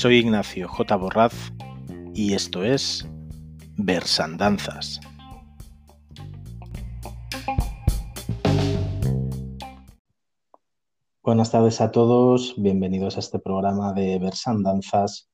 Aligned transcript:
Soy 0.00 0.16
Ignacio 0.16 0.66
J. 0.66 0.96
Borraz 0.96 1.52
y 2.14 2.32
esto 2.32 2.64
es 2.64 3.06
Versandanzas. 3.76 4.98
Buenas 11.22 11.50
tardes 11.50 11.82
a 11.82 11.90
todos, 11.90 12.54
bienvenidos 12.56 13.16
a 13.16 13.20
este 13.20 13.38
programa 13.38 13.92
de 13.92 14.18
Versandanzas. 14.18 15.28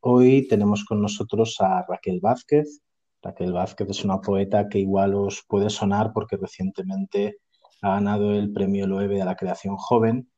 Hoy 0.00 0.48
tenemos 0.48 0.84
con 0.84 1.00
nosotros 1.00 1.56
a 1.60 1.84
Raquel 1.88 2.18
Vázquez. 2.20 2.82
Raquel 3.22 3.52
Vázquez 3.52 3.90
es 3.90 4.04
una 4.04 4.20
poeta 4.20 4.68
que 4.68 4.78
igual 4.78 5.14
os 5.14 5.44
puede 5.46 5.70
sonar 5.70 6.12
porque 6.12 6.36
recientemente 6.36 7.38
ha 7.82 7.90
ganado 7.90 8.32
el 8.32 8.52
premio 8.52 8.86
Loewe 8.86 9.20
a 9.22 9.24
la 9.24 9.36
creación 9.36 9.76
joven, 9.76 10.30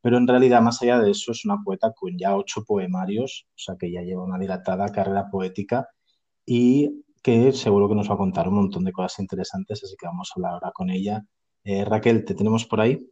pero 0.00 0.18
en 0.18 0.26
realidad 0.26 0.60
más 0.60 0.82
allá 0.82 0.98
de 0.98 1.10
eso 1.10 1.32
es 1.32 1.44
una 1.44 1.58
poeta 1.64 1.92
con 1.92 2.18
ya 2.18 2.36
ocho 2.36 2.64
poemarios, 2.64 3.46
o 3.50 3.58
sea 3.58 3.76
que 3.78 3.90
ya 3.90 4.02
lleva 4.02 4.24
una 4.24 4.38
dilatada 4.38 4.88
carrera 4.88 5.28
poética 5.30 5.88
y 6.44 7.04
que 7.22 7.52
seguro 7.52 7.88
que 7.88 7.94
nos 7.94 8.10
va 8.10 8.14
a 8.14 8.18
contar 8.18 8.48
un 8.48 8.56
montón 8.56 8.84
de 8.84 8.92
cosas 8.92 9.20
interesantes, 9.20 9.82
así 9.84 9.94
que 9.98 10.06
vamos 10.06 10.30
a 10.30 10.32
hablar 10.36 10.54
ahora 10.54 10.72
con 10.72 10.90
ella. 10.90 11.24
Eh, 11.64 11.84
Raquel, 11.84 12.24
¿te 12.24 12.34
tenemos 12.34 12.66
por 12.66 12.80
ahí? 12.80 13.08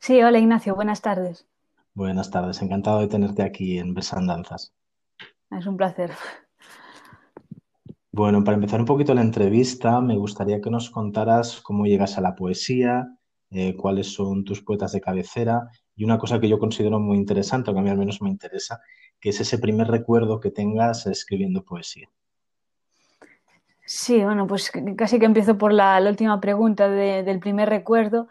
Sí, 0.00 0.22
hola 0.22 0.38
Ignacio, 0.38 0.74
buenas 0.74 1.02
tardes. 1.02 1.46
Buenas 1.92 2.30
tardes, 2.30 2.62
encantado 2.62 3.00
de 3.00 3.08
tenerte 3.08 3.42
aquí 3.42 3.78
en 3.78 3.92
Versandanzas. 3.92 4.72
Es 5.50 5.66
un 5.66 5.76
placer. 5.76 6.12
Bueno, 8.10 8.42
para 8.42 8.54
empezar 8.56 8.80
un 8.80 8.86
poquito 8.86 9.14
la 9.14 9.20
entrevista, 9.20 10.00
me 10.00 10.16
gustaría 10.16 10.60
que 10.60 10.70
nos 10.70 10.90
contaras 10.90 11.60
cómo 11.60 11.84
llegas 11.84 12.16
a 12.16 12.22
la 12.22 12.34
poesía, 12.34 13.06
eh, 13.50 13.76
cuáles 13.76 14.12
son 14.12 14.44
tus 14.44 14.62
poetas 14.62 14.92
de 14.92 15.00
cabecera 15.00 15.68
y 15.94 16.04
una 16.04 16.18
cosa 16.18 16.40
que 16.40 16.48
yo 16.48 16.58
considero 16.58 17.00
muy 17.00 17.18
interesante, 17.18 17.70
o 17.70 17.74
que 17.74 17.80
a 17.80 17.82
mí 17.82 17.90
al 17.90 17.98
menos 17.98 18.22
me 18.22 18.30
interesa, 18.30 18.80
que 19.20 19.30
es 19.30 19.40
ese 19.40 19.58
primer 19.58 19.88
recuerdo 19.88 20.40
que 20.40 20.50
tengas 20.50 21.06
escribiendo 21.06 21.64
poesía. 21.64 22.08
Sí, 23.84 24.22
bueno, 24.22 24.46
pues 24.46 24.70
casi 24.96 25.18
que 25.18 25.26
empiezo 25.26 25.56
por 25.56 25.72
la, 25.72 25.98
última 26.06 26.40
pregunta 26.40 26.90
del 26.90 27.40
primer 27.40 27.70
recuerdo. 27.70 28.28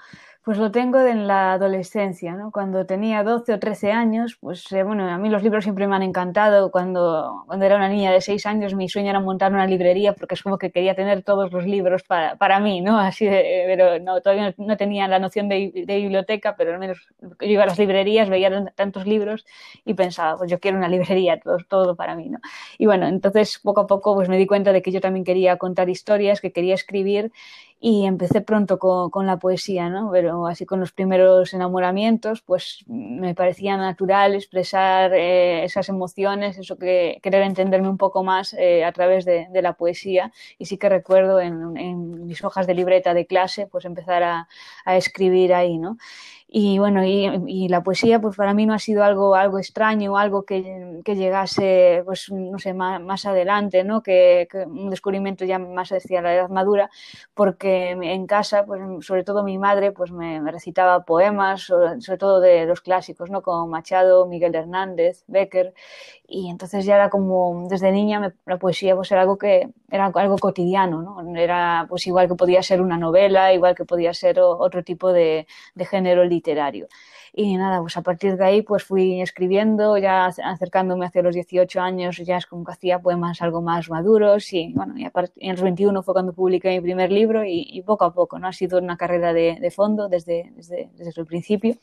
Pues 0.48 0.60
lo 0.60 0.72
tengo 0.72 1.02
en 1.02 1.28
la 1.28 1.52
adolescencia, 1.52 2.34
¿no? 2.34 2.52
Cuando 2.54 2.86
tenía 2.86 3.22
12 3.22 3.52
o 3.52 3.60
13 3.60 3.92
años, 3.92 4.38
pues 4.40 4.72
eh, 4.72 4.82
bueno, 4.82 5.06
a 5.10 5.18
mí 5.18 5.28
los 5.28 5.44
libros 5.44 5.66
siempre 5.66 5.90
me 5.90 5.96
han 5.98 6.04
encantado. 6.04 6.72
Cuando, 6.72 7.44
cuando 7.48 7.66
era 7.66 7.76
una 7.76 7.90
niña 7.90 8.14
de 8.14 8.22
6 8.22 8.46
años, 8.46 8.74
mi 8.74 8.88
sueño 8.88 9.10
era 9.10 9.20
montar 9.20 9.52
una 9.52 9.68
librería 9.68 10.14
porque 10.14 10.36
es 10.36 10.44
como 10.44 10.58
que 10.58 10.72
quería 10.72 10.96
tener 10.96 11.22
todos 11.22 11.52
los 11.52 11.66
libros 11.66 12.04
para, 12.04 12.38
para 12.38 12.62
mí, 12.62 12.80
¿no? 12.80 12.98
Así 12.98 13.26
de, 13.26 13.66
pero 13.68 14.00
no, 14.00 14.22
todavía 14.22 14.56
no, 14.58 14.78
tenía 14.78 15.06
la 15.10 15.20
noción 15.20 15.50
de, 15.50 15.84
de, 15.86 15.98
biblioteca, 15.98 16.56
pero 16.56 16.72
al 16.72 16.80
menos 16.80 17.06
yo 17.22 17.36
iba 17.42 17.64
a 17.64 17.66
las 17.66 17.78
librerías, 17.78 18.30
veía 18.30 18.50
tantos 18.74 19.06
libros 19.06 19.46
y 19.84 19.96
pensaba, 19.96 20.38
pues 20.38 20.50
yo 20.50 20.62
quiero 20.62 20.78
una 20.78 20.88
librería, 20.88 21.42
todo, 21.42 21.58
todo 21.68 21.96
para 21.98 22.16
mí, 22.16 22.30
¿no? 22.30 22.40
Y 22.78 22.86
bueno, 22.86 23.06
entonces 23.10 23.60
poco 23.62 23.82
a 23.82 23.88
poco 23.88 24.16
pues 24.16 24.30
me 24.30 24.38
di 24.38 24.48
cuenta 24.48 24.72
de 24.72 24.82
que 24.82 24.94
yo 24.94 25.02
también 25.02 25.26
quería 25.26 25.58
contar 25.58 25.90
historias, 25.90 26.40
que 26.40 26.54
quería 26.54 26.74
escribir 26.76 27.34
y 27.80 28.06
empecé 28.06 28.42
pronto 28.42 28.80
con, 28.80 29.10
con, 29.12 29.28
la 29.28 29.38
poesía, 29.38 29.90
¿no? 29.90 30.10
Pero 30.12 30.48
así 30.48 30.66
con 30.66 30.80
los 30.80 30.92
primeros 30.92 31.54
enamoramientos, 31.54 32.42
pues 32.42 32.84
me 32.88 33.36
parecía 33.36 33.78
natural 33.78 34.34
expresar 34.36 35.14
eh, 35.14 35.64
esas 35.64 35.88
emociones, 35.90 36.58
eso 36.58 36.78
que 36.78 37.20
querer 37.22 37.44
entenderme 37.44 37.90
un 37.90 37.98
poco 37.98 38.24
más 38.24 38.54
eh, 38.54 38.84
a 38.84 38.92
través 38.92 39.26
de, 39.26 39.48
de, 39.52 39.62
la 39.62 39.74
poesía. 39.74 40.32
Y 40.58 40.66
sí 40.66 40.78
que 40.78 40.90
recuerdo 40.90 41.40
en, 41.40 41.78
en, 41.78 42.26
mis 42.26 42.44
hojas 42.44 42.66
de 42.66 42.74
libreta 42.74 43.14
de 43.14 43.28
clase, 43.28 43.68
pues 43.68 43.86
empezar 43.86 44.24
a, 44.24 44.48
a 44.86 44.98
escribir 44.98 45.54
ahí, 45.54 45.78
¿no? 45.78 45.98
Y 46.50 46.80
bueno, 46.80 47.04
y, 47.06 47.68
la 47.68 47.84
poesía 47.84 48.22
pues 48.22 48.38
para 48.38 48.54
mí 48.54 48.66
no 48.66 48.74
ha 48.74 48.80
sido 48.80 49.04
algo, 49.04 49.36
algo 49.36 49.60
extraño, 49.60 50.18
algo 50.18 50.44
que, 50.46 51.02
que 51.04 51.16
llegase, 51.18 52.04
pues 52.06 52.32
no 52.32 52.58
sé, 52.58 52.74
más, 52.74 53.02
más 53.02 53.26
adelante, 53.26 53.84
¿no? 53.84 54.02
Que, 54.02 54.48
un 54.66 54.90
descubrimiento 54.90 55.44
ya 55.44 55.60
más 55.60 55.92
hacia 55.92 56.22
la 56.22 56.34
edad 56.34 56.50
madura, 56.50 56.90
porque 57.34 57.90
en 57.92 58.28
casa, 58.28 58.66
pues 58.66 58.82
sobre 59.06 59.26
todo 59.26 59.44
mi 59.44 59.58
madre, 59.58 59.92
pues 59.92 60.12
me, 60.12 60.40
me 60.40 60.52
recitaba 60.52 61.04
poemas, 61.04 61.64
sobre, 61.64 62.00
sobre, 62.00 62.18
todo 62.18 62.40
de 62.40 62.66
los 62.66 62.80
clásicos, 62.80 63.30
¿no? 63.30 63.42
Como 63.42 63.68
Machado, 63.68 64.26
Miguel 64.26 64.56
Hernández, 64.56 65.26
Becker, 65.28 65.74
y 66.28 66.50
entonces 66.50 66.86
ya 66.86 66.96
era 66.96 67.10
como, 67.10 67.68
desde 67.70 67.92
niña 67.92 68.20
me, 68.20 68.34
la 68.46 68.58
poesía 68.60 68.96
pues 68.96 69.12
era 69.12 69.22
algo 69.22 69.38
que, 69.38 69.70
era 69.90 70.12
algo 70.14 70.38
cotidiano, 70.38 71.02
¿no? 71.02 71.36
Era 71.40 71.86
pues 71.90 72.06
igual 72.08 72.28
que 72.28 72.36
podía 72.36 72.62
ser 72.62 72.82
una 72.82 72.98
novela, 72.98 73.54
igual 73.54 73.76
que 73.76 73.86
podía 73.86 74.14
ser 74.14 74.40
otro 74.40 74.84
tipo 74.84 75.14
de, 75.14 75.48
de 75.76 75.86
género 75.86 76.26
literario. 76.26 76.88
Y 77.40 77.56
nada, 77.56 77.82
pues 77.82 77.96
a 77.98 78.02
partir 78.02 78.36
de 78.36 78.44
ahí 78.44 78.62
pues 78.64 78.84
fui 78.84 79.22
escribiendo, 79.22 79.96
ya 80.00 80.26
acercándome 80.26 81.06
hacia 81.06 81.22
los 81.22 81.36
18 81.36 81.80
años, 81.80 82.18
ya 82.18 82.38
es 82.38 82.48
como 82.48 82.66
que 82.66 82.72
hacía 82.72 82.98
poemas 83.00 83.44
algo 83.44 83.62
más 83.62 83.92
maduros 83.92 84.52
y 84.54 84.74
bueno, 84.74 84.96
y 84.98 85.06
en 85.06 85.52
los 85.52 85.62
21 85.62 86.02
fue 86.02 86.16
cuando 86.16 86.34
publiqué 86.34 86.70
mi 86.70 86.82
primer 86.82 87.12
libro 87.12 87.46
y, 87.46 87.68
y 87.70 87.84
poco 87.84 88.06
a 88.06 88.14
poco, 88.14 88.40
¿no? 88.40 88.48
Ha 88.48 88.54
sido 88.54 88.80
una 88.80 88.98
carrera 88.98 89.34
de, 89.34 89.58
de 89.62 89.70
fondo 89.70 90.10
desde, 90.10 90.52
desde, 90.56 90.90
desde, 90.96 91.22
el 91.22 91.28
principio 91.28 91.76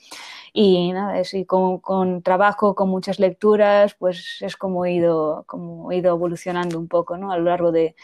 y 0.53 0.93
nada, 0.93 1.23
y 1.33 1.45
con, 1.45 1.79
con, 1.79 2.23
trabajo, 2.23 2.75
con 2.75 2.89
muchas 2.89 3.21
lecturas, 3.21 3.95
pues 3.95 4.34
es 4.43 4.57
como 4.57 4.85
he 4.85 4.93
ido, 4.93 5.45
como 5.47 5.91
he 5.93 5.97
ido 5.97 6.11
evolucionando 6.15 6.79
un 6.79 6.89
poco, 6.89 7.17
¿no? 7.17 7.33
A 7.33 7.39
lo 7.39 7.45
largo 7.45 7.73
de, 7.73 7.95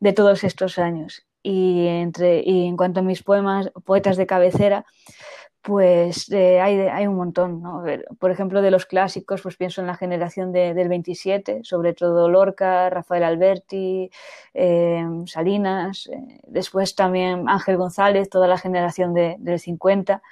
de 0.00 0.12
todos 0.12 0.44
estos 0.44 0.78
años. 0.78 1.26
Y, 1.42 1.86
entre, 1.86 2.42
y 2.44 2.66
en 2.66 2.76
cuanto 2.76 3.00
a 3.00 3.02
mis 3.02 3.22
poemas, 3.22 3.70
poetas 3.84 4.16
de 4.16 4.26
cabecera, 4.26 4.84
pues 5.66 6.30
eh, 6.30 6.60
hay, 6.60 6.78
hay, 6.78 7.08
un 7.08 7.16
montón, 7.16 7.60
¿no? 7.60 7.82
Por 8.20 8.30
ejemplo, 8.30 8.62
de 8.62 8.70
los 8.70 8.86
clásicos, 8.86 9.42
pues 9.42 9.56
pienso 9.56 9.80
en 9.80 9.88
la 9.88 9.96
generación 9.96 10.52
de, 10.52 10.74
del 10.74 10.88
27, 10.88 11.62
sobre 11.64 11.92
todo 11.92 12.28
Lorca, 12.28 12.88
Rafael 12.88 13.24
Alberti, 13.24 14.08
eh, 14.54 15.04
Salinas, 15.26 16.08
eh, 16.12 16.40
después 16.46 16.94
también 16.94 17.48
Ángel 17.48 17.78
González, 17.78 18.30
toda 18.30 18.46
la 18.46 18.58
generación 18.58 19.12
de, 19.12 19.34
del 19.40 19.58
50. 19.58 20.22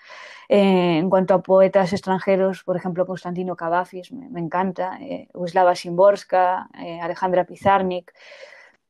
Eh, 0.49 0.99
en 0.99 1.11
cuanto 1.11 1.35
a 1.35 1.43
poetas 1.43 1.93
extranjeros, 1.93 2.63
por 2.65 2.77
ejemplo, 2.77 3.07
Constantino 3.07 3.57
Cavafis, 3.57 4.13
me, 4.13 4.41
encanta, 4.41 4.99
eh, 5.01 5.29
Wisława 5.35 5.75
Szymborska, 5.75 6.69
Alejandra 7.03 7.45
Pizarnik, 7.45 8.13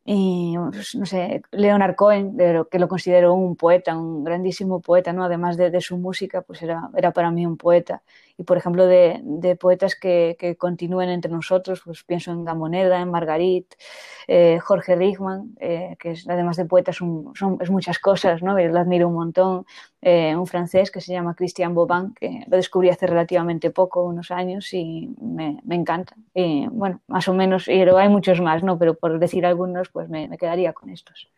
y 0.04 0.54
pues, 0.70 0.94
no 0.94 1.06
sé, 1.06 1.42
Leonard 1.50 1.94
Cohen, 1.96 2.36
que 2.70 2.78
lo 2.78 2.88
considero 2.88 3.32
un 3.32 3.56
poeta, 3.56 3.96
un 3.96 4.22
grandísimo 4.22 4.80
poeta, 4.80 5.12
¿no? 5.14 5.24
Además 5.24 5.56
de, 5.56 5.80
su 5.80 5.96
música, 5.96 6.42
pues 6.42 6.62
era, 6.62 6.90
para 7.14 7.30
mí 7.30 7.46
un 7.46 7.56
poeta. 7.56 8.02
Y 8.36 8.44
por 8.44 8.56
ejemplo, 8.56 8.86
de, 8.86 9.20
de 9.22 9.54
poetas 9.56 9.94
que, 9.94 10.36
que, 10.38 10.56
continúen 10.56 11.08
entre 11.08 11.30
nosotros, 11.30 11.82
pues 11.84 12.02
pienso 12.02 12.32
en 12.32 12.44
Gamoneda, 12.44 13.00
en 13.00 13.10
Margarit, 13.10 13.74
eh, 14.26 14.58
Jorge 14.60 14.96
Rickman, 14.96 15.54
eh, 15.60 15.96
que 16.00 16.12
es, 16.12 16.28
además 16.28 16.56
de 16.56 16.64
poeta 16.64 16.92
son, 16.92 17.32
son, 17.34 17.58
es 17.60 17.70
muchas 17.70 17.98
cosas, 17.98 18.42
¿no? 18.42 18.58
Lo 18.58 18.78
admiro 18.78 19.08
un 19.08 19.14
montón. 19.14 19.66
Eh, 20.06 20.36
un 20.36 20.46
francés 20.46 20.90
que 20.90 21.00
se 21.00 21.14
llama 21.14 21.34
Christian 21.34 21.74
Bobin, 21.74 22.12
que 22.14 22.44
lo 22.46 22.58
descubrí 22.58 22.90
hace 22.90 23.06
relativamente 23.06 23.70
poco, 23.70 24.04
unos 24.04 24.30
años, 24.30 24.74
y 24.74 25.08
me, 25.18 25.60
me 25.64 25.76
encanta. 25.76 26.14
Y 26.34 26.66
bueno, 26.66 27.00
más 27.06 27.26
o 27.26 27.32
menos, 27.32 27.64
pero 27.64 27.96
hay 27.96 28.10
muchos 28.10 28.38
más, 28.42 28.62
¿no? 28.62 28.78
Pero 28.78 28.98
por 28.98 29.18
decir 29.18 29.46
algunos, 29.46 29.88
pues 29.88 30.10
me, 30.10 30.28
me 30.28 30.36
quedaría 30.36 30.74
con 30.74 30.90
estos. 30.90 31.30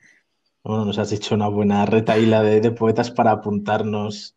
Bueno, 0.64 0.84
nos 0.84 0.98
has 0.98 1.12
hecho 1.12 1.36
una 1.36 1.46
buena 1.46 1.86
retaíla 1.86 2.42
de, 2.42 2.60
de, 2.60 2.72
poetas 2.72 3.12
para 3.12 3.30
apuntarnos 3.30 4.34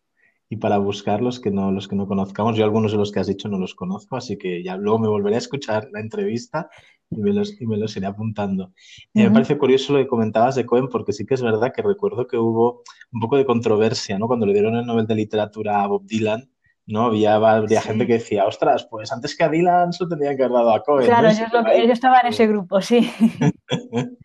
y 0.52 0.56
para 0.56 0.78
buscarlos, 0.78 1.38
que 1.38 1.52
no, 1.52 1.70
los 1.70 1.86
que 1.86 1.94
no 1.94 2.08
conozcamos. 2.08 2.56
Yo 2.56 2.64
algunos 2.64 2.90
de 2.90 2.98
los 2.98 3.12
que 3.12 3.20
has 3.20 3.28
dicho 3.28 3.48
no 3.48 3.56
los 3.56 3.76
conozco, 3.76 4.16
así 4.16 4.36
que 4.36 4.64
ya 4.64 4.76
luego 4.76 4.98
me 4.98 5.08
volveré 5.08 5.36
a 5.36 5.38
escuchar 5.38 5.88
la 5.92 6.00
entrevista 6.00 6.68
y 7.08 7.18
me 7.18 7.32
los, 7.32 7.58
y 7.60 7.66
me 7.66 7.76
los 7.76 7.96
iré 7.96 8.08
apuntando. 8.08 8.64
Uh 8.64 8.68
-huh. 8.68 9.24
Me 9.24 9.30
parece 9.30 9.56
curioso 9.56 9.92
lo 9.92 10.00
que 10.00 10.08
comentabas 10.08 10.56
de 10.56 10.66
Cohen, 10.66 10.88
porque 10.88 11.12
sí 11.12 11.24
que 11.24 11.34
es 11.34 11.42
verdad 11.42 11.72
que 11.72 11.82
recuerdo 11.82 12.26
que 12.26 12.36
hubo 12.36 12.82
un 13.12 13.20
poco 13.20 13.36
de 13.36 13.46
controversia, 13.46 14.18
¿no? 14.18 14.26
Cuando 14.26 14.44
le 14.44 14.52
dieron 14.52 14.74
el 14.74 14.84
Nobel 14.84 15.06
de 15.06 15.14
Literatura 15.14 15.84
a 15.84 15.86
Bob 15.86 16.04
Dylan, 16.04 16.50
¿no? 16.84 17.04
Había, 17.04 17.36
había 17.36 17.80
sí. 17.80 17.88
gente 17.88 18.08
que 18.08 18.14
decía, 18.14 18.44
ostras, 18.44 18.88
pues 18.90 19.12
antes 19.12 19.36
que 19.36 19.44
a 19.44 19.48
Dylan 19.48 19.92
se 19.92 20.04
tendrían 20.06 20.36
que 20.36 20.42
haber 20.42 20.56
dado 20.56 20.74
a 20.74 20.82
Cohen. 20.82 21.06
Claro, 21.06 21.28
¿no? 21.28 21.38
yo, 21.38 21.44
lo 21.52 21.64
que, 21.64 21.86
yo, 21.86 21.92
estaba 21.92 22.18
en 22.22 22.26
ese 22.26 22.48
grupo, 22.48 22.80
sí. 22.80 23.08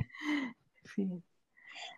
sí. 0.95 1.07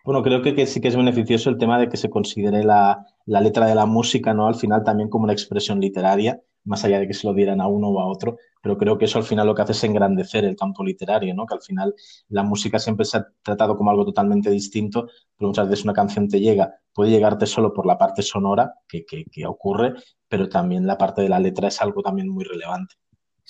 Bueno, 0.08 0.22
creo 0.22 0.40
que, 0.40 0.66
sí 0.66 0.80
que 0.80 0.88
es 0.88 0.96
beneficioso 0.96 1.50
el 1.50 1.58
tema 1.58 1.78
de 1.78 1.90
que 1.90 1.98
se 1.98 2.08
considere 2.08 2.64
la, 2.64 3.04
la, 3.26 3.42
letra 3.42 3.66
de 3.66 3.74
la 3.74 3.84
música, 3.84 4.32
¿no? 4.32 4.46
Al 4.48 4.54
final 4.54 4.82
también 4.82 5.10
como 5.10 5.24
una 5.24 5.34
expresión 5.34 5.80
literaria, 5.80 6.40
más 6.64 6.82
allá 6.82 6.98
de 6.98 7.06
que 7.06 7.12
se 7.12 7.26
lo 7.26 7.34
dieran 7.34 7.60
a 7.60 7.66
uno 7.66 7.88
o 7.88 8.00
a 8.00 8.06
otro, 8.06 8.38
pero 8.62 8.78
creo 8.78 8.96
que 8.96 9.04
eso 9.04 9.18
al 9.18 9.24
final 9.24 9.46
lo 9.46 9.54
que 9.54 9.60
hace 9.60 9.72
es 9.72 9.84
engrandecer 9.84 10.46
el 10.46 10.56
campo 10.56 10.82
literario, 10.82 11.34
¿no? 11.34 11.44
Que 11.44 11.56
al 11.56 11.60
final 11.60 11.94
la 12.30 12.42
música 12.42 12.78
siempre 12.78 13.04
se 13.04 13.18
ha 13.18 13.26
tratado 13.42 13.76
como 13.76 13.90
algo 13.90 14.06
totalmente 14.06 14.48
distinto, 14.48 15.08
pero 15.36 15.48
muchas 15.48 15.68
veces 15.68 15.84
una 15.84 15.92
canción 15.92 16.26
te 16.26 16.40
llega, 16.40 16.72
puede 16.94 17.10
llegarte 17.10 17.44
solo 17.44 17.74
por 17.74 17.84
la 17.84 17.98
parte 17.98 18.22
sonora 18.22 18.72
que, 18.88 19.04
que, 19.04 19.26
que 19.26 19.46
ocurre, 19.46 19.92
pero 20.26 20.48
también 20.48 20.86
la 20.86 20.96
parte 20.96 21.20
de 21.20 21.28
la 21.28 21.38
letra 21.38 21.68
es 21.68 21.82
algo 21.82 22.00
también 22.00 22.30
muy 22.30 22.44
relevante. 22.44 22.94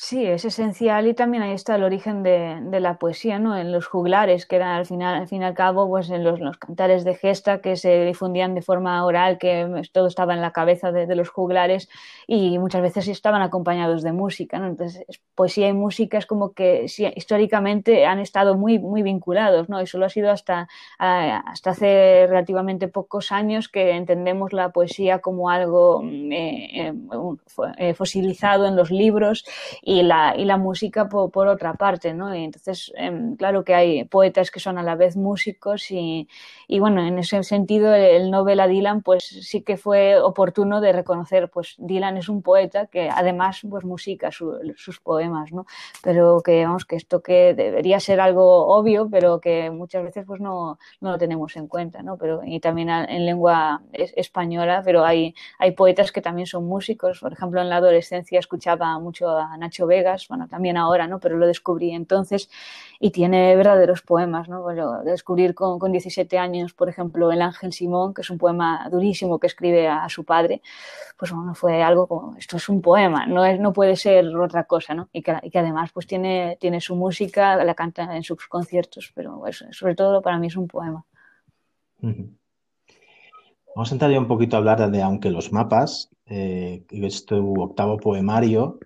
Sí, 0.00 0.24
es 0.24 0.44
esencial 0.44 1.08
y 1.08 1.14
también 1.14 1.42
ahí 1.42 1.52
está 1.54 1.74
el 1.74 1.82
origen 1.82 2.22
de, 2.22 2.60
de, 2.62 2.78
la 2.78 2.98
poesía, 3.00 3.40
¿no? 3.40 3.56
En 3.58 3.72
los 3.72 3.88
juglares, 3.88 4.46
que 4.46 4.54
eran 4.54 4.76
al 4.76 4.86
final, 4.86 5.16
al 5.16 5.26
fin 5.26 5.42
y 5.42 5.44
al 5.44 5.54
cabo, 5.54 5.88
pues 5.88 6.08
en 6.10 6.22
los, 6.22 6.38
los 6.38 6.56
cantares 6.56 7.02
de 7.02 7.16
gesta 7.16 7.60
que 7.60 7.74
se 7.74 8.04
difundían 8.04 8.54
de 8.54 8.62
forma 8.62 9.04
oral, 9.04 9.38
que 9.38 9.82
todo 9.90 10.06
estaba 10.06 10.34
en 10.34 10.40
la 10.40 10.52
cabeza 10.52 10.92
de, 10.92 11.16
los 11.16 11.30
juglares 11.30 11.88
y 12.28 12.60
muchas 12.60 12.80
veces 12.80 13.08
estaban 13.08 13.42
acompañados 13.42 14.04
de 14.04 14.12
música, 14.12 14.60
¿no? 14.60 14.68
Entonces, 14.68 15.04
poesía 15.34 15.66
y 15.66 15.72
música 15.72 16.16
es 16.18 16.26
como 16.26 16.52
que 16.52 16.86
sí, 16.86 17.04
históricamente 17.16 18.06
han 18.06 18.20
estado 18.20 18.56
muy, 18.56 18.78
muy 18.78 19.02
vinculados, 19.02 19.68
¿no? 19.68 19.82
Y 19.82 19.88
solo 19.88 20.06
ha 20.06 20.10
sido 20.10 20.30
hasta, 20.30 20.68
hasta 20.98 21.70
hace 21.70 22.26
relativamente 22.28 22.86
pocos 22.86 23.32
años 23.32 23.68
que 23.68 23.90
entendemos 23.96 24.52
la 24.52 24.70
poesía 24.70 25.18
como 25.18 25.50
algo 25.50 26.04
eh, 26.04 26.92
eh, 27.78 27.94
fosilizado 27.94 28.64
en 28.64 28.76
los 28.76 28.92
libros 28.92 29.44
y 29.88 30.02
la, 30.02 30.34
y 30.36 30.44
la 30.44 30.58
música 30.58 31.08
por, 31.08 31.30
por 31.30 31.48
otra 31.48 31.72
parte, 31.72 32.12
¿no? 32.12 32.34
Y 32.34 32.44
entonces, 32.44 32.92
eh, 32.98 33.10
claro 33.38 33.64
que 33.64 33.74
hay 33.74 34.04
poetas 34.04 34.50
que 34.50 34.60
son 34.60 34.76
a 34.76 34.82
la 34.82 34.96
vez 34.96 35.16
músicos 35.16 35.90
y, 35.90 36.28
y 36.66 36.78
bueno, 36.78 37.00
en 37.06 37.18
ese 37.18 37.42
sentido 37.42 37.94
el 37.94 38.30
novela 38.30 38.68
Dylan 38.68 39.00
pues 39.00 39.24
sí 39.24 39.62
que 39.62 39.78
fue 39.78 40.20
oportuno 40.20 40.82
de 40.82 40.92
reconocer, 40.92 41.48
pues 41.48 41.74
Dylan 41.78 42.18
es 42.18 42.28
un 42.28 42.42
poeta 42.42 42.88
que 42.88 43.08
además 43.08 43.62
pues 43.70 43.86
musica 43.86 44.30
su, 44.30 44.58
sus 44.76 45.00
poemas, 45.00 45.52
¿no? 45.52 45.64
Pero 46.02 46.42
que 46.44 46.66
vamos, 46.66 46.84
que 46.84 46.96
esto 46.96 47.22
que 47.22 47.54
debería 47.54 47.98
ser 47.98 48.20
algo 48.20 48.66
obvio, 48.66 49.08
pero 49.10 49.40
que 49.40 49.70
muchas 49.70 50.04
veces 50.04 50.26
pues 50.26 50.38
no, 50.42 50.78
no 51.00 51.12
lo 51.12 51.18
tenemos 51.18 51.56
en 51.56 51.66
cuenta, 51.66 52.02
¿no? 52.02 52.18
Pero, 52.18 52.42
y 52.44 52.60
también 52.60 52.90
en 52.90 53.24
lengua 53.24 53.80
española, 53.92 54.82
pero 54.84 55.02
hay, 55.02 55.34
hay 55.58 55.70
poetas 55.70 56.12
que 56.12 56.20
también 56.20 56.46
son 56.46 56.66
músicos, 56.66 57.20
por 57.20 57.32
ejemplo 57.32 57.62
en 57.62 57.70
la 57.70 57.76
adolescencia 57.76 58.38
escuchaba 58.38 58.98
mucho 58.98 59.30
a 59.30 59.56
Nacho 59.56 59.77
Vegas, 59.86 60.26
bueno, 60.28 60.48
también 60.48 60.76
ahora, 60.76 61.06
¿no? 61.06 61.20
Pero 61.20 61.36
lo 61.36 61.46
descubrí 61.46 61.92
entonces 61.92 62.50
y 63.00 63.10
tiene 63.10 63.54
verdaderos 63.56 64.02
poemas, 64.02 64.48
¿no? 64.48 64.62
Bueno, 64.62 65.02
descubrir 65.04 65.54
con, 65.54 65.78
con 65.78 65.92
17 65.92 66.38
años, 66.38 66.72
por 66.74 66.88
ejemplo, 66.88 67.30
El 67.30 67.42
Ángel 67.42 67.72
Simón, 67.72 68.14
que 68.14 68.22
es 68.22 68.30
un 68.30 68.38
poema 68.38 68.88
durísimo 68.90 69.38
que 69.38 69.46
escribe 69.46 69.88
a, 69.88 70.08
su 70.08 70.24
padre, 70.24 70.62
pues 71.16 71.32
bueno, 71.32 71.54
fue 71.54 71.82
algo 71.82 72.06
como, 72.06 72.36
esto 72.36 72.56
es 72.56 72.68
un 72.68 72.80
poema, 72.80 73.26
no, 73.26 73.44
es, 73.44 73.60
no 73.60 73.72
puede 73.72 73.96
ser 73.96 74.26
otra 74.36 74.64
cosa, 74.64 74.94
¿no? 74.94 75.08
Y 75.12 75.22
que, 75.22 75.32
además 75.54 75.90
pues 75.92 76.06
tiene, 76.06 76.56
tiene 76.60 76.80
su 76.80 76.96
música, 76.96 77.62
la 77.64 77.74
canta 77.74 78.16
en 78.16 78.22
sus 78.22 78.46
conciertos, 78.48 79.12
pero 79.14 79.38
pues, 79.38 79.64
sobre 79.70 79.94
todo 79.94 80.22
para 80.22 80.38
mí 80.38 80.46
es 80.48 80.56
un 80.56 80.66
poema. 80.66 81.04
Vamos 83.74 83.92
a 83.92 83.94
entrar 83.94 84.10
ya 84.10 84.18
un 84.18 84.28
poquito 84.28 84.56
a 84.56 84.58
hablar 84.58 84.90
de 84.90 85.02
Aunque 85.02 85.30
los 85.30 85.52
mapas, 85.52 86.10
eh, 86.26 86.84
es 86.90 87.26
tu 87.26 87.60
octavo 87.62 87.96
poemario 87.98 88.78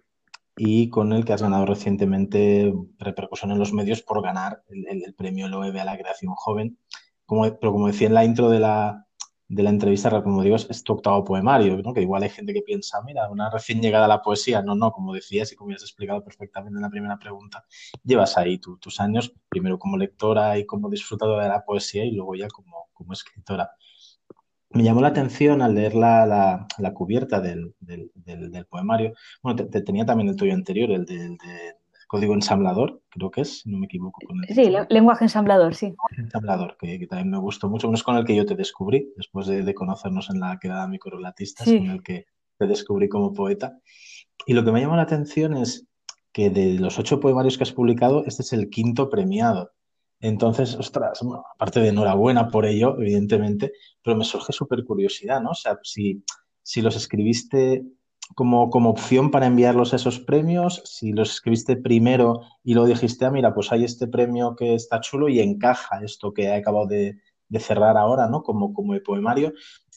y 0.56 0.90
con 0.90 1.12
el 1.12 1.24
que 1.24 1.32
has 1.32 1.42
ganado 1.42 1.66
recientemente 1.66 2.72
repercusión 2.98 3.52
en 3.52 3.58
los 3.58 3.72
medios 3.72 4.02
por 4.02 4.22
ganar 4.22 4.62
el, 4.68 5.14
premio 5.14 5.48
Loewe 5.48 5.80
a 5.80 5.84
la 5.84 5.98
creación 5.98 6.34
joven. 6.34 6.78
Como, 7.26 7.42
pero 7.58 7.72
como 7.72 7.86
decía 7.86 8.08
en 8.08 8.14
la 8.14 8.24
intro 8.24 8.50
de 8.50 8.60
la, 8.60 9.06
de 9.48 9.62
la 9.62 9.70
entrevista, 9.70 10.22
como 10.22 10.42
digo, 10.42 10.56
es 10.56 10.84
tu 10.84 10.92
octavo 10.94 11.24
poemario, 11.24 11.76
¿no? 11.78 11.94
que 11.94 12.02
igual 12.02 12.22
hay 12.22 12.30
gente 12.30 12.52
que 12.52 12.62
piensa, 12.62 13.00
mira, 13.02 13.30
una 13.30 13.50
recién 13.50 13.80
llegada 13.80 14.04
a 14.04 14.08
la 14.08 14.22
poesía. 14.22 14.62
No, 14.62 14.74
no, 14.74 14.92
como 14.92 15.14
decías 15.14 15.50
y 15.52 15.56
como 15.56 15.70
ya 15.70 15.76
has 15.76 15.82
explicado 15.82 16.22
perfectamente 16.22 16.76
en 16.76 16.82
la 16.82 16.90
primera 16.90 17.18
pregunta, 17.18 17.64
llevas 18.04 18.36
ahí 18.36 18.58
tu, 18.58 18.76
tus 18.78 19.00
años, 19.00 19.34
primero 19.48 19.78
como 19.78 19.96
lectora 19.96 20.58
y 20.58 20.66
como 20.66 20.90
disfrutadora 20.90 21.44
de 21.44 21.50
la 21.50 21.64
poesía 21.64 22.04
y 22.04 22.12
luego 22.12 22.34
ya 22.34 22.48
como, 22.48 22.88
como 22.92 23.12
escritora 23.14 23.70
me 24.74 24.82
llamó 24.82 25.00
la 25.00 25.08
atención 25.08 25.62
al 25.62 25.74
leer 25.74 25.94
la, 25.94 26.26
la, 26.26 26.66
la 26.78 26.94
cubierta 26.94 27.40
del, 27.40 27.74
del, 27.80 28.10
del, 28.14 28.50
del, 28.50 28.66
poemario. 28.66 29.12
Bueno, 29.42 29.56
te, 29.56 29.64
te, 29.64 29.82
tenía 29.82 30.04
también 30.04 30.28
el 30.28 30.36
tuyo 30.36 30.54
anterior, 30.54 30.90
el 30.90 31.04
del, 31.04 31.38
código 32.12 32.34
ensamblador, 32.34 33.00
creo 33.08 33.30
que 33.30 33.40
es, 33.40 33.66
no 33.66 33.78
me 33.78 33.86
equivoco. 33.86 34.20
Con 34.26 34.36
el 34.46 34.54
sí, 34.54 34.70
lenguaje 34.90 35.24
ensamblador, 35.24 35.74
sí. 35.74 35.94
Ensamblador, 36.18 36.76
que, 36.78 36.98
que, 36.98 37.06
también 37.06 37.30
me 37.30 37.38
gustó 37.38 37.70
mucho. 37.70 37.86
Bueno, 37.86 37.96
es 37.96 38.02
con 38.02 38.16
el 38.16 38.26
que 38.26 38.36
yo 38.36 38.44
te 38.44 38.54
descubrí, 38.54 39.10
después 39.16 39.46
de, 39.46 39.62
de 39.62 39.74
conocernos 39.74 40.28
en 40.28 40.38
la 40.38 40.58
quedada 40.60 40.86
microrelatistas, 40.86 41.66
sí. 41.66 41.78
con 41.78 41.88
el 41.88 42.02
que 42.02 42.26
te 42.58 42.66
descubrí 42.66 43.08
como 43.08 43.32
poeta. 43.32 43.78
Y 44.46 44.52
lo 44.52 44.62
que 44.62 44.72
me 44.72 44.82
llamó 44.82 44.96
la 44.96 45.02
atención 45.02 45.56
es 45.56 45.86
que 46.32 46.50
de 46.50 46.74
los 46.74 46.98
ocho 46.98 47.18
poemarios 47.18 47.56
que 47.56 47.64
has 47.64 47.72
publicado, 47.72 48.24
este 48.26 48.42
es 48.42 48.52
el 48.52 48.68
quinto 48.68 49.08
premiado. 49.08 49.70
Entonces, 50.22 50.76
ostras, 50.76 51.18
bueno, 51.20 51.44
aparte 51.52 51.80
de 51.80 51.88
enhorabuena 51.88 52.48
por 52.48 52.64
ello, 52.64 52.96
evidentemente, 52.96 53.72
pero 54.02 54.16
me 54.16 54.24
surge 54.24 54.52
súper 54.52 54.84
curiosidad, 54.84 55.42
¿no? 55.42 55.50
O 55.50 55.54
sea, 55.54 55.78
si, 55.82 56.24
si 56.62 56.80
los 56.80 56.94
escribiste 56.94 57.84
como, 58.36 58.70
como 58.70 58.90
opción 58.90 59.32
para 59.32 59.46
enviarlos 59.46 59.92
a 59.92 59.96
esos 59.96 60.20
premios, 60.20 60.80
si 60.84 61.12
los 61.12 61.32
escribiste 61.32 61.76
primero 61.76 62.40
y 62.62 62.74
luego 62.74 62.88
dijiste, 62.88 63.24
ah, 63.24 63.32
mira, 63.32 63.52
pues 63.52 63.72
hay 63.72 63.82
este 63.82 64.06
premio 64.06 64.54
que 64.54 64.74
está 64.74 65.00
chulo 65.00 65.28
y 65.28 65.40
encaja 65.40 66.00
esto 66.04 66.32
que 66.32 66.44
he 66.44 66.54
acabado 66.54 66.86
de, 66.86 67.18
de 67.48 67.60
cerrar 67.60 67.96
ahora, 67.96 68.28
¿no? 68.28 68.44
Como, 68.44 68.72
como 68.72 68.94
el 68.94 69.02
poemario, 69.02 69.52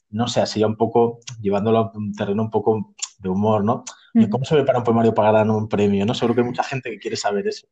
no 0.10 0.28
sé, 0.28 0.42
así 0.42 0.60
ya 0.60 0.66
un 0.66 0.75
poco, 0.75 1.19
llevándolo 1.39 1.78
a 1.78 1.92
un 1.94 2.13
terreno 2.13 2.42
un 2.42 2.50
poco 2.50 2.95
de 3.19 3.30
humor, 3.30 3.63
¿no? 3.63 3.83
¿Cómo 4.29 4.45
se 4.45 4.56
ve 4.56 4.63
para 4.63 4.79
un 4.79 4.83
poemario 4.83 5.13
para 5.13 5.31
ganar 5.31 5.56
un 5.56 5.67
premio? 5.67 6.06
¿no? 6.06 6.13
Seguro 6.13 6.35
que 6.35 6.41
hay 6.41 6.47
mucha 6.47 6.63
gente 6.63 6.89
que 6.89 7.00
quiere 7.00 7.15
saber 7.15 7.47
eso. 7.47 7.67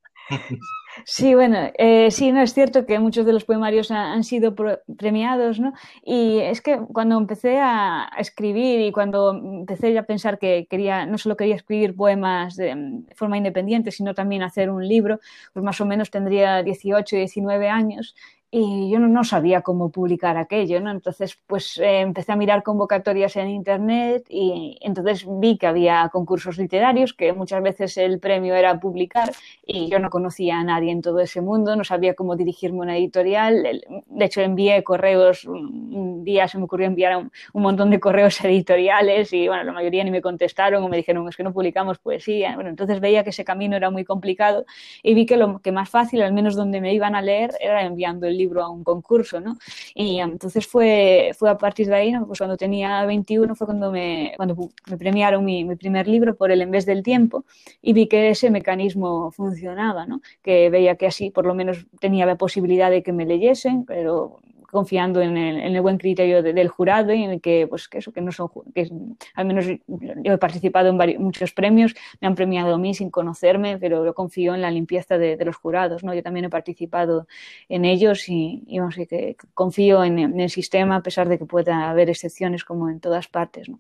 Sí, 1.06 1.34
bueno, 1.34 1.72
eh, 1.80 2.12
sí, 2.12 2.32
no 2.32 2.42
es 2.42 2.54
cierto 2.54 2.86
que 2.86 3.00
muchos 3.00 3.26
de 3.26 3.34
los 3.34 3.46
poemarios 3.46 3.90
han, 3.90 4.12
han, 4.12 4.24
sido 4.24 4.54
premiados, 4.96 5.60
¿no? 5.60 5.74
Y 6.04 6.38
es 6.40 6.62
que 6.62 6.78
cuando 6.78 7.18
empecé 7.18 7.60
a, 7.60 8.04
a, 8.04 8.20
escribir 8.20 8.80
y 8.80 8.92
cuando 8.92 9.32
empecé 9.34 9.98
a 9.98 10.04
pensar 10.04 10.38
que 10.38 10.68
quería, 10.70 11.08
no 11.08 11.18
solo 11.18 11.36
quería 11.36 11.56
escribir 11.56 11.96
poemas 11.96 12.56
de, 12.56 12.76
de, 12.76 13.16
forma 13.16 13.38
independiente, 13.38 13.92
sino 13.92 14.14
también 14.14 14.44
hacer 14.44 14.70
un 14.70 14.88
libro, 14.88 15.20
pues 15.52 15.66
más 15.66 15.82
o 15.82 15.86
menos 15.86 16.12
tendría 16.12 16.62
18, 16.62 17.16
19 17.16 17.70
años 17.70 18.16
y 18.56 18.92
yo 18.92 19.00
no, 19.00 19.24
sabía 19.24 19.62
cómo 19.62 19.90
publicar 19.90 20.38
aquello, 20.38 20.80
¿no? 20.80 20.92
Entonces, 20.92 21.40
pues 21.48 21.80
eh, 21.80 22.02
empecé 22.02 22.34
a 22.34 22.36
mirar 22.36 22.62
convocatorias 22.62 23.36
en 23.36 23.50
internet 23.50 24.28
y 24.30 24.78
entonces 24.82 25.26
vi 25.28 25.58
que 25.58 25.66
había 25.66 26.08
concursos 26.14 26.60
literarios, 26.60 27.16
que 27.16 27.34
muchas 27.34 27.64
veces 27.64 27.98
el 27.98 28.20
premio 28.20 28.54
era 28.54 28.80
publicar 28.80 29.32
y 29.66 29.90
yo 29.90 29.98
no 29.98 30.12
conocía 30.12 30.60
a 30.60 30.64
nadie 30.64 30.92
en 30.92 31.02
todo 31.02 31.20
ese 31.20 31.42
mundo, 31.42 31.76
no 31.76 31.84
sabía 31.84 32.14
cómo 32.14 32.36
dirigirme 32.36 32.78
a 32.78 32.82
una 32.84 32.98
editorial. 32.98 33.82
De 34.06 34.26
hecho, 34.26 34.42
envié 34.42 34.84
correos, 34.84 35.46
un 35.46 36.24
día 36.24 36.48
se 36.48 36.60
me 36.60 36.66
ocurrió 36.66 36.86
enviar 36.86 37.18
un, 37.18 37.32
un 37.54 37.62
montón 37.64 37.90
de 37.90 38.00
correos 38.00 38.40
editoriales 38.46 39.34
y, 39.34 39.48
bueno, 39.48 39.64
la 39.64 39.74
mayoría 39.74 40.04
ni 40.04 40.12
me 40.12 40.22
contestaron 40.22 40.84
o 40.84 40.90
me 40.90 40.98
dijeron, 40.98 41.28
es 41.28 41.36
que 41.36 41.44
no 41.44 41.54
publicamos 41.54 41.98
poesía. 41.98 42.54
Bueno, 42.54 42.70
entonces 42.70 43.00
veía 43.00 43.24
que 43.24 43.32
ese 43.32 43.44
camino 43.44 43.76
era 43.76 43.90
muy 43.90 44.06
complicado 44.06 44.64
y 45.02 45.16
vi 45.16 45.26
que 45.26 45.38
lo 45.38 45.60
que 45.60 45.72
más 45.72 45.90
fácil, 45.90 46.22
al 46.22 46.34
menos 46.34 46.56
donde 46.56 46.82
me 46.82 46.94
iban 46.94 47.16
a 47.16 47.22
leer, 47.24 47.50
era 47.60 47.82
enviando 47.84 48.28
el 48.28 48.38
libro 48.38 48.43
libro 48.44 48.64
a 48.64 48.70
un 48.70 48.84
concurso, 48.84 49.40
¿no? 49.40 49.58
Y 49.96 50.20
entonces 50.20 50.68
fue, 50.68 51.32
fue 51.38 51.50
a 51.50 51.58
partir 51.58 51.88
de 51.88 51.96
ahí, 51.96 52.12
¿no? 52.12 52.26
pues 52.28 52.40
cuando 52.40 52.58
tenía 52.58 53.06
21 53.06 53.56
fue 53.56 53.68
cuando 53.68 53.92
me, 53.92 54.34
cuando 54.38 54.56
me 54.90 54.98
premiaron 54.98 55.44
mi, 55.46 55.64
mi, 55.64 55.76
primer 55.76 56.08
libro 56.08 56.36
por 56.36 56.52
El 56.52 56.62
en 56.62 56.72
vez 56.72 56.86
del 56.86 57.02
tiempo 57.04 57.46
y 57.82 57.94
vi 57.94 58.08
que 58.08 58.30
ese 58.30 58.50
mecanismo 58.50 59.32
funcionaba, 59.32 60.06
¿no? 60.06 60.22
Que 60.42 60.70
veía 60.70 60.96
que 60.96 61.08
así 61.08 61.30
por 61.30 61.46
lo 61.46 61.54
menos 61.56 61.86
tenía 62.00 62.26
la 62.26 62.36
posibilidad 62.36 62.90
de 62.92 63.04
que 63.04 63.14
me 63.14 63.26
leyesen, 63.26 63.86
pero 63.86 64.40
confiando 64.74 65.22
en 65.22 65.38
el, 65.38 65.62
en 65.62 65.76
el 65.76 65.82
buen 65.82 65.98
criterio 65.98 66.44
de, 66.44 66.52
del 66.52 66.68
jurado 66.68 67.14
y 67.14 67.24
en 67.24 67.32
el 67.32 67.42
que, 67.42 67.66
pues, 67.68 67.88
que 67.88 68.00
eso, 68.00 68.12
que 68.12 68.20
no 68.20 68.34
son, 68.34 68.50
que 68.76 68.90
al 69.36 69.46
menos 69.46 69.66
yo 69.88 70.34
he 70.34 70.38
participado 70.38 70.90
en 70.90 70.98
varios, 70.98 71.22
muchos 71.22 71.54
premios, 71.54 71.96
me 72.20 72.28
han 72.28 72.36
premiado 72.36 72.76
a 72.76 72.78
mí 72.78 72.94
sin 72.94 73.10
conocerme, 73.10 73.78
pero 73.78 74.06
yo 74.06 74.14
confío 74.14 74.54
en 74.54 74.62
la 74.62 74.72
limpieza 74.72 75.18
de, 75.18 75.38
los 75.46 75.56
jurados, 75.56 76.04
¿no? 76.04 76.14
Yo 76.14 76.24
también 76.24 76.46
he 76.46 76.50
participado 76.50 77.28
en 77.70 77.86
ellos 77.86 78.28
y, 78.28 78.64
y 78.68 78.80
vamos, 78.80 78.96
que 78.96 79.38
confío 79.54 80.04
en, 80.04 80.40
el 80.40 80.50
sistema 80.50 80.98
a 80.98 81.04
pesar 81.04 81.30
de 81.30 81.38
que 81.38 81.46
pueda 81.46 81.90
haber 81.90 82.10
excepciones 82.10 82.66
como 82.66 82.90
en 82.90 83.00
todas 83.00 83.28
partes, 83.28 83.70
¿no? 83.70 83.80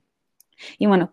Y 0.78 0.86
bueno, 0.86 1.12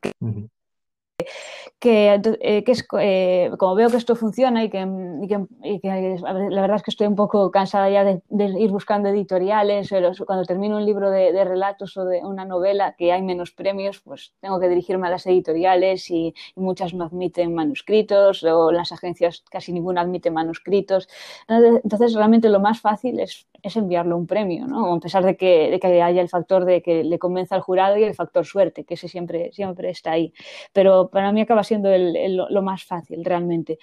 que, 1.81 2.21
eh, 2.41 2.63
que 2.63 2.73
es, 2.73 2.87
eh, 3.01 3.51
como 3.59 3.75
veo 3.75 3.89
que 3.89 3.97
esto 3.97 4.15
funciona 4.15 4.63
y 4.63 4.69
que, 4.69 4.81
y 4.81 5.75
y 5.75 5.81
que, 5.81 6.19
la 6.23 6.61
verdad 6.61 6.77
es 6.77 6.83
que 6.83 6.91
estoy 6.91 7.07
un 7.07 7.17
poco 7.17 7.51
cansada 7.51 7.89
ya 7.89 8.05
de, 8.05 8.23
ir 8.59 8.71
buscando 8.71 9.09
editoriales, 9.09 9.89
cuando 10.27 10.45
termino 10.45 10.77
un 10.77 10.85
libro 10.85 11.11
de, 11.11 11.33
de, 11.33 11.45
relatos 11.45 11.97
o 11.97 12.05
de 12.05 12.19
una 12.19 12.45
novela 12.45 12.95
que 12.99 13.13
hay 13.13 13.23
menos 13.23 13.51
premios, 13.53 14.01
pues 14.01 14.35
tengo 14.41 14.61
que 14.61 14.69
dirigirme 14.69 15.07
a 15.07 15.11
las 15.11 15.27
editoriales 15.27 16.11
y, 16.11 16.35
y, 16.55 16.61
muchas 16.61 16.93
no 16.93 17.07
admiten 17.07 17.55
manuscritos 17.55 18.43
o 18.45 18.71
las 18.71 18.93
agencias 18.93 19.43
casi 19.51 19.73
ninguna 19.73 20.03
admite 20.03 20.31
manuscritos. 20.31 21.09
Entonces, 21.49 22.15
realmente 22.15 22.51
lo 22.51 22.61
más 22.61 22.81
fácil 22.81 23.21
es 23.21 23.47
es 23.69 23.77
enviarlo 23.77 24.17
un 24.17 24.27
premio, 24.27 24.67
¿no? 24.67 24.95
A 24.95 25.01
pesar 25.01 25.25
de 25.25 25.37
que, 25.37 25.71
de 25.71 25.81
que, 25.81 26.03
haya 26.03 26.21
el 26.21 26.29
factor 26.29 26.65
de 26.65 26.83
que 26.83 27.05
le 27.05 27.19
convenza 27.19 27.55
al 27.55 27.61
jurado 27.61 27.97
y 27.97 28.05
el 28.05 28.15
factor 28.15 28.45
suerte, 28.45 28.85
que 28.85 28.95
ese 28.95 29.09
siempre, 29.09 29.53
siempre 29.53 29.91
está 29.91 30.13
ahí. 30.13 30.33
Pero 30.73 31.09
para 31.11 31.33
mí 31.33 31.41
acaba 31.41 31.65
siendo 31.65 31.91
lo 31.91 32.63
más 32.63 32.85
fácil, 32.85 33.25
realmente. 33.25 33.79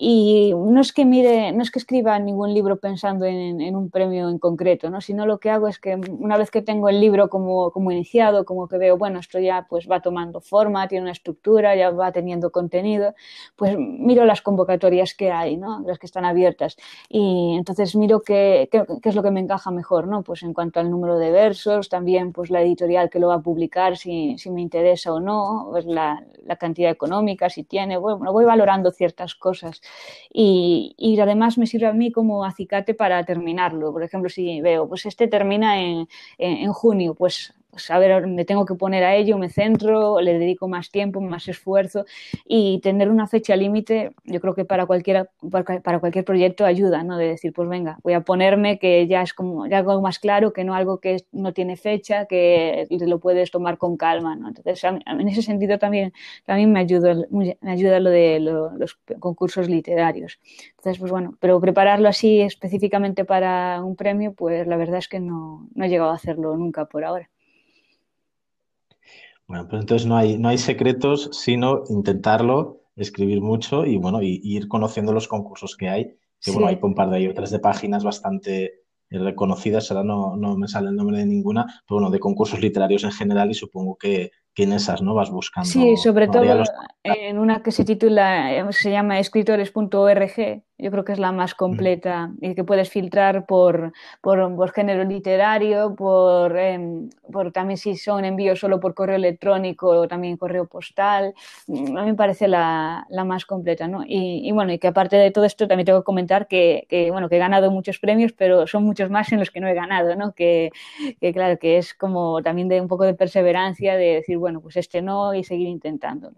Y 0.00 0.52
no 0.56 0.80
es 0.80 0.92
que 0.92 1.04
mire, 1.04 1.52
no 1.52 1.62
es 1.62 1.70
que 1.70 1.80
escriba 1.80 2.18
ningún 2.18 2.54
libro 2.54 2.78
pensando 2.78 3.24
en, 3.24 3.60
en, 3.60 3.74
un 3.74 3.90
premio 3.90 4.28
en 4.28 4.38
concreto, 4.38 4.90
¿no? 4.90 5.00
Sino 5.00 5.26
lo 5.26 5.38
que 5.38 5.50
hago 5.50 5.66
es 5.66 5.80
que 5.80 5.96
una 5.96 6.36
vez 6.36 6.50
que 6.50 6.62
tengo 6.62 6.88
el 6.88 7.00
libro 7.00 7.28
como, 7.28 7.72
como 7.72 7.90
iniciado, 7.90 8.44
como 8.44 8.68
que 8.68 8.78
veo, 8.78 8.96
bueno, 8.96 9.18
esto 9.18 9.40
ya 9.40 9.66
pues 9.68 9.88
va 9.90 10.00
tomando 10.00 10.40
forma, 10.40 10.86
tiene 10.86 11.02
una 11.02 11.12
estructura, 11.12 11.74
ya 11.74 11.90
va 11.90 12.12
teniendo 12.12 12.50
contenido, 12.52 13.14
pues 13.56 13.76
miro 13.76 14.24
las 14.24 14.40
convocatorias 14.40 15.14
que 15.14 15.32
hay, 15.32 15.56
¿no? 15.56 15.80
Las 15.80 15.98
que 15.98 16.06
están 16.06 16.24
abiertas. 16.24 16.76
Y 17.08 17.56
entonces 17.56 17.96
miro 17.96 18.20
qué, 18.20 18.68
qué, 18.70 18.84
qué 19.02 19.08
es 19.08 19.14
lo 19.18 19.22
que 19.24 19.30
me 19.32 19.40
encaja 19.40 19.70
mejor, 19.72 20.06
¿no? 20.06 20.22
Pues 20.22 20.42
en 20.44 20.54
cuanto 20.54 20.78
al 20.78 20.90
número 20.90 21.18
de 21.18 21.32
versos, 21.32 21.88
también 21.88 22.32
pues 22.32 22.50
la 22.50 22.62
editorial 22.62 23.10
que 23.10 23.18
lo 23.18 23.28
va 23.28 23.34
a 23.34 23.42
publicar, 23.42 23.96
si, 23.96 24.36
me 24.50 24.62
interesa 24.62 25.12
o 25.12 25.18
no, 25.20 25.68
pues 25.72 25.84
la, 25.86 26.24
la, 26.44 26.56
cantidad 26.56 26.90
económica, 26.90 27.50
si 27.50 27.64
tiene, 27.64 27.96
bueno, 27.96 28.32
voy 28.32 28.44
valorando 28.44 28.92
ciertas 28.92 29.34
cosas. 29.34 29.82
Y, 30.32 30.94
y, 30.96 31.18
además 31.18 31.58
me 31.58 31.66
sirve 31.66 31.88
a 31.88 31.92
mí 31.92 32.12
como 32.12 32.44
acicate 32.44 32.94
para 32.94 33.24
terminarlo. 33.24 33.92
Por 33.92 34.04
ejemplo, 34.04 34.30
si 34.30 34.60
veo, 34.60 34.88
pues 34.88 35.04
este 35.06 35.26
termina 35.26 35.82
en, 35.82 36.08
en 36.38 36.72
junio, 36.72 37.14
pues 37.14 37.54
pues 37.70 37.90
a 37.90 37.98
ver, 37.98 38.26
me 38.26 38.44
tengo 38.44 38.64
que 38.64 38.74
poner 38.74 39.04
a 39.04 39.14
ello, 39.14 39.38
me 39.38 39.50
centro, 39.50 40.20
le 40.20 40.38
dedico 40.38 40.68
más 40.68 40.90
tiempo, 40.90 41.20
más 41.20 41.48
esfuerzo 41.48 42.06
y 42.46 42.80
tener 42.80 43.10
una 43.10 43.26
fecha 43.26 43.56
límite, 43.56 44.12
yo 44.24 44.40
creo 44.40 44.54
que 44.54 44.64
para, 44.64 44.86
cualquiera, 44.86 45.28
para 45.50 45.98
cualquier 45.98 46.24
proyecto 46.24 46.64
ayuda, 46.64 47.02
¿no? 47.04 47.18
De 47.18 47.28
decir, 47.28 47.52
pues 47.52 47.68
venga, 47.68 47.98
voy 48.02 48.14
a 48.14 48.22
ponerme 48.22 48.78
que 48.78 49.06
ya 49.06 49.22
es 49.22 49.34
como 49.34 49.66
ya 49.66 49.78
algo 49.78 50.00
más 50.00 50.18
claro, 50.18 50.52
que 50.52 50.64
no 50.64 50.74
algo 50.74 50.98
que 50.98 51.24
no 51.32 51.52
tiene 51.52 51.76
fecha, 51.76 52.26
que 52.26 52.86
lo 52.90 53.20
puedes 53.20 53.50
tomar 53.50 53.78
con 53.78 53.96
calma, 53.96 54.34
¿no? 54.34 54.48
Entonces, 54.48 54.82
en 54.84 55.28
ese 55.28 55.42
sentido 55.42 55.78
también, 55.78 56.12
también 56.46 56.72
me, 56.72 56.80
ayuda, 56.80 57.14
me 57.30 57.56
ayuda 57.62 58.00
lo 58.00 58.10
de 58.10 58.40
lo, 58.40 58.70
los 58.76 58.98
concursos 59.20 59.68
literarios. 59.68 60.40
Entonces, 60.70 60.98
pues 60.98 61.12
bueno, 61.12 61.36
pero 61.40 61.60
prepararlo 61.60 62.08
así 62.08 62.40
específicamente 62.40 63.24
para 63.24 63.82
un 63.84 63.96
premio, 63.96 64.32
pues 64.32 64.66
la 64.66 64.76
verdad 64.76 64.98
es 64.98 65.08
que 65.08 65.20
no, 65.20 65.68
no 65.74 65.84
he 65.84 65.88
llegado 65.88 66.10
a 66.10 66.14
hacerlo 66.14 66.56
nunca 66.56 66.86
por 66.86 67.04
ahora. 67.04 67.28
Bueno, 69.48 69.66
pues 69.68 69.80
entonces 69.80 70.06
no 70.06 70.16
hay, 70.16 70.38
no 70.38 70.48
hay 70.48 70.58
secretos, 70.58 71.30
sino 71.32 71.82
intentarlo, 71.88 72.82
escribir 72.96 73.40
mucho 73.40 73.86
y 73.86 73.96
bueno, 73.96 74.22
y, 74.22 74.40
y 74.42 74.56
ir 74.56 74.68
conociendo 74.68 75.12
los 75.12 75.26
concursos 75.26 75.76
que 75.76 75.88
hay. 75.88 76.04
Que 76.40 76.50
sí. 76.50 76.52
bueno, 76.52 76.68
hay 76.68 76.78
un 76.80 76.94
par 76.94 77.10
de 77.10 77.16
hay 77.16 77.26
otras 77.26 77.50
de 77.50 77.58
páginas 77.58 78.04
bastante 78.04 78.82
reconocidas, 79.10 79.90
ahora 79.90 80.04
no, 80.04 80.36
no 80.36 80.56
me 80.56 80.68
sale 80.68 80.90
el 80.90 80.96
nombre 80.96 81.18
de 81.18 81.26
ninguna, 81.26 81.64
pero 81.86 82.00
bueno, 82.00 82.10
de 82.10 82.20
concursos 82.20 82.60
literarios 82.60 83.04
en 83.04 83.12
general 83.12 83.50
y 83.50 83.54
supongo 83.54 83.96
que, 83.96 84.32
que 84.54 84.64
en 84.64 84.72
esas 84.72 85.00
no 85.00 85.14
vas 85.14 85.30
buscando. 85.30 85.68
Sí, 85.68 85.96
sobre 85.96 86.28
todo 86.28 86.44
los... 86.44 86.68
en 87.02 87.38
una 87.38 87.62
que 87.62 87.72
se 87.72 87.84
titula, 87.84 88.70
se 88.70 88.90
llama 88.90 89.18
escritores.org, 89.18 90.62
yo 90.78 90.90
creo 90.90 91.04
que 91.04 91.12
es 91.12 91.18
la 91.18 91.32
más 91.32 91.54
completa 91.54 92.32
y 92.40 92.54
que 92.54 92.64
puedes 92.64 92.88
filtrar 92.90 93.46
por, 93.46 93.92
por, 94.20 94.54
por 94.54 94.72
género 94.72 95.04
literario, 95.04 95.94
por, 95.96 96.56
eh, 96.56 97.08
por, 97.32 97.52
también 97.52 97.76
si 97.78 97.96
son 97.96 98.24
envíos 98.24 98.60
solo 98.60 98.78
por 98.78 98.94
correo 98.94 99.16
electrónico 99.16 99.88
o 99.88 100.08
también 100.08 100.36
correo 100.36 100.66
postal. 100.66 101.34
A 101.68 101.72
mí 101.72 101.92
me 101.92 102.14
parece 102.14 102.48
la, 102.48 103.06
la 103.10 103.24
más 103.24 103.44
completa, 103.44 103.88
¿no? 103.88 104.04
Y, 104.06 104.48
y, 104.48 104.52
bueno, 104.52 104.72
y 104.72 104.78
que 104.78 104.88
aparte 104.88 105.16
de 105.16 105.30
todo 105.30 105.44
esto 105.44 105.66
también 105.66 105.86
tengo 105.86 106.00
que 106.00 106.04
comentar 106.04 106.46
que, 106.46 106.86
que, 106.88 107.10
bueno, 107.10 107.28
que 107.28 107.36
he 107.36 107.38
ganado 107.40 107.70
muchos 107.70 107.98
premios, 107.98 108.32
pero 108.32 108.66
son 108.66 108.84
muchos 108.84 109.10
más 109.10 109.32
en 109.32 109.40
los 109.40 109.50
que 109.50 109.60
no 109.60 109.68
he 109.68 109.74
ganado, 109.74 110.14
¿no? 110.16 110.32
Que, 110.32 110.70
que 111.20 111.32
claro, 111.32 111.58
que 111.58 111.78
es 111.78 111.94
como 111.94 112.42
también 112.42 112.68
de 112.68 112.80
un 112.80 112.88
poco 112.88 113.04
de 113.04 113.14
perseverancia, 113.14 113.96
de 113.96 114.14
decir, 114.16 114.38
bueno, 114.38 114.60
pues 114.60 114.76
este 114.76 115.02
no 115.02 115.34
y 115.34 115.44
seguir 115.44 115.68
intentándolo. 115.68 116.36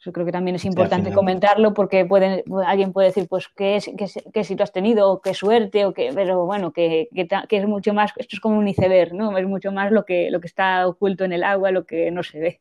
Eso 0.00 0.12
creo 0.12 0.24
que 0.24 0.32
también 0.32 0.54
es 0.54 0.64
importante 0.64 1.10
sí, 1.10 1.14
comentarlo 1.14 1.74
porque 1.74 2.04
puede, 2.04 2.44
alguien 2.66 2.92
puede 2.92 3.08
decir, 3.08 3.26
pues, 3.28 3.48
¿qué, 3.48 3.80
qué, 3.96 4.06
qué 4.32 4.40
éxito 4.40 4.62
has 4.62 4.70
tenido? 4.70 5.10
O 5.10 5.20
qué 5.20 5.34
suerte, 5.34 5.84
o 5.86 5.92
qué, 5.92 6.12
pero 6.14 6.46
bueno, 6.46 6.72
que, 6.72 7.08
que, 7.12 7.26
que, 7.26 7.56
es 7.56 7.66
mucho 7.66 7.92
más, 7.94 8.12
esto 8.16 8.36
es 8.36 8.40
como 8.40 8.58
un 8.58 8.68
iceberg, 8.68 9.12
¿no? 9.12 9.36
Es 9.36 9.46
mucho 9.46 9.72
más 9.72 9.90
lo 9.90 10.04
que, 10.04 10.30
lo 10.30 10.40
que 10.40 10.46
está 10.46 10.86
oculto 10.86 11.24
en 11.24 11.32
el 11.32 11.42
agua, 11.42 11.72
lo 11.72 11.84
que 11.84 12.12
no 12.12 12.22
se 12.22 12.38
ve. 12.38 12.60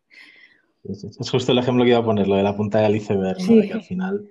Es 0.84 1.30
justo 1.30 1.52
el 1.52 1.60
ejemplo 1.60 1.84
que 1.84 1.92
iba 1.92 2.00
a 2.00 2.06
poner, 2.06 2.28
lo 2.28 2.38
de 2.38 2.44
la 2.44 2.56
punta 2.56 2.80
del 2.80 2.96
iceberg, 2.96 3.38
¿no? 3.38 3.46
Sí. 3.46 3.62
De 3.62 3.68
que 3.68 3.74
al 3.74 3.84
final 3.84 4.28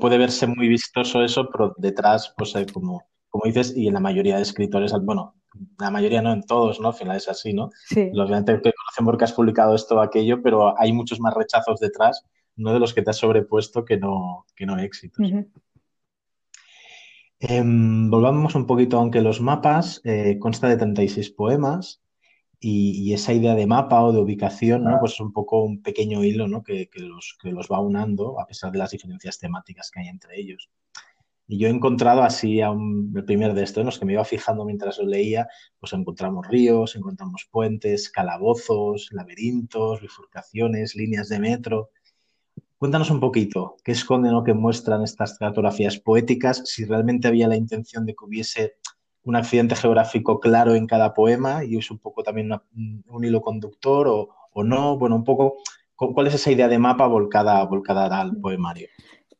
puede 0.00 0.16
verse 0.16 0.46
muy 0.46 0.68
vistoso 0.68 1.22
eso, 1.22 1.50
pero 1.50 1.74
detrás, 1.76 2.34
pues 2.36 2.54
hay 2.56 2.66
como, 2.66 3.06
como 3.28 3.44
dices, 3.44 3.76
y 3.76 3.88
en 3.88 3.94
la 3.94 4.00
mayoría 4.00 4.36
de 4.36 4.42
escritores, 4.42 4.92
bueno, 5.02 5.34
la 5.78 5.90
mayoría 5.90 6.22
no 6.22 6.32
en 6.32 6.42
todos, 6.42 6.80
¿no? 6.80 6.88
Al 6.88 6.94
final 6.94 7.16
es 7.16 7.28
así, 7.28 7.52
¿no? 7.52 7.70
Sí. 7.86 8.10
Obviamente 8.12 8.54
te 8.58 8.72
conocen 8.72 9.04
porque 9.04 9.24
has 9.24 9.32
publicado 9.32 9.74
esto 9.74 9.96
o 9.96 10.00
aquello, 10.00 10.42
pero 10.42 10.78
hay 10.78 10.92
muchos 10.92 11.20
más 11.20 11.34
rechazos 11.34 11.80
detrás, 11.80 12.24
no 12.56 12.72
de 12.72 12.80
los 12.80 12.94
que 12.94 13.02
te 13.02 13.10
has 13.10 13.16
sobrepuesto 13.16 13.84
que 13.84 13.96
no, 13.96 14.46
que 14.54 14.66
no 14.66 14.78
éxitos. 14.78 15.18
Uh 15.18 15.30
-huh. 15.30 15.50
eh, 17.40 17.62
volvamos 17.64 18.54
un 18.54 18.66
poquito, 18.66 18.98
aunque 18.98 19.20
los 19.20 19.40
mapas 19.40 20.00
eh, 20.04 20.38
consta 20.38 20.68
de 20.68 20.76
36 20.76 21.30
poemas 21.30 22.02
y, 22.58 22.92
y, 23.02 23.12
esa 23.12 23.34
idea 23.34 23.54
de 23.54 23.66
mapa 23.66 24.02
o 24.02 24.12
de 24.12 24.20
ubicación, 24.20 24.84
¿no? 24.84 24.98
Pues 24.98 25.12
es 25.12 25.20
un 25.20 25.32
poco 25.32 25.62
un 25.62 25.82
pequeño 25.82 26.24
hilo, 26.24 26.48
¿no? 26.48 26.62
Que, 26.62 26.88
que, 26.88 27.00
los, 27.00 27.36
que 27.40 27.52
los 27.52 27.68
va 27.68 27.80
unando 27.80 28.40
a 28.40 28.46
pesar 28.46 28.72
de 28.72 28.78
las 28.78 28.90
diferencias 28.90 29.38
temáticas 29.38 29.90
que 29.90 30.00
hay 30.00 30.08
entre 30.08 30.40
ellos. 30.40 30.70
Y 31.48 31.58
yo 31.58 31.68
he 31.68 31.70
encontrado 31.70 32.22
así 32.22 32.60
a 32.60 32.70
un, 32.70 33.12
el 33.14 33.24
primer 33.24 33.54
de 33.54 33.62
estos, 33.62 33.80
en 33.80 33.86
los 33.86 33.98
que 33.98 34.04
me 34.04 34.14
iba 34.14 34.24
fijando 34.24 34.64
mientras 34.64 34.98
lo 34.98 35.06
leía, 35.06 35.48
pues 35.78 35.92
encontramos 35.92 36.46
ríos, 36.48 36.96
encontramos 36.96 37.46
puentes, 37.50 38.10
calabozos, 38.10 39.08
laberintos, 39.12 40.00
bifurcaciones, 40.00 40.96
líneas 40.96 41.28
de 41.28 41.38
metro. 41.38 41.90
Cuéntanos 42.78 43.10
un 43.10 43.20
poquito, 43.20 43.76
¿qué 43.84 43.92
esconden 43.92 44.34
o 44.34 44.42
qué 44.42 44.54
muestran 44.54 45.02
estas 45.02 45.38
cartografías 45.38 45.98
poéticas? 45.98 46.62
Si 46.64 46.84
realmente 46.84 47.28
había 47.28 47.48
la 47.48 47.56
intención 47.56 48.04
de 48.06 48.14
que 48.14 48.24
hubiese 48.24 48.74
un 49.22 49.36
accidente 49.36 49.76
geográfico 49.76 50.40
claro 50.40 50.74
en 50.74 50.86
cada 50.86 51.14
poema 51.14 51.64
y 51.64 51.76
es 51.76 51.90
un 51.90 51.98
poco 51.98 52.22
también 52.22 52.50
un 53.08 53.24
hilo 53.24 53.40
conductor 53.40 54.08
o, 54.08 54.28
o, 54.52 54.64
no. 54.64 54.98
Bueno, 54.98 55.16
un 55.16 55.24
poco, 55.24 55.56
¿cuál 55.96 56.26
es 56.26 56.34
esa 56.34 56.52
idea 56.52 56.68
de 56.68 56.78
mapa 56.78 57.06
volcada, 57.06 57.64
volcada 57.64 58.20
al 58.20 58.36
poemario? 58.36 58.88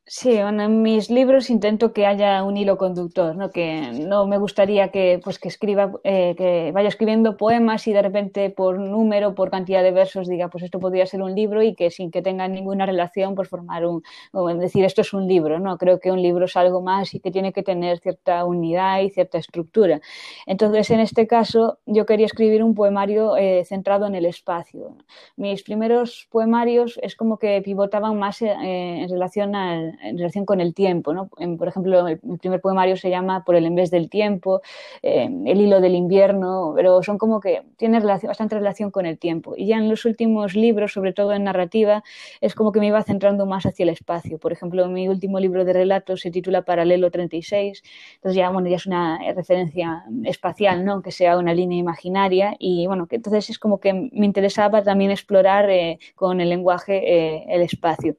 Sí, 0.08 0.36
en 0.36 0.82
mis 0.82 1.10
libros 1.10 1.50
intento 1.50 1.92
que 1.92 2.06
haya 2.06 2.44
un 2.44 2.56
hilo 2.56 2.78
conductor, 2.78 3.34
¿no? 3.34 3.50
Que 3.50 3.90
no 4.06 4.25
me 4.28 4.38
gustaría 4.38 4.92
que, 4.92 5.20
pues, 5.25 5.40
que 5.40 5.48
escriba, 5.48 5.90
eh, 6.04 6.36
que 6.38 6.70
vaya 6.72 6.86
escribiendo 6.88 7.36
poemas 7.36 7.88
y 7.88 7.92
de 7.92 8.02
repente 8.02 8.50
por 8.50 8.78
número, 8.78 9.34
por 9.34 9.50
cantidad 9.50 9.82
de 9.82 9.90
versos 9.90 10.28
diga, 10.28 10.48
pues 10.48 10.62
esto 10.62 10.78
podría 10.78 11.06
ser 11.06 11.22
un 11.22 11.34
libro 11.34 11.60
y 11.60 11.75
que 11.75 11.90
sin 11.90 12.12
que 12.12 12.22
tenga 12.22 12.46
ninguna 12.46 12.86
relación, 12.86 13.34
pues 13.34 13.48
formar 13.48 13.84
un, 13.84 14.04
o 14.32 14.46
decir 14.54 14.84
esto 14.84 15.00
es 15.00 15.12
un 15.12 15.26
libro, 15.26 15.58
¿no? 15.58 15.76
Creo 15.76 15.98
que 15.98 16.12
un 16.12 16.22
libro 16.22 16.44
es 16.44 16.56
algo 16.56 16.80
más 16.82 17.12
y 17.12 17.18
que 17.18 17.32
tiene 17.32 17.52
que 17.52 17.64
tener 17.64 17.98
cierta 17.98 18.44
unidad 18.44 19.00
y 19.00 19.10
cierta 19.10 19.38
estructura. 19.38 20.00
Entonces, 20.46 20.88
en 20.90 21.00
este 21.00 21.26
caso, 21.26 21.78
yo 21.84 22.06
quería 22.06 22.26
escribir 22.26 22.62
un 22.62 22.76
poemario 22.76 23.36
eh, 23.36 23.64
centrado 23.64 24.06
en 24.06 24.14
el 24.14 24.26
espacio. 24.26 24.96
Mis 25.36 25.64
primeros 25.64 26.28
poemarios 26.30 26.96
es 27.02 27.16
como 27.16 27.38
que 27.38 27.60
pivotaban 27.62 28.16
más 28.20 28.40
eh, 28.42 28.52
en 28.62 29.08
relación 29.08 29.56
al 29.56 29.96
en 30.03 30.19
relación 30.19 30.45
con 30.45 30.61
el 30.61 30.75
tiempo. 30.75 31.12
¿no? 31.12 31.29
Por 31.29 31.69
ejemplo, 31.69 32.09
el, 32.09 32.19
primer 32.38 32.61
poemario 32.61 32.97
se 32.97 33.11
llama 33.11 33.45
Por 33.45 33.57
el 33.57 33.67
en 33.67 33.75
vez 33.75 33.91
del 33.91 34.09
tiempo, 34.11 34.62
eh, 35.03 35.29
El 35.47 35.61
hilo 35.61 35.81
del 35.81 35.95
invierno, 35.95 36.73
pero 36.75 37.03
son 37.03 37.19
como 37.19 37.41
que 37.41 37.62
tienen 37.76 38.00
relación, 38.00 38.29
bastante 38.29 38.57
relación 38.57 38.91
con 38.91 39.07
el 39.07 39.19
tiempo. 39.19 39.55
Y 39.57 39.67
ya 39.67 39.76
en 39.76 39.88
los 39.88 40.05
últimos 40.05 40.55
libros, 40.55 40.93
sobre 40.93 41.12
todo 41.12 41.33
en 41.33 41.45
narrativa, 41.45 42.03
es 42.41 42.55
como 42.55 42.73
que 42.73 42.81
me 42.81 42.87
iba 42.88 43.03
centrando 43.03 43.47
más 43.47 43.67
hacia 43.67 43.85
el 43.85 43.91
espacio. 43.91 44.38
Por 44.38 44.53
ejemplo, 44.53 44.87
mi 44.88 45.09
último 45.09 45.41
libro 45.41 45.65
de 45.65 45.73
relatos 45.73 46.21
se 46.21 46.31
titula 46.31 46.62
Paralelo 46.62 47.11
36, 47.11 47.83
entonces 48.17 48.37
ya, 48.37 48.50
bueno, 48.50 48.69
ya 48.69 48.76
es 48.76 48.87
una 48.87 49.19
referencia 49.35 50.05
espacial, 50.25 50.85
¿no? 50.85 51.03
que 51.03 51.11
sea 51.12 51.38
una 51.38 51.55
línea 51.55 51.79
imaginaria 51.79 52.57
y 52.59 52.87
bueno, 52.87 53.07
que 53.07 53.17
entonces 53.17 53.50
es 53.50 53.59
como 53.59 53.81
que 53.81 53.93
me 53.93 54.26
interesaba 54.26 54.83
también 54.83 55.11
explorar 55.11 55.71
eh, 55.71 55.99
con 56.15 56.41
el 56.41 56.49
lenguaje 56.49 57.37
eh, 57.37 57.45
el 57.49 57.62
espacio 57.62 58.17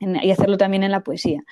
y 0.00 0.30
hacerlo 0.30 0.56
también 0.56 0.82
en 0.82 0.90
la 0.90 1.00
poesía. 1.00 1.44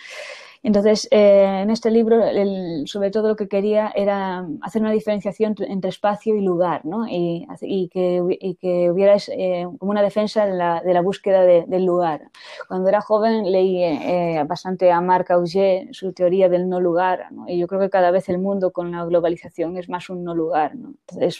Entonces, 0.62 1.08
eh, 1.10 1.60
en 1.62 1.70
este 1.70 1.90
libro, 1.90 2.24
el, 2.24 2.86
sobre 2.86 3.10
todo 3.10 3.28
lo 3.28 3.36
que 3.36 3.48
quería 3.48 3.92
era 3.94 4.46
hacer 4.62 4.82
una 4.82 4.90
diferenciación 4.90 5.54
entre 5.60 5.90
espacio 5.90 6.34
y 6.34 6.40
lugar, 6.40 6.84
¿no? 6.84 7.06
Y, 7.08 7.46
y, 7.60 7.88
que, 7.88 8.22
y 8.40 8.54
que, 8.56 8.90
hubiera 8.90 9.16
eh, 9.28 9.66
como 9.78 9.90
una 9.90 10.02
defensa 10.02 10.46
de 10.46 10.54
la, 10.54 10.82
de 10.82 10.94
la 10.94 11.00
búsqueda 11.00 11.42
de, 11.42 11.64
del 11.66 11.84
lugar. 11.84 12.30
Cuando 12.66 12.88
era 12.88 13.00
joven 13.00 13.50
leí 13.50 13.82
eh, 13.82 14.44
bastante 14.48 14.90
a 14.90 15.00
Marc 15.00 15.30
Augé, 15.30 15.88
su 15.92 16.12
teoría 16.12 16.48
del 16.48 16.68
no 16.68 16.80
lugar, 16.80 17.30
¿no? 17.30 17.48
y 17.48 17.58
yo 17.58 17.66
creo 17.66 17.80
que 17.80 17.90
cada 17.90 18.10
vez 18.10 18.28
el 18.28 18.38
mundo 18.38 18.72
con 18.72 18.90
la 18.90 19.04
globalización 19.04 19.76
es 19.76 19.88
más 19.88 20.10
un 20.10 20.24
no 20.24 20.34
lugar. 20.34 20.74
¿no? 20.74 20.94
Entonces, 21.08 21.38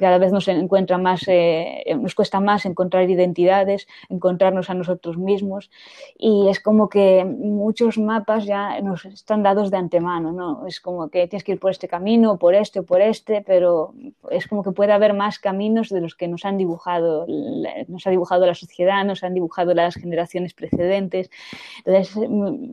cada 0.00 0.18
vez 0.18 0.32
nos 0.32 0.48
encuentra 0.48 0.98
más, 0.98 1.22
eh, 1.26 1.84
nos 1.98 2.14
cuesta 2.14 2.40
más 2.40 2.64
encontrar 2.64 3.08
identidades, 3.08 3.86
encontrarnos 4.08 4.70
a 4.70 4.74
nosotros 4.74 5.18
mismos, 5.18 5.70
y 6.16 6.48
es 6.48 6.60
como 6.60 6.88
que 6.88 7.24
muchos 7.24 7.98
mapas 7.98 8.44
ya 8.46 8.53
ya 8.54 8.80
nos 8.80 9.04
están 9.04 9.42
dados 9.42 9.70
de 9.70 9.78
antemano, 9.78 10.32
¿no? 10.32 10.66
Es 10.66 10.80
como 10.80 11.08
que 11.08 11.26
tienes 11.28 11.44
que 11.44 11.52
ir 11.52 11.60
por 11.60 11.70
este 11.70 11.88
camino, 11.88 12.38
por 12.38 12.54
este 12.54 12.82
por 12.82 13.00
este, 13.00 13.42
pero 13.42 13.94
es 14.30 14.46
como 14.46 14.62
que 14.62 14.72
puede 14.72 14.92
haber 14.92 15.12
más 15.14 15.38
caminos 15.38 15.88
de 15.88 16.00
los 16.00 16.14
que 16.14 16.28
nos 16.28 16.44
han 16.44 16.56
dibujado, 16.56 17.26
nos 17.88 18.06
ha 18.06 18.10
dibujado 18.10 18.46
la 18.46 18.54
sociedad, 18.54 19.04
nos 19.04 19.24
han 19.24 19.34
dibujado 19.34 19.74
las 19.74 19.94
generaciones 19.96 20.54
precedentes. 20.54 21.30
Entonces, 21.84 22.28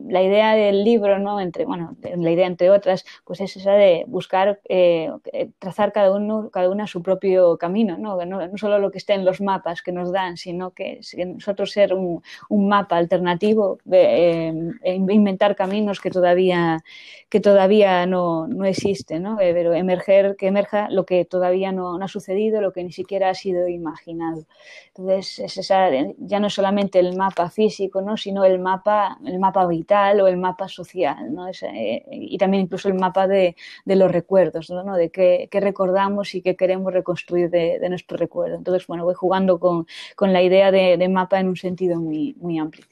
la 0.08 0.22
idea 0.22 0.54
del 0.54 0.84
libro, 0.84 1.18
¿no? 1.18 1.40
Entre, 1.40 1.64
bueno, 1.64 1.96
la 2.02 2.30
idea 2.30 2.46
entre 2.46 2.70
otras, 2.70 3.04
pues 3.24 3.40
es 3.40 3.56
esa 3.56 3.72
de 3.72 4.04
buscar 4.06 4.60
eh, 4.68 5.10
trazar 5.58 5.92
cada 5.92 6.12
uno, 6.12 6.50
cada 6.50 6.70
una 6.70 6.86
su 6.86 7.02
propio 7.02 7.58
camino, 7.58 7.98
¿no? 7.98 8.24
¿no? 8.24 8.46
No, 8.46 8.56
solo 8.56 8.78
lo 8.78 8.90
que 8.90 8.98
esté 8.98 9.14
en 9.14 9.24
los 9.24 9.40
mapas 9.40 9.82
que 9.82 9.92
nos 9.92 10.12
dan, 10.12 10.36
sino 10.36 10.70
que 10.70 11.00
nosotros 11.26 11.72
ser 11.72 11.94
un, 11.94 12.22
un 12.48 12.68
mapa 12.68 12.96
alternativo, 12.96 13.78
eh, 13.90 14.52
inventar 14.84 15.56
caminos 15.56 15.71
que 16.02 16.10
todavía, 16.10 16.82
que 17.28 17.40
todavía 17.40 18.06
no, 18.06 18.46
no 18.46 18.64
existen, 18.64 19.22
¿no? 19.22 19.40
Eh, 19.40 19.52
pero 19.54 19.74
emerger, 19.74 20.36
que 20.36 20.46
emerja 20.48 20.88
lo 20.90 21.04
que 21.04 21.24
todavía 21.24 21.72
no, 21.72 21.98
no, 21.98 22.04
ha 22.04 22.08
sucedido, 22.08 22.60
lo 22.60 22.72
que 22.72 22.84
ni 22.84 22.92
siquiera 22.92 23.30
ha 23.30 23.34
sido 23.34 23.68
imaginado. 23.68 24.46
Entonces, 24.88 25.38
es 25.38 25.56
esa, 25.58 25.90
ya 26.18 26.40
no 26.40 26.46
es 26.48 26.54
solamente 26.54 26.98
el 26.98 27.16
mapa 27.16 27.50
físico, 27.50 28.02
¿no? 28.02 28.16
sino 28.16 28.44
el 28.44 28.58
mapa, 28.58 29.18
el 29.24 29.38
mapa 29.38 29.66
vital 29.66 30.20
o 30.20 30.26
el 30.28 30.36
mapa 30.36 30.68
social, 30.68 31.32
¿no? 31.34 31.48
Eh, 31.48 32.04
y 32.10 32.38
también 32.38 32.64
incluso 32.64 32.88
el 32.88 32.94
mapa 32.94 33.26
de, 33.26 33.56
de 33.84 33.96
los 33.96 34.10
recuerdos, 34.10 34.70
¿no? 34.70 34.96
de 34.96 35.10
qué, 35.10 35.48
qué, 35.50 35.60
recordamos 35.60 36.34
y 36.34 36.42
qué 36.42 36.56
queremos 36.56 36.92
reconstruir 36.92 37.50
de, 37.50 37.88
nuestro 37.88 38.16
recuerdo. 38.16 38.56
Entonces, 38.56 38.86
bueno, 38.86 39.04
voy 39.04 39.14
jugando 39.14 39.58
con, 39.58 39.86
con 40.16 40.32
la 40.32 40.42
idea 40.42 40.70
de, 40.70 41.08
mapa 41.08 41.40
en 41.40 41.48
un 41.48 41.56
sentido 41.56 42.00
muy, 42.00 42.34
muy 42.38 42.58
amplio. 42.58 42.84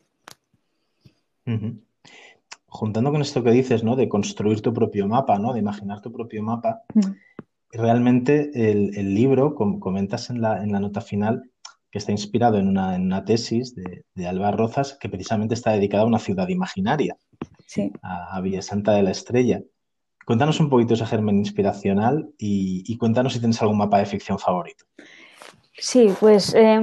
Juntando 2.71 3.11
con 3.11 3.21
esto 3.21 3.43
que 3.43 3.51
dices, 3.51 3.85
¿no? 3.85 3.97
De 3.97 4.09
construir 4.09 4.63
tu 4.63 4.73
propio 4.73 5.07
mapa, 5.09 5.39
¿no? 5.39 5.53
De 5.53 5.59
imaginar 5.59 6.01
tu 6.01 6.13
propio 6.13 6.43
mapa. 6.43 6.83
Mm. 6.95 7.01
Realmente 7.73 8.51
el, 8.55 8.97
el, 8.97 9.15
libro, 9.15 9.55
como 9.55 9.79
comentas 9.79 10.31
en 10.31 10.41
la, 10.41 10.63
en 10.63 10.73
la, 10.73 10.81
nota 10.81 11.01
final, 11.01 11.51
que 11.91 11.99
está 11.99 12.13
inspirado 12.13 12.59
en 12.59 12.69
una, 12.69 12.95
en 12.97 13.03
una 13.03 13.25
tesis 13.25 13.75
de, 13.75 14.05
de, 14.15 14.27
Alba 14.27 14.53
Rozas, 14.53 14.97
que 14.99 15.09
precisamente 15.09 15.55
está 15.55 15.73
dedicada 15.73 16.05
a 16.05 16.07
una 16.07 16.19
ciudad 16.19 16.49
imaginaria, 16.49 17.17
sí. 17.67 17.93
a, 18.03 18.37
a 18.37 18.41
Villa 18.41 18.63
Santa 18.63 18.93
de 18.93 19.03
la 19.03 19.11
Estrella. 19.11 19.63
Cuéntanos 20.27 20.61
un 20.61 20.71
poquito 20.71 20.95
ese 20.95 21.07
germen 21.07 21.39
inspiracional 21.39 22.31
y, 22.39 22.85
y 22.87 22.97
cuéntanos 22.97 23.33
si 23.33 23.41
tienes 23.41 23.61
algún 23.63 23.79
mapa 23.79 23.99
de 23.99 24.07
ficción 24.07 24.39
favorito. 24.39 24.85
Sí, 25.83 26.13
pues 26.21 26.55
eh, 26.55 26.79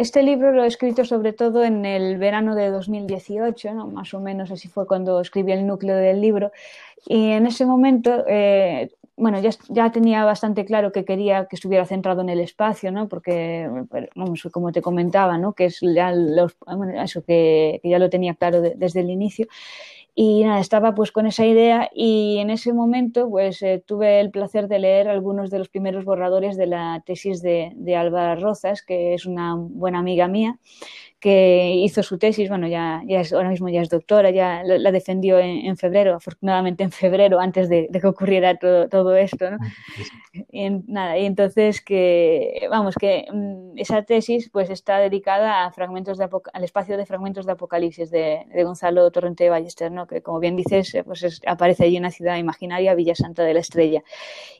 este 0.00 0.24
libro 0.24 0.50
lo 0.50 0.64
he 0.64 0.66
escrito 0.66 1.04
sobre 1.04 1.32
todo 1.32 1.62
en 1.62 1.84
el 1.84 2.18
verano 2.18 2.56
de 2.56 2.70
2018, 2.70 3.74
¿no? 3.74 3.86
más 3.86 4.12
o 4.12 4.18
menos 4.18 4.50
así 4.50 4.66
fue 4.66 4.88
cuando 4.88 5.20
escribí 5.20 5.52
el 5.52 5.66
núcleo 5.68 5.96
del 5.96 6.20
libro. 6.20 6.50
Y 7.06 7.30
en 7.30 7.46
ese 7.46 7.64
momento, 7.64 8.24
eh, 8.26 8.90
bueno, 9.16 9.40
ya, 9.40 9.50
ya, 9.68 9.92
tenía 9.92 10.24
bastante 10.24 10.64
claro 10.64 10.90
que 10.90 11.04
quería 11.04 11.46
que 11.46 11.54
estuviera 11.54 11.86
centrado 11.86 12.22
en 12.22 12.28
el 12.28 12.40
espacio, 12.40 12.90
¿no? 12.90 13.08
porque, 13.08 13.70
vamos, 14.16 14.48
como 14.50 14.72
te 14.72 14.82
comentaba, 14.82 15.38
¿no? 15.38 15.52
que 15.52 15.66
es 15.66 15.78
ya 15.80 16.10
los, 16.10 16.56
bueno, 16.66 17.00
eso 17.00 17.22
que, 17.22 17.78
que, 17.82 17.88
ya 17.88 18.00
lo 18.00 18.10
tenía 18.10 18.34
claro 18.34 18.60
de, 18.60 18.74
desde 18.74 19.00
el 19.00 19.10
inicio. 19.10 19.46
Y 20.14 20.44
nada, 20.44 20.60
estaba 20.60 20.94
pues 20.94 21.12
con 21.12 21.26
esa 21.26 21.46
idea 21.46 21.88
y 21.94 22.38
en 22.38 22.50
ese 22.50 22.72
momento 22.72 23.30
pues 23.30 23.62
eh, 23.62 23.82
tuve 23.86 24.20
el 24.20 24.30
placer 24.30 24.68
de 24.68 24.78
leer 24.80 25.08
algunos 25.08 25.50
de 25.50 25.58
los 25.58 25.68
primeros 25.68 26.04
borradores 26.04 26.56
de 26.56 26.66
la 26.66 27.02
tesis 27.06 27.42
de, 27.42 27.72
de 27.76 27.96
Alba 27.96 28.34
Rozas, 28.34 28.82
que 28.82 29.14
es 29.14 29.24
una 29.26 29.54
buena 29.54 30.00
amiga 30.00 30.28
mía, 30.28 30.58
que 31.20 31.74
hizo 31.76 32.02
su 32.02 32.18
tesis, 32.18 32.48
bueno, 32.48 32.66
ya, 32.66 33.02
ya 33.06 33.20
es, 33.20 33.32
ahora 33.32 33.50
mismo 33.50 33.68
ya 33.68 33.82
es 33.82 33.90
doctora, 33.90 34.30
ya 34.30 34.62
la, 34.64 34.78
la 34.78 34.90
defendió 34.90 35.38
en, 35.38 35.66
en, 35.66 35.76
febrero, 35.76 36.14
afortunadamente 36.14 36.82
en 36.82 36.90
febrero, 36.90 37.40
antes 37.40 37.68
de, 37.68 37.88
de 37.90 38.00
que 38.00 38.06
ocurriera 38.06 38.56
todo, 38.56 38.88
todo 38.88 39.14
esto, 39.16 39.50
¿no? 39.50 39.58
Y, 40.52 40.70
nada, 40.86 41.18
y 41.18 41.26
entonces 41.26 41.80
que, 41.80 42.68
vamos, 42.70 42.94
que 42.94 43.26
um, 43.32 43.76
esa 43.76 44.02
tesis 44.04 44.48
pues 44.48 44.70
está 44.70 44.98
dedicada 44.98 45.64
a 45.64 45.72
fragmentos 45.72 46.18
de 46.18 46.28
al 46.52 46.64
espacio 46.64 46.96
de 46.96 47.04
fragmentos 47.04 47.46
de 47.46 47.52
Apocalipsis 47.52 48.10
de, 48.12 48.46
de 48.54 48.64
Gonzalo 48.64 49.10
Torrente 49.10 49.44
de 49.44 49.50
Ballester, 49.50 49.90
¿no? 49.90 50.06
Que 50.06 50.22
como 50.22 50.38
bien 50.38 50.54
dices, 50.54 50.96
pues 51.04 51.24
es, 51.24 51.40
aparece 51.46 51.84
allí 51.84 51.96
en 51.96 52.02
una 52.02 52.12
ciudad 52.12 52.36
imaginaria, 52.36 52.94
Villa 52.94 53.16
Santa 53.16 53.42
de 53.42 53.54
la 53.54 53.60
Estrella. 53.60 54.04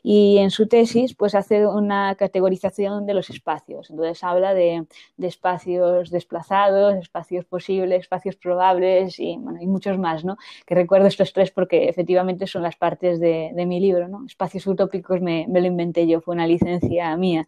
Y 0.03 0.39
en 0.39 0.51
su 0.51 0.67
tesis 0.67 1.15
pues 1.15 1.35
hace 1.35 1.65
una 1.65 2.15
categorización 2.15 3.05
de 3.05 3.13
los 3.13 3.29
espacios, 3.29 3.89
entonces 3.89 4.21
habla 4.25 4.53
de, 4.53 4.85
de 5.15 5.27
espacios 5.27 6.11
desplazados, 6.11 6.50
espacios 6.99 7.45
posibles, 7.45 8.01
espacios 8.01 8.35
probables 8.35 9.19
y, 9.19 9.37
bueno, 9.37 9.59
y 9.61 9.67
muchos 9.67 9.97
más, 9.97 10.25
¿no? 10.25 10.37
Que 10.65 10.75
recuerdo 10.75 11.07
estos 11.07 11.33
tres 11.33 11.51
porque 11.51 11.87
efectivamente 11.89 12.47
son 12.47 12.63
las 12.63 12.75
partes 12.75 13.19
de, 13.19 13.51
de 13.53 13.65
mi 13.65 13.79
libro, 13.79 14.07
¿no? 14.07 14.25
Espacios 14.25 14.67
utópicos 14.67 15.21
me, 15.21 15.45
me, 15.47 15.61
lo 15.61 15.67
inventé 15.67 16.07
yo, 16.07 16.21
fue 16.21 16.35
una 16.35 16.47
licencia 16.47 17.15
mía. 17.17 17.47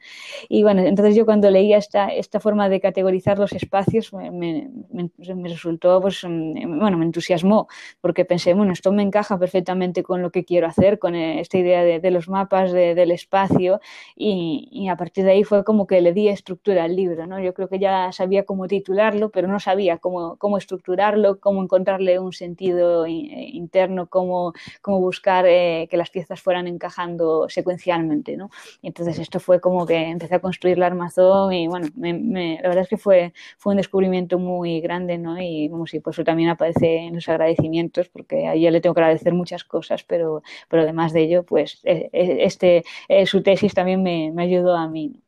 Y 0.50 0.63
bueno, 0.63 0.81
entonces 0.81 1.15
yo 1.15 1.25
cuando 1.25 1.50
leía 1.50 1.77
esta, 1.77 2.07
esta 2.10 2.39
forma 2.39 2.69
de 2.69 2.79
categorizar 2.79 3.38
los 3.39 3.51
espacios 3.53 4.13
me, 4.13 4.31
me, 4.31 5.09
me 5.18 5.50
resultó, 5.50 6.00
pues, 6.01 6.22
bueno, 6.24 6.98
me 6.98 7.05
entusiasmó 7.05 7.68
porque 8.01 8.25
pensé, 8.25 8.53
bueno, 8.53 8.74
esto 8.74 8.92
me 8.92 9.03
encaja 9.03 9.37
perfectamente 9.37 10.03
con 10.03 10.22
lo 10.22 10.31
que 10.31 10.46
quiero 10.46 10.68
hacer, 10.68 11.00
con 11.00 11.16
esta 11.16 11.57
idea 11.57 11.83
de, 11.83 12.00
de 12.00 12.11
los 12.11 12.29
mapas 12.29 12.72
de, 12.72 12.96
del 12.96 13.11
espacio 13.11 13.79
y, 14.16 14.70
y, 14.72 14.87
a 14.87 14.96
partir 14.96 15.25
de 15.25 15.31
ahí 15.31 15.44
fue 15.44 15.63
como 15.63 15.87
que 15.87 16.01
le 16.01 16.13
di 16.13 16.29
estructura 16.29 16.83
al 16.85 16.96
libro, 16.96 17.27
¿no? 17.27 17.39
Yo 17.39 17.53
creo 17.53 17.68
que 17.68 17.79
ya 17.79 18.11
sabía 18.11 18.46
cómo 18.46 18.68
titular 18.68 18.93
pero 19.32 19.48
no 19.48 19.60
sabía 19.60 19.98
cómo, 19.98 20.38
cómo 20.38 20.58
estructurarlo, 20.58 21.40
cómo 21.40 21.62
encontrarle 21.62 22.20
un 22.20 22.34
sentido 22.34 23.06
interno, 23.08 24.08
cómo, 24.08 24.53
cómo 24.82 25.00
buscar 25.00 25.46
eh, 25.48 25.88
que 25.90 25.98
las 25.98 26.10
piezas 26.10 26.42
fueran 26.42 26.68
encajando 26.68 27.48
secuencialmente, 27.50 28.38
¿no? 28.38 28.50
Y 28.82 28.88
entonces 28.88 29.20
esto 29.20 29.40
fue 29.40 29.60
como 29.60 29.86
que 29.86 29.96
empecé 30.10 30.36
a 30.36 30.40
construir 30.40 30.77
la 30.77 30.88
armazón 30.88 31.53
y 31.53 31.68
bueno, 31.68 31.88
me, 31.96 32.14
me, 32.14 32.60
la 32.62 32.70
verdad 32.70 32.84
es 32.84 32.90
que 32.90 32.98
fue, 32.98 33.34
fue 33.58 33.72
un 33.72 33.77
descubrimiento 33.77 34.40
muy 34.40 34.79
grande, 34.82 35.18
¿no? 35.18 35.40
Y 35.42 35.70
como 35.70 35.88
si 35.88 36.00
por 36.00 36.14
eso 36.14 36.24
también 36.24 36.50
aparece 36.50 36.98
en 36.98 37.16
los 37.16 37.27
agradecimientos, 37.29 38.10
porque 38.10 38.48
a 38.48 38.53
ella 38.53 38.72
le 38.72 38.82
tengo 38.82 38.94
que 38.96 39.01
agradecer 39.01 39.34
muchas 39.34 39.64
cosas, 39.64 40.03
pero, 40.03 40.44
pero 40.70 40.84
además 40.84 41.14
de 41.14 41.22
ello, 41.22 41.44
pues 41.44 41.79
eh, 41.84 42.10
este, 42.14 42.84
eh, 43.08 43.25
su 43.25 43.42
tesis 43.44 43.74
también 43.74 44.03
me, 44.03 44.32
me 44.32 44.44
ayudó 44.44 44.75
a 44.75 44.88
mí, 44.88 45.10
¿no? 45.10 45.20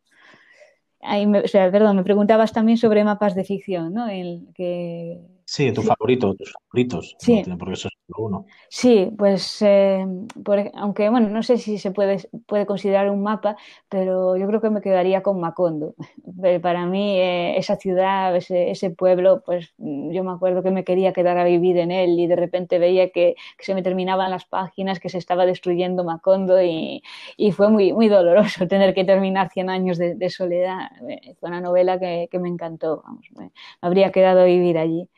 Ahí 1.05 1.25
me, 1.27 1.39
o 1.39 1.47
sea, 1.47 1.71
perdón, 1.71 1.97
me 1.97 2.03
preguntabas 2.03 2.51
también 2.51 2.77
sobre 2.77 3.03
mapas 3.03 3.35
de 3.35 3.43
ficción, 3.43 3.93
¿no? 3.93 4.07
El 4.07 4.47
que... 4.53 5.19
Sí, 5.45 5.71
tu 5.71 5.83
favorito, 5.83 6.33
tus 6.33 6.51
favoritos, 6.51 7.15
sí. 7.19 7.43
porque 7.57 7.73
eso 7.73 7.87
es 7.87 7.94
Sí, 8.69 9.09
pues 9.17 9.61
eh, 9.63 10.05
por, 10.43 10.59
aunque 10.75 11.09
bueno, 11.09 11.29
no 11.29 11.41
sé 11.41 11.57
si 11.57 11.79
se 11.79 11.91
puede, 11.91 12.17
puede 12.45 12.67
considerar 12.67 13.09
un 13.09 13.23
mapa, 13.23 13.57
pero 13.89 14.37
yo 14.37 14.45
creo 14.47 14.61
que 14.61 14.69
me 14.69 14.81
quedaría 14.81 15.23
con 15.23 15.39
Macondo. 15.39 15.95
Para 16.61 16.85
mí, 16.85 17.19
eh, 17.19 17.57
esa 17.57 17.77
ciudad, 17.77 18.35
ese, 18.35 18.89
pueblo, 18.91 19.41
pues 19.45 19.73
yo 19.77 20.23
me 20.23 20.31
acuerdo 20.31 20.61
que 20.61 20.69
me 20.71 20.83
quería 20.83 21.13
quedar 21.13 21.37
a 21.39 21.43
vivir 21.45 21.77
en 21.77 21.91
él 21.91 22.19
y 22.19 22.27
de 22.27 22.35
repente 22.35 22.77
veía 22.77 23.09
que, 23.09 23.35
se 23.59 23.73
me 23.73 23.81
terminaban 23.81 24.29
las 24.29 24.45
páginas, 24.45 24.99
que 24.99 25.09
se 25.09 25.17
estaba 25.17 25.45
destruyendo 25.45 26.03
Macondo 26.03 26.61
y, 26.61 27.01
fue 27.53 27.69
muy, 27.69 27.93
muy 27.93 28.07
doloroso 28.09 28.67
tener 28.67 28.93
que 28.93 29.03
terminar 29.03 29.49
100 29.51 29.69
años 29.69 29.97
de, 29.97 30.29
soledad. 30.29 30.89
Fue 31.39 31.49
una 31.49 31.61
novela 31.61 31.99
que, 31.99 32.29
me 32.39 32.49
encantó, 32.49 33.01
vamos, 33.05 33.25
me 33.35 33.51
habría 33.81 34.11
quedado 34.11 34.41
a 34.41 34.45
vivir 34.45 34.77
allí. 34.77 35.09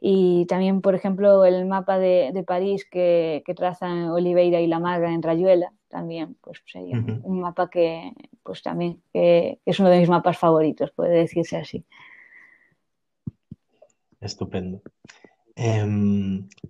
Y 0.00 0.46
también, 0.46 0.80
por 0.80 0.94
ejemplo, 0.94 1.44
el 1.44 1.66
mapa 1.66 1.98
de, 1.98 2.23
de 2.32 2.42
París 2.42 2.86
que, 2.90 3.42
que, 3.44 3.54
trazan 3.54 4.10
Oliveira 4.10 4.60
y 4.60 4.66
Lamarga 4.66 5.12
en 5.12 5.22
Rayuela, 5.22 5.72
también 5.88 6.36
pues 6.40 6.62
sería 6.66 6.98
uh 6.98 7.02
-huh. 7.02 7.20
un 7.22 7.40
mapa 7.40 7.68
que, 7.68 8.12
pues 8.42 8.62
también, 8.62 9.02
que, 9.12 9.60
que 9.64 9.70
es 9.70 9.78
uno 9.80 9.90
de 9.90 10.00
mis 10.00 10.08
mapas 10.08 10.38
favoritos, 10.38 10.90
puede 10.92 11.18
decirse 11.18 11.56
así. 11.56 11.84
Estupendo. 14.20 14.80
Eh, 15.56 15.84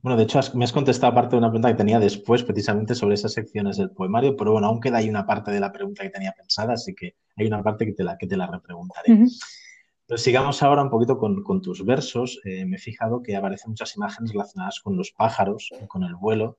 bueno, 0.03 0.17
de 0.17 0.25
hecho, 0.25 0.38
has, 0.38 0.55
me 0.55 0.64
has 0.64 0.73
contestado 0.73 1.14
parte 1.14 1.31
de 1.31 1.38
una 1.38 1.49
pregunta 1.49 1.71
que 1.71 1.79
tenía 1.79 1.99
después, 1.99 2.43
precisamente 2.43 2.95
sobre 2.95 3.14
esas 3.14 3.33
secciones 3.33 3.79
del 3.79 3.90
poemario, 3.90 4.37
pero 4.37 4.53
bueno, 4.53 4.67
aún 4.67 4.81
queda 4.81 4.99
ahí 4.99 5.09
una 5.09 5.27
parte 5.27 5.51
de 5.51 5.61
la 5.61 5.73
pregunta 5.73 6.03
que 6.03 6.11
tenía 6.11 6.33
pensada, 6.33 6.75
así 6.75 6.95
que 6.95 7.14
hay 7.37 7.47
una 7.47 7.62
parte 7.62 7.87
que 7.87 7.93
te 7.93 8.05
la, 8.05 8.19
que 8.19 8.27
te 8.27 8.37
la 8.37 8.47
repreguntaré. 8.47 9.12
Uh 9.12 9.17
-huh. 9.17 9.63
Pero 10.07 10.19
sigamos 10.19 10.62
ahora 10.62 10.83
un 10.83 10.90
poquito 10.90 11.19
con, 11.19 11.43
con 11.43 11.62
tus 11.62 11.85
versos. 11.85 12.40
Eh, 12.45 12.67
me 12.67 12.77
he 12.77 12.79
fijado 12.79 13.23
que 13.23 13.37
aparecen 13.37 13.71
muchas 13.71 13.97
imágenes 13.97 14.33
relacionadas 14.33 14.81
con 14.81 14.97
los 14.97 15.12
pájaros, 15.12 15.71
con 15.88 16.03
el 16.05 16.14
vuelo. 16.14 16.59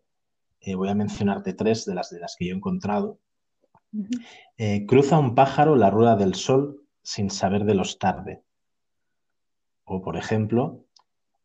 Eh, 0.61 0.73
voy 0.75 0.89
a 0.89 0.95
mencionarte 0.95 1.53
tres 1.53 1.85
de 1.85 1.93
las, 1.93 2.09
de 2.09 2.19
las 2.19 2.35
que 2.35 2.47
yo 2.47 2.53
he 2.53 2.57
encontrado. 2.57 3.19
Uh 3.93 3.99
-huh. 3.99 4.25
eh, 4.57 4.85
cruza 4.87 5.19
un 5.19 5.35
pájaro 5.35 5.75
la 5.75 5.91
rueda 5.91 6.15
del 6.15 6.33
sol 6.33 6.81
sin 7.03 7.29
saber 7.29 7.65
de 7.65 7.75
los 7.75 7.99
tarde. 7.99 8.41
O, 9.83 10.01
por 10.01 10.17
ejemplo, 10.17 10.83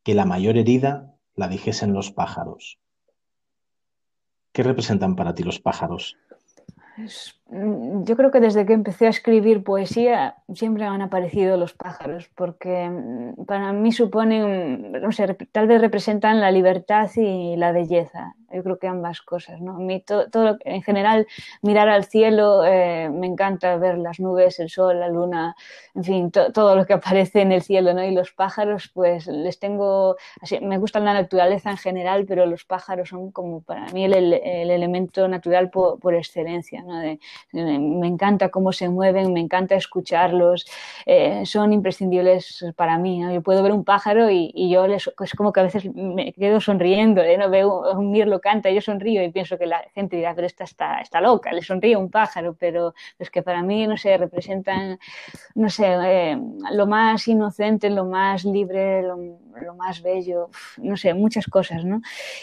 que 0.03 0.15
la 0.15 0.25
mayor 0.25 0.57
herida 0.57 1.15
la 1.35 1.49
dijesen 1.49 1.93
los 1.93 2.11
pájaros. 2.11 2.79
¿Qué 4.53 4.63
representan 4.63 5.17
para 5.17 5.35
ti 5.35 5.43
los 5.43 5.61
pájaros? 5.61 6.17
Mm, 7.49 8.05
yo 8.05 8.17
creo 8.17 8.31
que 8.31 8.41
desde 8.41 8.65
que 8.67 8.73
empecé 8.73 9.07
a 9.07 9.11
escribir 9.11 9.65
poesía 9.65 10.37
siempre 10.55 10.85
han 10.85 11.03
aparecido 11.03 11.57
los 11.57 11.75
pájaros, 11.75 12.31
porque 12.35 12.89
mm, 12.89 13.45
para 13.45 13.73
mí 13.73 13.93
suponen, 13.93 14.93
no 14.93 15.13
sé, 15.13 15.35
tal 15.53 15.67
vez 15.67 15.81
representan 15.81 16.41
la 16.41 16.51
libertad 16.51 17.11
y 17.17 17.57
la 17.57 17.73
belleza. 17.73 18.37
Yo 18.53 18.63
creo 18.63 18.79
que 18.79 18.89
ambas 18.89 19.21
cosas, 19.23 19.61
¿no? 19.61 19.77
A 19.77 19.79
mí 19.79 20.01
todo, 20.01 20.59
en 20.65 20.83
general, 20.83 21.27
mirar 21.63 21.89
al 21.89 22.05
cielo, 22.05 22.65
eh, 22.65 23.09
me 23.11 23.27
encanta 23.27 23.77
ver 23.77 23.99
las 23.99 24.21
nubes, 24.21 24.59
el 24.61 24.71
sol, 24.71 25.01
la 25.01 25.09
luna, 25.09 25.55
en 25.95 26.05
fin, 26.05 26.31
todo 26.31 26.77
lo 26.77 26.87
que 26.87 26.95
aparece 26.95 27.41
en 27.43 27.53
el 27.53 27.63
cielo, 27.63 27.95
¿no? 27.95 28.05
Y 28.05 28.13
los 28.13 28.33
pájaros, 28.33 28.91
pues 28.93 29.27
les 29.27 29.59
tengo, 29.59 30.17
así, 30.41 30.61
me 30.61 30.79
gusta 30.79 31.01
la 31.01 31.13
naturaleza 31.13 31.71
en 31.71 31.77
general, 31.77 32.27
pero 32.27 32.47
los 32.47 32.65
pájaros 32.65 33.09
son 33.09 33.31
como 33.31 33.63
para 33.63 33.87
mí 33.93 34.05
el, 34.05 34.15
el 34.15 34.71
elemento 34.71 35.29
natural 35.29 35.71
por, 35.71 35.99
por 35.99 36.15
excelencia, 36.15 36.83
¿no? 36.83 36.99
De, 36.99 37.19
me 37.53 38.07
encanta 38.07 38.51
cómo 38.51 38.73
se 38.73 38.89
mueven, 38.89 39.33
me 39.33 39.41
encanta 39.41 39.75
escucharlos, 39.75 40.67
eh, 41.07 41.45
son 41.47 41.73
imprescindibles 41.73 42.65
para 42.77 42.99
mí. 42.99 43.23
Yo 43.33 43.43
puedo 43.43 43.63
ver 43.63 43.73
un 43.73 43.85
pájaro 43.85 44.31
y, 44.31 44.71
yo 44.71 44.87
les, 44.87 45.11
es 45.23 45.35
como 45.35 45.53
que 45.53 45.61
a 45.61 45.65
veces 45.65 45.85
me 45.95 46.33
quedo 46.33 46.61
sonriendo, 46.61 47.23
¿eh? 47.23 47.37
¿no? 47.37 47.51
veo 47.51 47.93
un 47.93 48.11
mirlo 48.11 48.39
canta 48.40 48.70
yo 48.70 48.81
sonrío 48.81 49.22
y 49.22 49.31
pienso 49.31 49.59
que 49.59 49.66
la 49.66 49.83
gente 49.94 50.16
dirá, 50.16 50.35
pero 50.35 50.46
esta 50.46 50.64
está, 50.64 51.00
está 51.00 51.20
loca, 51.20 51.53
le 51.53 51.62
sonríe 51.62 51.96
un 51.96 52.11
pájaro, 52.11 52.57
pero 52.59 52.94
es 53.18 53.31
que 53.31 53.42
para 53.42 53.62
mí, 53.62 53.87
no 53.87 53.96
sé, 53.96 54.16
representan, 54.16 54.98
no 55.55 55.68
sé, 55.68 55.87
eh, 56.05 56.38
lo 56.72 56.87
más 56.87 57.26
inocente, 57.29 57.90
lo 57.90 58.05
más 58.05 58.44
libre, 58.44 59.03
lo, 59.03 59.18
más 59.76 60.03
bello, 60.03 60.50
no 60.79 60.96
sé, 60.96 61.14
muchas 61.14 61.46
cosas, 61.46 61.85
¿no? 61.85 62.00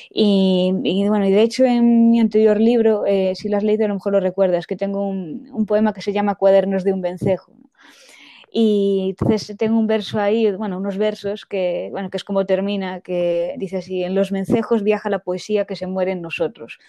Y, 0.10 1.06
bueno, 1.08 1.26
y 1.26 1.32
de 1.32 1.42
hecho 1.42 1.66
en 1.66 2.10
mi 2.10 2.20
anterior 2.20 2.60
libro, 2.60 3.04
si 3.36 3.50
lo 3.50 3.58
has 3.58 3.64
leído 3.64 3.86
a 3.86 3.88
lo 3.88 3.96
mejor 3.96 4.14
lo 4.14 4.20
recuerdas, 4.20 4.68
que 4.68 4.76
tengo 4.76 5.08
un, 5.08 5.66
poema 5.66 5.94
que 5.94 6.02
se 6.02 6.14
llama 6.14 6.36
Cuadernos 6.36 6.84
de 6.84 6.94
un 6.94 7.02
vencejo. 7.02 7.52
Y 8.60 9.10
entonces 9.10 9.56
tengo 9.56 9.78
un 9.78 9.86
verso 9.86 10.20
ahí, 10.20 10.52
bueno, 10.52 10.78
unos 10.78 10.98
versos 10.98 11.46
que, 11.46 11.90
bueno, 11.92 12.10
que 12.10 12.18
es 12.18 12.24
como 12.24 12.48
termina, 12.48 13.02
que 13.02 13.54
dice 13.60 13.78
así, 13.78 14.04
en 14.04 14.16
los 14.16 14.32
vencejos 14.32 14.82
viaja 14.82 15.12
la 15.12 15.20
poesía 15.20 15.66
que 15.66 15.76
se 15.76 15.86
muere 15.86 16.14
en 16.14 16.24
nosotros. 16.24 16.80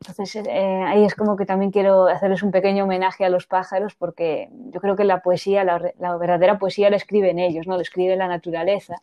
Entonces 0.00 0.36
eh, 0.36 0.82
ahí 0.86 1.04
es 1.04 1.14
como 1.14 1.36
que 1.36 1.44
también 1.44 1.70
quiero 1.70 2.06
hacerles 2.06 2.42
un 2.42 2.50
pequeño 2.50 2.84
homenaje 2.84 3.24
a 3.24 3.28
los 3.28 3.46
pájaros 3.46 3.94
porque 3.94 4.48
yo 4.70 4.80
creo 4.80 4.96
que 4.96 5.04
la 5.04 5.20
poesía, 5.20 5.62
la, 5.62 5.92
la 5.98 6.16
verdadera 6.16 6.58
poesía 6.58 6.88
la 6.88 6.96
escriben 6.96 7.38
ellos, 7.38 7.66
¿no? 7.66 7.76
La 7.76 7.82
escribe 7.82 8.16
la 8.16 8.26
naturaleza 8.26 9.02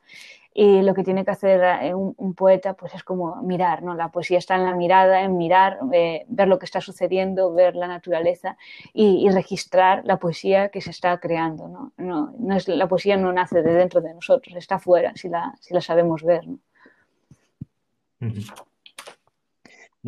y 0.59 0.81
lo 0.81 0.95
que 0.95 1.03
tiene 1.03 1.23
que 1.23 1.29
hacer 1.29 1.61
eh, 1.83 1.93
un, 1.93 2.33
poeta 2.33 2.73
pues 2.73 2.95
es 2.95 3.03
como 3.03 3.35
mirar, 3.43 3.83
¿no? 3.83 3.93
La 3.93 4.09
poesía 4.09 4.39
está 4.39 4.55
en 4.55 4.63
la 4.63 4.73
mirada, 4.73 5.21
en 5.21 5.37
mirar, 5.37 5.77
eh, 5.93 6.25
ver 6.29 6.47
lo 6.47 6.57
que 6.57 6.65
está 6.65 6.81
sucediendo, 6.81 7.53
ver 7.53 7.75
la 7.75 7.85
naturaleza 7.85 8.57
y, 8.91 9.29
registrar 9.29 10.03
la 10.03 10.17
poesía 10.17 10.69
que 10.69 10.81
se 10.81 10.89
está 10.89 11.19
creando, 11.19 11.67
¿no? 11.67 11.91
No, 11.97 12.33
no 12.39 12.55
es, 12.55 12.67
la 12.67 12.87
poesía 12.87 13.17
no 13.17 13.31
nace 13.31 13.61
de 13.61 13.71
dentro 13.71 14.01
de 14.01 14.15
nosotros, 14.15 14.55
está 14.55 14.79
fuera 14.79 15.13
si 15.15 15.29
la, 15.29 15.53
si 15.59 15.75
la 15.75 15.81
sabemos 15.81 16.23
ver, 16.23 16.47
¿no? 16.47 16.57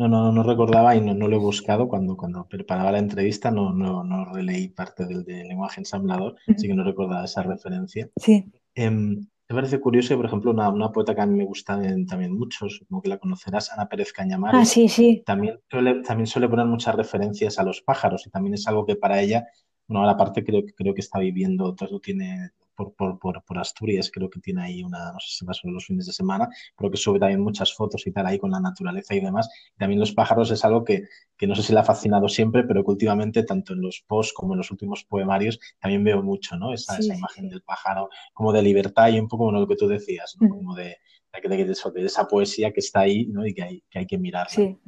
No, 0.00 0.08
no, 0.08 0.32
no 0.32 0.42
recordaba 0.42 0.96
y 0.96 1.02
no, 1.02 1.12
no, 1.12 1.28
lo 1.28 1.36
he 1.36 1.38
buscado 1.38 1.86
cuando, 1.86 2.16
cuando 2.16 2.48
preparaba 2.48 2.90
la 2.90 3.00
entrevista, 3.00 3.50
no, 3.50 3.74
no, 3.74 4.02
no 4.02 4.24
releí 4.32 4.68
parte 4.68 5.04
del, 5.04 5.26
lenguaje 5.26 5.82
ensamblador, 5.82 6.36
así 6.48 6.66
que 6.66 6.72
no 6.72 6.82
recordaba 6.84 7.26
esa 7.26 7.42
referencia. 7.42 8.08
Sí. 8.16 8.50
Em, 8.74 9.18
me 9.18 9.54
parece 9.54 9.78
curioso, 9.78 10.16
por 10.16 10.24
ejemplo, 10.24 10.52
una, 10.52 10.70
una, 10.70 10.90
poeta 10.90 11.14
que 11.14 11.20
a 11.20 11.26
mí 11.26 11.36
me 11.36 11.44
gusta 11.44 11.78
también 12.08 12.32
mucho, 12.32 12.66
supongo 12.70 13.02
que 13.02 13.10
la 13.10 13.18
conocerás, 13.18 13.72
Ana 13.72 13.90
Pérez 13.90 14.10
Cañamares. 14.14 14.62
Ah, 14.62 14.64
sí, 14.64 14.88
sí. 14.88 15.22
También 15.26 15.60
suele, 15.70 16.00
también 16.00 16.26
suele 16.26 16.48
poner 16.48 16.64
muchas 16.64 16.94
referencias 16.94 17.58
a 17.58 17.62
los 17.62 17.82
pájaros 17.82 18.26
y 18.26 18.30
también 18.30 18.54
es 18.54 18.66
algo 18.66 18.86
que 18.86 18.96
para 18.96 19.20
ella, 19.20 19.48
bueno, 19.86 20.00
ahora 20.00 20.12
aparte 20.12 20.42
creo, 20.42 20.62
creo 20.74 20.94
que 20.94 21.02
está 21.02 21.18
viviendo, 21.18 21.74
todo 21.74 22.00
tiene 22.00 22.52
por, 22.96 23.18
por, 23.18 23.42
por, 23.44 23.58
Asturias, 23.58 24.10
creo 24.12 24.30
que 24.30 24.40
tiene 24.40 24.62
ahí 24.62 24.82
una, 24.82 25.12
no 25.12 25.20
sé 25.20 25.38
si 25.38 25.44
va 25.44 25.52
sobre 25.52 25.74
los 25.74 25.86
fines 25.86 26.06
de 26.06 26.12
semana, 26.12 26.48
creo 26.76 26.90
que 26.90 26.96
sube 26.96 27.18
también 27.18 27.40
muchas 27.40 27.74
fotos 27.74 28.06
y 28.06 28.12
tal 28.12 28.26
ahí 28.26 28.38
con 28.38 28.50
la 28.50 28.60
naturaleza 28.60 29.14
y 29.14 29.20
demás. 29.20 29.48
también 29.76 30.00
los 30.00 30.12
pájaros 30.12 30.50
es 30.50 30.64
algo 30.64 30.84
que, 30.84 31.04
que, 31.36 31.46
no 31.46 31.54
sé 31.54 31.62
si 31.62 31.72
le 31.72 31.80
ha 31.80 31.84
fascinado 31.84 32.28
siempre, 32.28 32.64
pero 32.64 32.84
que 32.84 32.90
últimamente, 32.90 33.42
tanto 33.42 33.74
en 33.74 33.82
los 33.82 34.04
posts 34.06 34.32
como 34.32 34.54
en 34.54 34.58
los 34.58 34.70
últimos 34.70 35.04
poemarios, 35.04 35.58
también 35.78 36.04
veo 36.04 36.22
mucho, 36.22 36.56
¿no? 36.56 36.72
Esa, 36.72 36.98
esa 36.98 37.14
imagen 37.14 37.48
del 37.48 37.62
pájaro 37.62 38.08
como 38.32 38.52
de 38.52 38.62
libertad 38.62 39.08
y 39.08 39.18
un 39.18 39.28
poco 39.28 39.46
como 39.46 39.58
lo 39.58 39.66
que 39.66 39.76
tú 39.76 39.88
decías, 39.88 40.36
¿no? 40.40 40.48
Como 40.48 40.74
de, 40.74 40.96
de, 41.42 41.64
de, 41.64 42.04
esa 42.04 42.26
poesía 42.26 42.72
que 42.72 42.80
está 42.80 43.00
ahí, 43.00 43.26
¿no? 43.26 43.46
Y 43.46 43.54
que 43.54 43.62
hay 43.62 43.84
que, 43.90 43.98
hay 43.98 44.06
que 44.06 44.18
mirar. 44.18 44.48
Sí. 44.50 44.78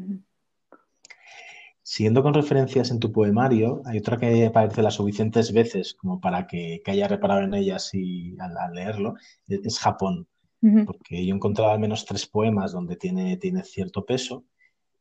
Siguiendo 1.92 2.22
con 2.22 2.32
referencias 2.32 2.90
en 2.90 3.00
tu 3.00 3.12
poemario, 3.12 3.82
hay 3.84 3.98
otra 3.98 4.16
que 4.16 4.46
aparece 4.46 4.80
las 4.80 4.94
suficientes 4.94 5.52
veces 5.52 5.92
como 5.92 6.22
para 6.22 6.46
que, 6.46 6.80
haya 6.86 7.06
reparado 7.06 7.42
en 7.42 7.52
ellas 7.52 7.90
y 7.92 8.34
al, 8.38 8.72
leerlo, 8.72 9.16
es, 9.46 9.78
Japón. 9.78 10.26
Porque 10.86 11.26
yo 11.26 11.34
he 11.34 11.36
encontrado 11.36 11.70
al 11.70 11.80
menos 11.80 12.06
tres 12.06 12.24
poemas 12.26 12.72
donde 12.72 12.96
tiene, 12.96 13.36
tiene 13.36 13.62
cierto 13.62 14.06
peso. 14.06 14.46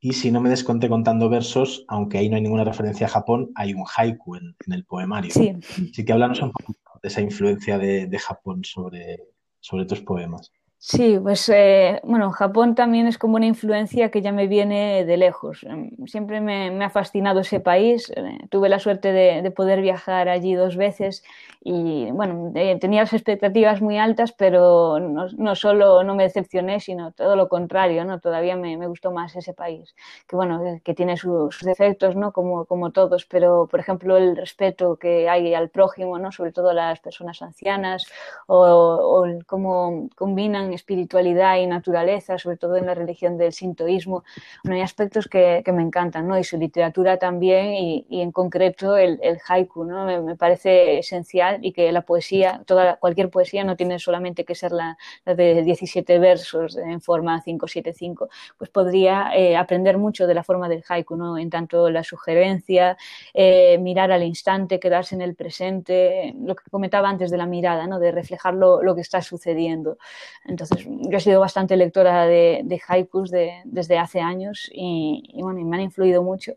Y 0.01 0.12
si 0.12 0.32
no 0.32 0.41
me 0.41 0.49
desconté 0.49 0.89
contando 0.89 1.30
versos, 1.30 1.86
aunque 1.88 2.17
ahí 2.17 2.27
no 2.27 2.36
hay 2.36 2.41
ninguna 2.41 2.65
referencia 2.65 3.08
a 3.08 3.10
Japón, 3.10 3.51
hay 3.56 3.73
un 3.73 3.86
haiku 3.86 4.36
en, 4.36 4.54
el 4.67 4.84
poemario. 4.84 5.32
Sí. 5.32 5.54
Así 5.62 6.04
que 6.04 6.12
háblanos 6.12 6.41
un 6.41 6.51
poco 6.51 6.99
de 7.01 7.08
esa 7.08 7.21
influencia 7.21 7.77
de, 7.77 8.08
de 8.08 8.19
Japón 8.19 8.65
sobre, 8.65 9.17
sobre 9.62 9.86
tus 9.86 10.01
poemas. 10.01 10.51
Sí, 10.84 11.20
pues 11.22 11.48
eh, 11.50 12.02
bueno, 12.04 12.32
Japón 12.32 12.74
también 12.74 13.06
es 13.06 13.20
como 13.20 13.36
una 13.36 13.46
influencia 13.46 14.10
que 14.10 14.24
ya 14.24 14.32
me 14.32 14.48
viene 14.48 15.06
de 15.06 15.15
lejos. 15.15 15.63
Em, 15.63 15.91
siempre 16.08 16.41
me, 16.41 16.84
ha 16.84 16.89
fascinado 16.89 17.41
ese 17.41 17.60
país. 17.60 18.12
Eh, 18.15 18.39
tuve 18.50 18.67
la 18.67 18.80
suerte 18.80 19.12
de, 19.12 19.52
poder 19.52 19.82
viajar 19.82 20.28
allí 20.28 20.56
dos 20.56 20.78
veces 20.78 21.24
y 21.63 22.10
bueno, 22.12 22.52
eh, 22.56 22.80
tenía 22.80 23.02
las 23.02 23.13
expectativas 23.13 23.80
muy 23.80 24.00
altas, 24.00 24.32
pero 24.32 25.00
no, 25.00 25.56
solo 25.56 26.04
no 26.04 26.15
me 26.15 26.24
decepcioné, 26.24 26.80
sino 26.80 27.12
todo 27.12 27.36
lo 27.36 27.48
contrario, 27.48 28.04
¿no? 28.04 28.20
Todavía 28.20 28.56
me, 28.56 28.76
gustó 28.88 29.12
más 29.12 29.36
ese 29.36 29.54
país, 29.54 29.96
que 30.28 30.36
bueno, 30.36 30.80
que 30.84 30.96
tiene 30.96 31.15
sus 31.17 31.60
defectos, 31.60 32.15
¿no? 32.15 32.32
Como, 32.32 32.65
como 32.65 32.91
todos, 32.91 33.26
pero 33.26 33.67
por 33.67 33.80
ejemplo 33.80 34.17
el 34.17 34.36
respeto 34.36 34.96
que 34.96 35.30
hay 35.30 35.54
al 35.54 35.70
prójimo, 35.70 36.17
¿no? 36.17 36.32
Sobre 36.32 36.52
todo 36.52 36.74
las 36.74 37.00
personas 37.00 37.39
ancianas 37.44 38.08
o, 38.48 38.58
o 38.58 39.26
cómo 39.46 40.10
combinan 40.15 40.70
espiritualidad 40.73 41.57
y 41.57 41.67
naturaleza, 41.67 42.38
sobre 42.38 42.57
todo 42.57 42.75
en 42.75 42.86
la 42.86 42.93
religión 42.95 43.38
del 43.38 43.53
sintoísmo. 43.53 44.23
hay 44.69 44.81
aspectos 44.81 45.27
que, 45.27 45.63
me 45.71 45.81
encantan, 45.81 46.27
¿no? 46.27 46.38
Y 46.38 46.43
su 46.43 46.57
literatura 46.57 47.17
también, 47.17 47.73
y, 47.73 48.21
en 48.21 48.31
concreto 48.31 48.97
el, 48.97 49.19
haiku, 49.47 49.86
¿no? 49.86 50.05
Me, 50.23 50.36
parece 50.36 50.99
esencial 50.99 51.60
y 51.62 51.71
que 51.71 51.91
la 51.91 52.01
poesía, 52.01 52.62
toda, 52.65 52.97
cualquier 52.97 53.29
poesía 53.29 53.63
no 53.63 53.75
tiene 53.75 53.99
solamente 53.99 54.43
que 54.45 54.55
ser 54.55 54.71
la, 54.71 54.97
de 55.25 55.62
17 55.63 56.19
versos 56.19 56.77
en 56.77 57.01
forma 57.01 57.41
575, 57.43 58.29
pues 58.57 58.69
podría 58.69 59.31
eh, 59.36 59.55
aprender 59.55 59.97
mucho 59.97 60.27
de 60.27 60.34
la 60.34 60.43
forma 60.43 60.67
del 60.69 60.84
haiku, 60.88 61.15
¿no? 61.15 61.38
En 61.38 61.49
tanto 61.49 61.89
la 61.89 62.03
sugerencia, 62.03 62.97
eh, 63.34 63.77
mirar 63.77 64.12
al 64.12 64.23
instante, 64.23 64.79
quedarse 64.79 65.15
en 65.15 65.21
el 65.21 65.36
presente, 65.36 66.34
lo 66.39 66.55
que 66.55 66.69
comentaba 66.69 67.10
antes 67.10 67.31
de 67.31 67.38
la 67.38 67.45
mirada, 67.45 67.88
¿no? 67.88 67.99
De 67.99 68.12
reflejar 68.12 68.53
lo, 68.53 68.81
lo 68.84 68.95
que 68.95 69.01
está 69.01 69.21
sucediendo. 69.21 69.97
Entonces, 70.45 70.61
yo 70.65 71.17
he 71.17 71.19
sido 71.19 71.39
bastante 71.39 71.78
lectora 71.78 72.26
de, 72.26 72.62
de 72.63 72.82
haikus 72.88 73.32
desde 73.32 73.97
hace 73.97 74.19
años 74.19 74.69
y, 74.74 75.24
y, 75.34 75.41
bueno, 75.41 75.60
y 75.60 75.63
me 75.63 75.78
han 75.78 75.84
influido 75.84 76.24
mucho. 76.24 76.54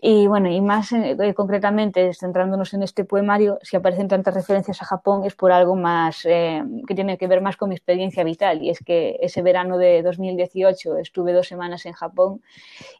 Y 0.00 0.28
bueno, 0.28 0.48
y 0.48 0.60
más 0.60 0.92
eh, 0.92 1.16
concretamente, 1.34 2.14
centrándonos 2.14 2.72
en 2.72 2.84
este 2.84 3.04
poemario, 3.04 3.58
si 3.62 3.76
aparecen 3.76 4.06
tantas 4.06 4.32
referencias 4.32 4.80
a 4.80 4.84
Japón 4.84 5.24
es 5.24 5.34
por 5.34 5.50
algo 5.50 5.74
más 5.74 6.24
eh, 6.24 6.62
que 6.86 6.94
tiene 6.94 7.18
que 7.18 7.26
ver 7.26 7.40
más 7.40 7.56
con 7.56 7.70
mi 7.70 7.74
experiencia 7.74 8.22
vital. 8.22 8.62
Y 8.62 8.70
es 8.70 8.78
que 8.78 9.18
ese 9.20 9.42
verano 9.42 9.76
de 9.76 10.02
2018 10.02 10.98
estuve 10.98 11.32
dos 11.32 11.48
semanas 11.48 11.84
en 11.84 11.94
Japón 11.94 12.40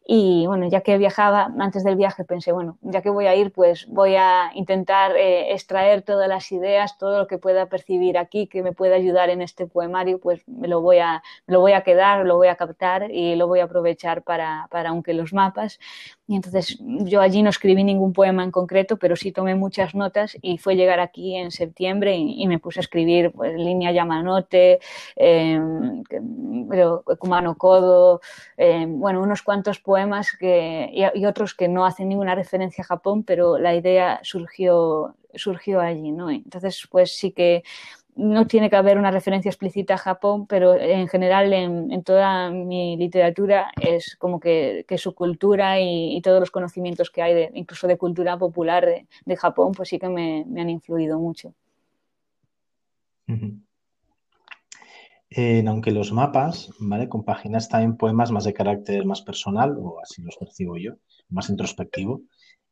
y 0.06 0.46
bueno, 0.46 0.68
ya 0.68 0.80
que 0.80 0.98
viajaba, 0.98 1.52
antes 1.58 1.84
del 1.84 1.96
viaje 1.96 2.24
pensé, 2.24 2.50
bueno, 2.52 2.78
ya 2.82 3.02
que 3.02 3.10
voy 3.10 3.26
a 3.26 3.36
ir, 3.36 3.52
pues 3.52 3.86
voy 3.88 4.16
a 4.16 4.50
intentar 4.54 5.16
eh, 5.16 5.52
extraer 5.52 6.02
todas 6.02 6.28
las 6.28 6.50
ideas, 6.50 6.98
todo 6.98 7.18
lo 7.18 7.26
que 7.28 7.38
pueda 7.38 7.66
percibir 7.66 8.18
aquí, 8.18 8.48
que 8.48 8.62
me 8.62 8.72
pueda 8.72 8.96
ayudar 8.96 9.30
en 9.30 9.42
este 9.42 9.66
poemario, 9.66 10.18
pues 10.18 10.42
me 10.48 10.66
lo 10.66 10.80
voy 10.80 10.98
a, 10.98 11.22
me 11.46 11.54
lo 11.54 11.60
voy 11.60 11.72
a 11.72 11.82
quedar, 11.82 12.26
lo 12.26 12.36
voy 12.36 12.48
a 12.48 12.56
captar 12.56 13.10
y 13.10 13.36
lo 13.36 13.46
voy 13.46 13.60
a 13.60 13.64
aprovechar 13.64 14.22
para, 14.22 14.66
para 14.70 14.90
aunque 14.90 15.14
los 15.14 15.32
mapas. 15.32 15.78
Y 16.28 16.36
entonces 16.36 16.78
yo 16.80 17.22
allí 17.22 17.42
no 17.42 17.48
escribí 17.48 17.82
ningún 17.82 18.12
poema 18.12 18.44
en 18.44 18.50
concreto, 18.50 18.98
pero 18.98 19.16
sí 19.16 19.32
tomé 19.32 19.54
muchas 19.54 19.94
notas 19.94 20.36
y 20.42 20.58
fue 20.58 20.76
llegar 20.76 21.00
aquí 21.00 21.34
en 21.34 21.50
septiembre 21.50 22.16
y, 22.16 22.46
me 22.46 22.58
puse 22.58 22.80
a 22.80 22.82
escribir 22.82 23.32
pues, 23.32 23.54
línea 23.54 23.92
Yamanote, 23.92 24.78
eh, 25.16 25.58
Kumano 27.18 27.56
Kodo, 27.56 28.20
em, 28.58 29.00
bueno, 29.00 29.22
unos 29.22 29.42
cuantos 29.42 29.80
poemas 29.80 30.32
que, 30.38 30.90
y, 30.92 31.24
otros 31.24 31.54
que 31.54 31.66
no 31.66 31.86
hacen 31.86 32.10
ninguna 32.10 32.34
referencia 32.34 32.84
a 32.84 32.86
Japón, 32.86 33.22
pero 33.24 33.56
la 33.58 33.74
idea 33.74 34.20
surgió, 34.22 35.16
surgió 35.34 35.80
allí, 35.80 36.12
¿no? 36.12 36.28
Entonces, 36.30 36.86
pues 36.90 37.16
sí 37.16 37.32
que 37.32 37.62
no 38.18 38.48
tiene 38.48 38.68
que 38.68 38.74
haber 38.74 38.98
una 38.98 39.12
referencia 39.12 39.48
explícita 39.48 39.94
a 39.94 39.98
Japón, 39.98 40.46
pero 40.48 40.74
en 40.74 41.06
general 41.06 41.52
en, 41.52 42.02
toda 42.02 42.50
mi 42.50 42.96
literatura 42.96 43.70
es 43.80 44.16
como 44.16 44.40
que, 44.40 44.84
su 44.98 45.14
cultura 45.14 45.80
y, 45.80 46.20
todos 46.20 46.40
los 46.40 46.50
conocimientos 46.50 47.10
que 47.10 47.22
hay, 47.22 47.48
incluso 47.54 47.86
de 47.86 47.96
cultura 47.96 48.36
popular 48.36 48.84
de, 49.24 49.36
Japón, 49.36 49.72
pues 49.72 49.90
sí 49.90 50.00
que 50.00 50.08
me, 50.08 50.44
han 50.60 50.68
influido 50.68 51.20
mucho. 51.20 51.54
aunque 55.68 55.92
los 55.92 56.12
mapas, 56.12 56.70
¿vale? 56.80 57.08
Compaginas 57.08 57.68
también 57.68 57.96
poemas 57.96 58.32
más 58.32 58.44
de 58.44 58.52
carácter 58.52 59.04
más 59.04 59.22
personal, 59.22 59.76
o 59.78 60.00
así 60.00 60.22
los 60.22 60.36
percibo 60.36 60.76
yo, 60.76 60.94
más 61.28 61.50
introspectivo. 61.50 62.22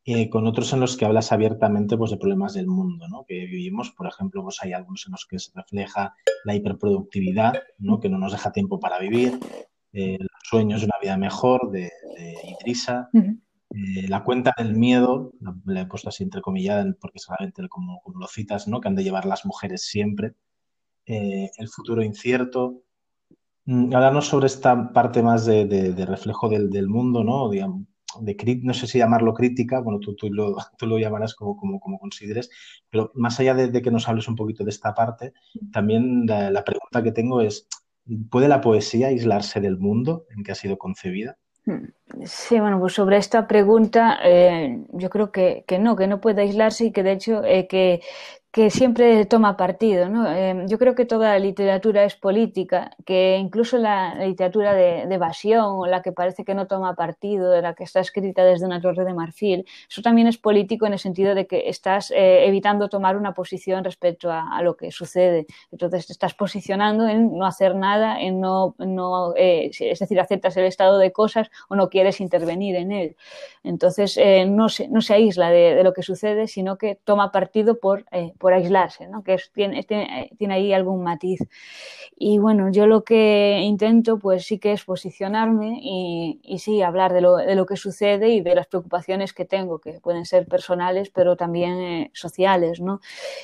Eh, 0.09 0.29
con 0.29 0.47
otros 0.47 0.71
en 0.71 0.79
los 0.79 0.95
que 0.95 1.03
hablas 1.03 1.33
abiertamente 1.33 1.97
pues, 1.97 2.11
de 2.11 2.17
problemas 2.17 2.53
del 2.53 2.67
mundo 2.67 3.09
¿no? 3.09 3.25
que 3.27 3.45
vivimos. 3.45 3.91
Por 3.91 4.07
ejemplo, 4.07 4.41
pues, 4.41 4.57
hay 4.61 4.71
algunos 4.71 5.05
en 5.05 5.11
los 5.11 5.25
que 5.25 5.37
se 5.37 5.51
refleja 5.53 6.15
la 6.45 6.55
hiperproductividad, 6.55 7.55
¿no? 7.77 7.99
que 7.99 8.07
no 8.07 8.17
nos 8.17 8.31
deja 8.31 8.53
tiempo 8.53 8.79
para 8.79 8.99
vivir, 8.99 9.37
eh, 9.91 10.15
los 10.17 10.29
sueños 10.43 10.79
de 10.79 10.85
una 10.85 10.95
vida 11.01 11.17
mejor 11.17 11.71
de, 11.71 11.91
Idrisa, 12.57 13.09
eh, 13.13 14.07
la 14.07 14.23
cuenta 14.23 14.53
del 14.57 14.75
miedo, 14.75 15.33
la, 15.65 15.81
he 15.81 15.85
puesto 15.87 16.07
así 16.07 16.23
entrecomillada 16.23 16.85
porque 17.01 17.17
es 17.17 17.27
realmente 17.27 17.67
como, 17.67 17.99
como, 17.99 18.19
lo 18.19 18.27
citas, 18.27 18.65
¿no? 18.69 18.79
que 18.79 18.87
han 18.87 18.95
de 18.95 19.03
llevar 19.03 19.25
las 19.25 19.45
mujeres 19.45 19.81
siempre, 19.87 20.35
el 21.05 21.67
futuro 21.67 22.01
incierto. 22.01 22.81
Mm, 23.65 23.93
hablarnos 23.93 24.27
sobre 24.27 24.45
esta 24.45 24.93
parte 24.93 25.21
más 25.21 25.45
de, 25.45 26.05
reflejo 26.07 26.47
del, 26.47 26.69
del, 26.69 26.87
mundo, 26.87 27.25
¿no? 27.25 27.49
Digamos, 27.49 27.81
de, 28.21 28.61
no 28.63 28.73
sé 28.73 28.87
si 28.87 28.97
llamarlo 28.97 29.33
crítica, 29.33 29.79
bueno, 29.79 29.99
tú, 29.99 30.15
tú, 30.15 30.31
lo, 30.31 30.55
tú 30.77 30.87
lo 30.87 30.97
llamarás 30.97 31.35
como, 31.35 31.55
como, 31.57 31.79
como 31.79 31.99
consideres, 31.99 32.49
pero 32.89 33.11
más 33.15 33.39
allá 33.39 33.53
de, 33.53 33.81
que 33.81 33.91
nos 33.91 34.07
hables 34.07 34.27
un 34.27 34.35
poquito 34.35 34.63
de 34.63 34.69
esta 34.69 34.93
parte, 34.93 35.33
también 35.71 36.25
la, 36.25 36.63
pregunta 36.63 37.03
que 37.03 37.11
tengo 37.11 37.41
es, 37.41 37.67
¿puede 38.29 38.47
la 38.47 38.61
poesía 38.61 39.07
aislarse 39.07 39.61
del 39.61 39.77
mundo 39.77 40.25
en 40.35 40.43
que 40.43 40.51
ha 40.51 40.55
sido 40.55 40.77
concebida? 40.77 41.37
Hmm. 41.65 41.87
Sí, 42.23 42.59
bueno, 42.59 42.79
pues 42.79 42.93
sobre 42.93 43.17
esta 43.17 43.45
pregunta 43.45 44.19
eh, 44.23 44.85
yo 44.93 45.09
creo 45.09 45.31
que, 45.31 45.65
que, 45.67 45.77
no, 45.79 45.97
que 45.97 46.07
no 46.07 46.21
puede 46.21 46.41
aislarse 46.41 46.85
y 46.85 46.91
que 46.91 47.03
de 47.03 47.11
hecho 47.11 47.43
eh, 47.43 47.67
que 47.67 48.01
que 48.51 48.69
siempre 48.69 49.25
toma 49.25 49.57
partido. 49.57 50.09
¿no? 50.09 50.31
Eh, 50.31 50.65
yo 50.67 50.77
creo 50.77 50.95
que 50.95 51.05
toda 51.05 51.29
la 51.33 51.39
literatura 51.39 52.03
es 52.05 52.15
política, 52.15 52.91
que 53.05 53.37
incluso 53.37 53.77
la 53.77 54.15
literatura 54.15 54.73
de, 54.73 55.01
evasión 55.13 55.65
o 55.77 55.85
la 55.85 56.01
que 56.01 56.11
parece 56.11 56.43
que 56.45 56.53
no 56.53 56.67
toma 56.67 56.95
partido, 56.95 57.51
de 57.51 57.61
la 57.61 57.73
que 57.73 57.83
está 57.83 57.99
escrita 57.99 58.43
desde 58.43 58.65
una 58.65 58.81
torre 58.81 59.03
de 59.03 59.13
marfil, 59.13 59.65
eso 59.89 60.01
también 60.01 60.27
es 60.27 60.37
político 60.37 60.85
en 60.85 60.93
el 60.93 60.99
sentido 60.99 61.35
de 61.35 61.47
que 61.47 61.69
estás 61.69 62.11
eh, 62.11 62.45
evitando 62.45 62.89
tomar 62.89 63.17
una 63.17 63.33
posición 63.33 63.83
respecto 63.83 64.31
a, 64.31 64.61
lo 64.61 64.75
que 64.75 64.91
sucede. 64.91 65.45
Entonces 65.71 66.07
te 66.07 66.13
estás 66.13 66.33
posicionando 66.33 67.07
en 67.07 67.37
no 67.37 67.45
hacer 67.45 67.75
nada, 67.75 68.19
en 68.21 68.39
no, 68.39 68.75
no 68.79 69.35
eh, 69.35 69.69
es 69.71 69.99
decir, 69.99 70.19
aceptas 70.19 70.57
el 70.57 70.65
estado 70.65 70.97
de 70.97 71.11
cosas 71.11 71.49
o 71.69 71.75
no 71.75 71.89
quieres 71.89 72.19
intervenir 72.21 72.75
en 72.75 72.91
él. 72.91 73.15
Entonces 73.63 74.19
no, 74.47 74.69
se, 74.69 74.87
no 74.87 75.01
se 75.01 75.13
aísla 75.13 75.49
de, 75.49 75.83
lo 75.83 75.93
que 75.93 76.01
sucede, 76.01 76.47
sino 76.47 76.77
que 76.77 76.95
toma 76.95 77.31
partido 77.31 77.79
por 77.79 78.05
por 78.37 78.53
aislarse, 78.53 79.07
¿no? 79.07 79.23
que 79.23 79.37
tiene, 79.53 79.83
tiene, 79.83 80.53
ahí 80.53 80.73
algún 80.73 81.03
matiz. 81.03 81.39
Y 82.17 82.39
bueno, 82.39 82.71
yo 82.71 82.87
lo 82.87 83.03
que 83.03 83.61
intento 83.63 84.17
pues 84.19 84.45
sí 84.45 84.59
que 84.59 84.73
es 84.73 84.83
posicionarme 84.83 85.79
y, 85.81 86.39
y 86.43 86.59
sí 86.59 86.81
hablar 86.81 87.13
de 87.13 87.21
lo, 87.21 87.35
de 87.37 87.55
lo, 87.55 87.65
que 87.65 87.75
sucede 87.77 88.29
y 88.29 88.41
de 88.41 88.55
las 88.55 88.67
preocupaciones 88.67 89.33
que 89.33 89.45
tengo, 89.45 89.79
que 89.79 89.99
pueden 89.99 90.25
ser 90.25 90.47
personales, 90.47 91.09
pero 91.09 91.35
también 91.35 91.79
eh, 91.79 92.11
sociales, 92.13 92.79
¿no? 92.81 92.99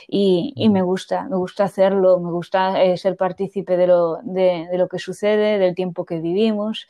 Y, 0.07 0.53
y, 0.55 0.69
me 0.69 0.81
gusta, 0.81 1.27
me 1.29 1.37
gusta 1.37 1.65
hacerlo, 1.65 2.19
me 2.19 2.31
gusta 2.31 2.83
eh, 2.83 2.97
ser 2.97 3.15
partícipe 3.17 3.77
de 3.77 3.87
lo, 3.87 4.17
de, 4.23 4.67
de 4.71 4.77
lo 4.77 4.87
que 4.87 4.99
sucede, 4.99 5.59
del 5.59 5.75
tiempo 5.75 6.05
que 6.05 6.19
vivimos 6.19 6.87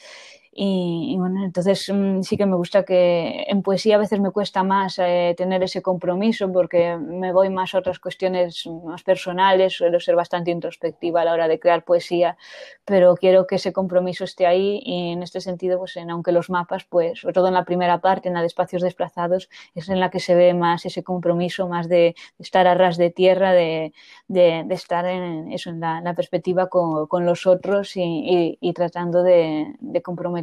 y, 0.56 1.16
bueno, 1.18 1.44
entonces 1.44 1.90
mm, 1.92 2.22
sí 2.22 2.38
que 2.38 2.46
me 2.46 2.56
gusta 2.56 2.84
que 2.84 3.46
en 3.48 3.64
poesía 3.64 3.96
a 3.96 4.00
veces 4.00 4.20
me 4.20 4.30
cuesta 4.30 4.64
más 4.64 5.00
eh, 5.00 5.34
tener 5.36 5.64
ese 5.64 5.82
compromiso 5.82 6.52
porque 6.52 6.96
me 6.98 7.34
voy 7.34 7.50
más 7.50 7.74
a 7.74 7.80
otras 7.80 7.98
cuestiones 7.98 8.68
más 8.86 9.02
personales, 9.02 9.74
suelo 9.74 10.00
ser 10.00 10.16
bastante 10.16 10.52
introspectiva 10.52 11.22
a 11.22 11.26
la 11.26 11.34
hora 11.34 11.48
de 11.48 11.60
crear 11.60 11.84
poesía, 11.84 12.38
pero 12.86 13.16
quiero 13.16 13.48
que 13.48 13.56
ese 13.56 13.74
compromiso 13.74 14.26
esté 14.26 14.46
ahí 14.46 14.80
y 14.84 15.14
en 15.14 15.24
este 15.24 15.42
sentido, 15.42 15.80
pues 15.80 15.96
en, 15.98 16.12
aunque 16.12 16.32
los 16.32 16.52
mapas, 16.52 16.84
pues 16.84 17.22
sobre 17.22 17.34
todo 17.34 17.48
en 17.48 17.56
la 17.56 17.66
primera 17.66 18.00
parte, 18.00 18.28
en 18.28 18.36
la 18.36 18.42
de 18.42 18.48
espacios 18.48 18.84
desplazados, 18.84 19.50
es 19.74 19.90
en 19.90 20.00
la 20.00 20.12
que 20.12 20.20
se 20.20 20.36
ve 20.36 20.54
más 20.54 20.86
ese 20.86 21.04
compromiso, 21.04 21.68
más 21.68 21.90
de, 21.90 22.16
estar 22.38 22.68
a 22.68 22.76
ras 22.76 22.98
de 22.98 23.10
tierra, 23.10 23.54
de, 23.54 23.94
de, 24.28 24.66
estar 24.70 25.06
en 25.08 25.52
eso, 25.52 25.72
en 25.72 25.80
la, 25.80 26.14
perspectiva 26.16 26.68
con, 26.68 27.08
con, 27.08 27.26
los 27.26 27.48
otros 27.48 27.96
y, 27.96 28.58
y 28.62 28.74
tratando 28.74 29.24
de, 29.24 29.74
comprometer 30.04 30.43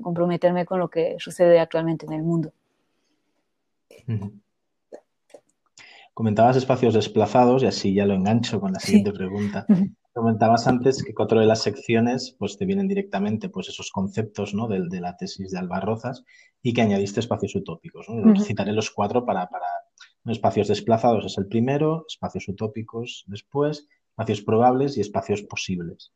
comprometerme 0.00 0.66
con 0.66 0.78
lo 0.78 0.88
que 0.88 1.16
sucede 1.18 1.58
actualmente 1.58 2.06
en 2.06 2.12
el 2.12 2.22
mundo. 2.22 2.52
Comentabas 6.14 6.56
espacios 6.56 6.94
desplazados 6.94 7.62
y 7.62 7.66
así 7.66 7.94
ya 7.94 8.06
lo 8.06 8.14
engancho 8.14 8.60
con 8.60 8.72
la 8.72 8.80
siguiente 8.80 9.12
pregunta. 9.12 9.66
Comentabas 10.12 10.66
antes 10.66 11.02
que 11.04 11.14
cuatro 11.14 11.40
de 11.40 11.46
las 11.46 11.62
secciones 11.62 12.34
pues 12.38 12.58
te 12.58 12.66
vienen 12.66 12.88
directamente 12.88 13.48
pues 13.48 13.68
esos 13.68 13.90
conceptos 13.90 14.54
¿no? 14.54 14.66
de, 14.66 14.88
de 14.88 15.00
la 15.00 15.16
tesis 15.16 15.50
de 15.50 15.58
Albarrozas 15.58 16.24
y 16.62 16.72
que 16.72 16.82
añadiste 16.82 17.20
espacios 17.20 17.54
utópicos. 17.54 18.06
Citaré 18.44 18.72
los 18.72 18.90
cuatro 18.90 19.24
para, 19.24 19.48
para 19.48 19.66
espacios 20.26 20.68
desplazados 20.68 21.24
es 21.24 21.38
el 21.38 21.46
primero, 21.46 22.04
espacios 22.08 22.48
utópicos 22.48 23.24
después, 23.26 23.88
espacios 24.10 24.42
probables 24.42 24.98
y 24.98 25.00
espacios 25.00 25.42
posibles. 25.42 26.12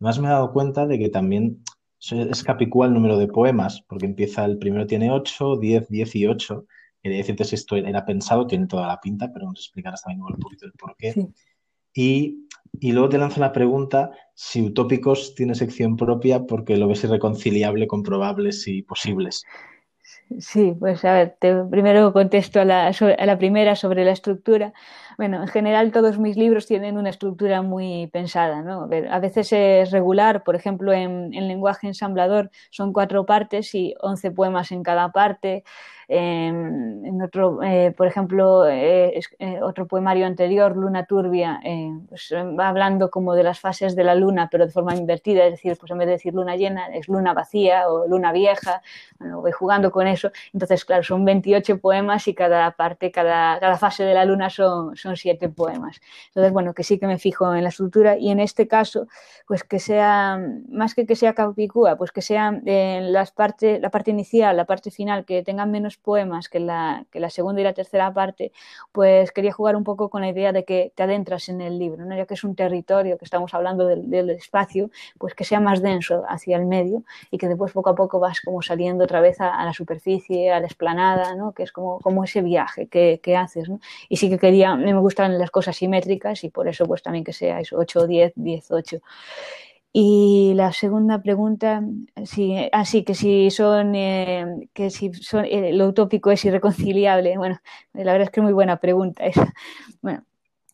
Además 0.00 0.18
me 0.20 0.28
he 0.28 0.30
dado 0.30 0.52
cuenta 0.52 0.86
de 0.86 0.98
que 0.98 1.08
también 1.08 1.64
es 2.00 2.42
capicúa 2.44 2.86
el 2.86 2.94
número 2.94 3.18
de 3.18 3.28
poemas, 3.28 3.82
porque 3.88 4.06
empieza, 4.06 4.44
el 4.44 4.58
primero 4.58 4.86
tiene 4.86 5.10
8, 5.10 5.56
10, 5.56 5.88
18. 5.88 6.66
Quería 7.02 7.18
decirte 7.18 7.44
si 7.44 7.54
esto 7.54 7.76
era 7.76 8.04
pensado, 8.04 8.46
tiene 8.46 8.66
toda 8.66 8.86
la 8.86 9.00
pinta, 9.00 9.30
pero 9.32 9.46
nos 9.46 9.60
explicarás 9.60 10.02
también 10.02 10.22
un 10.22 10.38
poquito 10.38 10.66
el 10.66 10.72
porqué. 10.72 11.14
Y, 11.94 12.46
y, 12.78 12.92
luego 12.92 13.08
te 13.08 13.18
lanzo 13.18 13.40
la 13.40 13.52
pregunta 13.52 14.10
si 14.34 14.62
Utópicos 14.62 15.34
tiene 15.34 15.54
sección 15.54 15.96
propia 15.96 16.46
porque 16.46 16.76
lo 16.76 16.86
ves 16.86 17.02
irreconciliable 17.04 17.86
con 17.86 18.02
probables 18.02 18.68
y 18.68 18.82
posibles. 18.82 19.44
Sí, 20.40 20.74
pues 20.78 21.04
a 21.06 21.14
ver, 21.14 21.36
te, 21.40 21.54
primero 21.70 22.12
contesto 22.12 22.60
a 22.60 22.64
la, 22.66 22.92
primera 23.38 23.74
sobre 23.76 24.04
la 24.04 24.10
estructura. 24.12 24.74
Bueno, 25.16 25.40
en 25.40 25.48
general 25.48 25.90
todos 25.90 26.18
mis 26.18 26.36
libros 26.36 26.66
tienen 26.66 26.98
una 26.98 27.08
estructura 27.08 27.62
muy 27.62 28.08
pensada, 28.08 28.60
¿no? 28.62 28.88
A 29.10 29.18
veces 29.20 29.52
es 29.54 29.90
regular, 29.90 30.44
por 30.44 30.54
ejemplo, 30.54 30.92
en, 30.92 31.32
en 31.32 31.48
lenguaje 31.48 31.86
ensamblador 31.86 32.50
son 32.70 32.92
cuatro 32.92 33.24
partes 33.24 33.74
y 33.74 33.94
once 34.00 34.30
poemas 34.30 34.70
en 34.70 34.82
cada 34.82 35.10
parte. 35.12 35.64
Em, 36.10 37.04
en 37.04 37.20
otro, 37.20 37.62
eh, 37.62 37.92
por 37.94 38.06
ejemplo, 38.06 38.66
eh, 38.66 39.20
eh, 39.38 39.60
otro 39.62 39.86
poemario 39.86 40.24
anterior, 40.24 40.74
Luna 40.74 41.04
Turbia, 41.04 41.60
pues, 42.08 42.32
va 42.58 42.68
hablando 42.68 43.10
como 43.10 43.34
de 43.34 43.42
las 43.42 43.60
fases 43.60 43.94
de 43.94 44.04
la 44.04 44.14
luna, 44.14 44.48
pero 44.50 44.64
de 44.64 44.72
forma 44.72 44.96
invertida, 44.96 45.44
es 45.44 45.52
decir, 45.52 45.76
pues 45.78 45.92
en 45.92 45.98
vez 45.98 46.06
de 46.06 46.12
decir 46.12 46.32
luna 46.32 46.56
llena, 46.56 46.86
es 46.94 47.08
luna 47.08 47.34
vacía 47.34 47.90
o 47.90 48.08
luna 48.08 48.32
vieja, 48.32 48.80
bueno, 49.18 49.42
voy 49.42 49.52
jugando 49.52 49.90
con 49.90 50.06
eso. 50.06 50.30
Entonces, 50.54 50.84
claro, 50.86 51.02
son 51.02 51.26
28 51.26 51.78
poemas 51.78 52.26
y 52.26 52.34
cada 52.34 52.70
parte, 52.70 53.10
cada, 53.10 53.60
cada 53.60 53.76
fase 53.76 54.04
de 54.04 54.14
la 54.14 54.24
luna 54.24 54.48
son, 54.48 54.96
son 54.96 55.14
siete 55.14 55.50
poemas. 55.50 56.00
Entonces, 56.28 56.52
bueno, 56.54 56.72
que 56.72 56.84
sí 56.84 56.98
que 56.98 57.06
me 57.06 57.18
fijo 57.18 57.54
en 57.54 57.62
la 57.62 57.68
estructura 57.68 58.16
y 58.16 58.30
en 58.30 58.40
este 58.40 58.66
caso, 58.66 59.08
pues 59.46 59.62
que 59.62 59.78
sea, 59.78 60.38
más 60.70 60.94
que 60.94 61.04
que 61.04 61.16
sea 61.16 61.34
capicúa, 61.34 61.96
pues 61.96 62.12
que 62.12 62.22
sea 62.22 62.52
las 62.64 63.30
parte, 63.32 63.78
la 63.78 63.90
parte 63.90 64.10
inicial, 64.10 64.56
la 64.56 64.64
parte 64.64 64.90
final, 64.90 65.26
que 65.26 65.42
tengan 65.42 65.70
menos 65.70 65.97
poemas 65.98 66.48
que 66.48 66.60
la, 66.60 67.04
que 67.10 67.20
la 67.20 67.30
segunda 67.30 67.60
y 67.60 67.64
la 67.64 67.72
tercera 67.72 68.12
parte, 68.12 68.52
pues 68.92 69.32
quería 69.32 69.52
jugar 69.52 69.76
un 69.76 69.84
poco 69.84 70.08
con 70.08 70.22
la 70.22 70.28
idea 70.28 70.52
de 70.52 70.64
que 70.64 70.92
te 70.94 71.02
adentras 71.02 71.48
en 71.48 71.60
el 71.60 71.78
libro, 71.78 72.04
¿no? 72.04 72.16
ya 72.16 72.26
que 72.26 72.34
es 72.34 72.44
un 72.44 72.54
territorio 72.54 73.18
que 73.18 73.24
estamos 73.24 73.54
hablando 73.54 73.86
del, 73.86 74.30
espacio, 74.30 74.90
pues 75.18 75.34
que 75.34 75.44
sea 75.44 75.60
más 75.60 75.82
denso 75.82 76.24
hacia 76.28 76.56
el 76.56 76.66
medio 76.66 77.02
y 77.30 77.38
que 77.38 77.48
después 77.48 77.72
poco 77.72 77.90
a 77.90 77.94
poco 77.94 78.20
vas 78.20 78.40
como 78.40 78.62
saliendo 78.62 79.04
otra 79.04 79.20
vez 79.20 79.40
a, 79.40 79.64
la 79.64 79.72
superficie, 79.72 80.52
a 80.52 80.60
la 80.60 80.66
esplanada, 80.66 81.34
¿no? 81.34 81.52
que 81.52 81.62
es 81.62 81.72
como, 81.72 81.98
como 82.00 82.24
ese 82.24 82.42
viaje 82.42 82.86
que, 82.88 83.20
que 83.22 83.36
haces. 83.36 83.68
¿no? 83.68 83.80
Y 84.08 84.16
sí 84.16 84.28
que 84.28 84.38
quería, 84.38 84.76
me 84.76 84.94
gustan 84.98 85.38
las 85.38 85.50
cosas 85.50 85.76
simétricas 85.76 86.44
y 86.44 86.50
por 86.50 86.68
eso 86.68 86.86
pues 86.86 87.02
también 87.02 87.24
que 87.24 87.32
sea 87.32 87.60
eso, 87.60 87.76
8, 87.78 88.06
10, 88.06 88.32
18. 88.36 89.00
Y 89.92 90.52
la 90.54 90.72
segunda 90.72 91.22
pregunta, 91.22 91.82
sí, 92.24 92.54
así 92.72 92.98
ah, 93.00 93.04
que 93.06 93.14
si 93.14 93.50
son, 93.50 93.94
eh, 93.94 94.68
que 94.74 94.90
si 94.90 95.12
son, 95.14 95.44
eh, 95.46 95.72
lo 95.72 95.88
utópico 95.88 96.30
es 96.30 96.44
irreconciliable. 96.44 97.36
Bueno, 97.38 97.58
la 97.94 98.12
verdad 98.12 98.22
es 98.26 98.30
que 98.30 98.40
es 98.40 98.44
muy 98.44 98.52
buena 98.52 98.78
pregunta 98.78 99.24
esa. 99.26 99.52
Bueno, 100.02 100.24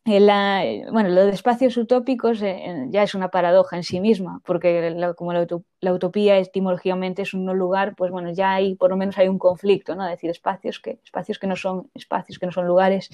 la, 0.05 0.63
bueno, 0.93 1.09
lo 1.09 1.25
de 1.25 1.33
espacios 1.33 1.79
utópicos 1.79 2.43
eh, 2.43 2.87
ya 2.91 3.03
es 3.03 3.15
una 3.15 3.29
paradoja 3.29 3.77
en 3.77 3.85
sí 3.85 4.01
misma, 4.01 4.43
porque 4.45 4.95
como 5.17 5.33
la, 5.33 5.93
utopía 5.93 6.39
etimológicamente 6.39 7.23
es 7.23 7.33
un 7.33 7.47
no 7.47 7.55
lugar, 7.55 7.95
pues 7.97 8.11
bueno, 8.11 8.31
ya 8.31 8.53
hay, 8.53 8.75
por 8.75 8.91
lo 8.91 8.99
menos 8.99 9.17
hay 9.17 9.29
un 9.29 9.39
conflicto, 9.39 9.95
¿no? 9.95 10.05
Es 10.05 10.13
decir, 10.13 10.29
espacios 10.29 10.79
que, 10.79 10.99
espacios 11.05 11.39
que 11.39 11.47
no 11.47 11.57
son 11.57 11.91
espacios, 11.95 12.39
que 12.39 12.45
no 12.45 12.53
son 12.53 12.67
lugares. 12.67 13.09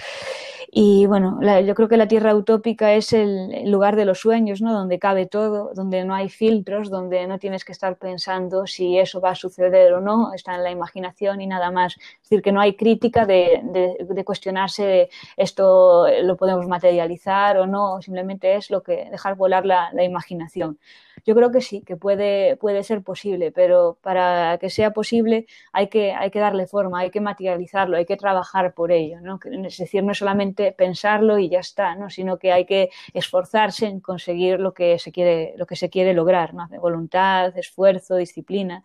Y 0.73 1.07
bueno, 1.07 1.39
yo 1.63 1.75
creo 1.75 1.89
que 1.89 1.97
la 1.97 2.09
tierra 2.09 2.35
utópica 2.35 2.93
es 2.95 3.13
el 3.13 3.71
lugar 3.71 3.95
de 3.95 4.05
los 4.05 4.21
sueños, 4.21 4.61
¿no? 4.61 4.73
Donde 4.73 4.99
cabe 4.99 5.27
todo, 5.27 5.73
donde 5.75 6.05
no 6.05 6.15
hay 6.15 6.29
filtros, 6.29 6.91
donde 6.91 7.27
no 7.29 7.39
tienes 7.39 7.65
que 7.65 7.73
estar 7.73 7.99
pensando 7.99 8.67
si 8.67 8.99
eso 8.99 9.21
va 9.21 9.31
a 9.31 9.35
suceder 9.37 9.93
o 9.93 10.01
no, 10.01 10.33
está 10.35 10.57
en 10.57 10.65
la 10.65 10.71
imaginación 10.73 11.41
y 11.41 11.47
nada 11.47 11.71
más. 11.71 11.97
Es 11.97 12.31
decir, 12.31 12.43
que 12.43 12.53
no 12.53 12.61
hay 12.61 12.75
crítica 12.75 13.27
de, 13.27 13.61
de, 13.63 14.25
cuestionarse 14.25 15.09
esto 15.37 16.07
lo 16.23 16.37
podemos 16.37 16.67
materializar 16.81 17.59
o 17.59 17.67
no, 17.67 18.01
simplemente 18.03 18.57
es 18.57 18.71
lo 18.71 18.83
que 18.83 19.09
dejar 19.11 19.37
volar 19.37 19.67
la, 19.67 19.91
la 19.93 20.05
imaginación. 20.05 20.79
Yo 21.27 21.35
creo 21.35 21.51
que 21.51 21.61
sí, 21.61 21.83
que 21.83 21.97
puede, 21.97 22.57
puede 22.57 22.83
ser 22.83 23.03
posible, 23.03 23.53
pero 23.53 23.99
para 24.03 24.59
que 24.59 24.71
sea 24.71 24.93
posible 24.93 25.47
hay 25.73 25.89
que, 25.89 26.13
hay 26.13 26.31
que 26.31 26.39
darle 26.39 26.67
forma, 26.67 27.01
hay 27.01 27.11
que 27.11 27.21
materializarlo, 27.21 27.97
hay 27.97 28.07
que 28.07 28.17
trabajar 28.17 28.75
por 28.75 28.91
ello. 28.93 29.21
¿no? 29.21 29.39
Es 29.67 29.77
decir, 29.77 30.03
no 30.03 30.15
solamente 30.15 30.73
pensarlo 30.73 31.39
y 31.39 31.51
ya 31.51 31.61
está, 31.61 31.95
¿no? 31.95 32.09
sino 32.11 32.39
que 32.39 32.53
hay 32.53 32.65
que 32.65 32.91
esforzarse 33.13 33.87
en 33.87 34.01
conseguir 34.01 34.61
lo 34.61 34.73
que 34.73 34.99
se 34.99 35.13
quiere, 35.13 35.55
lo 35.57 35.67
que 35.67 35.77
se 35.77 35.91
quiere 35.91 36.15
lograr, 36.15 36.55
¿no? 36.55 36.69
voluntad, 36.81 37.57
esfuerzo, 37.59 38.17
disciplina. 38.17 38.83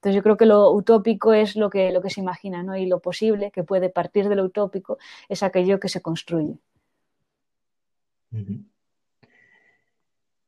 Entonces 0.00 0.16
yo 0.16 0.22
creo 0.22 0.36
que 0.38 0.46
lo 0.46 0.70
utópico 0.72 1.34
es 1.34 1.56
lo 1.56 1.68
que, 1.68 1.92
lo 1.92 2.00
que 2.00 2.08
se 2.08 2.20
imagina, 2.20 2.62
¿no? 2.62 2.74
Y 2.74 2.86
lo 2.86 3.00
posible 3.00 3.50
que 3.50 3.64
puede 3.64 3.90
partir 3.90 4.30
de 4.30 4.34
lo 4.34 4.44
utópico 4.44 4.96
es 5.28 5.42
aquello 5.42 5.78
que 5.78 5.90
se 5.90 6.00
construye. 6.00 6.58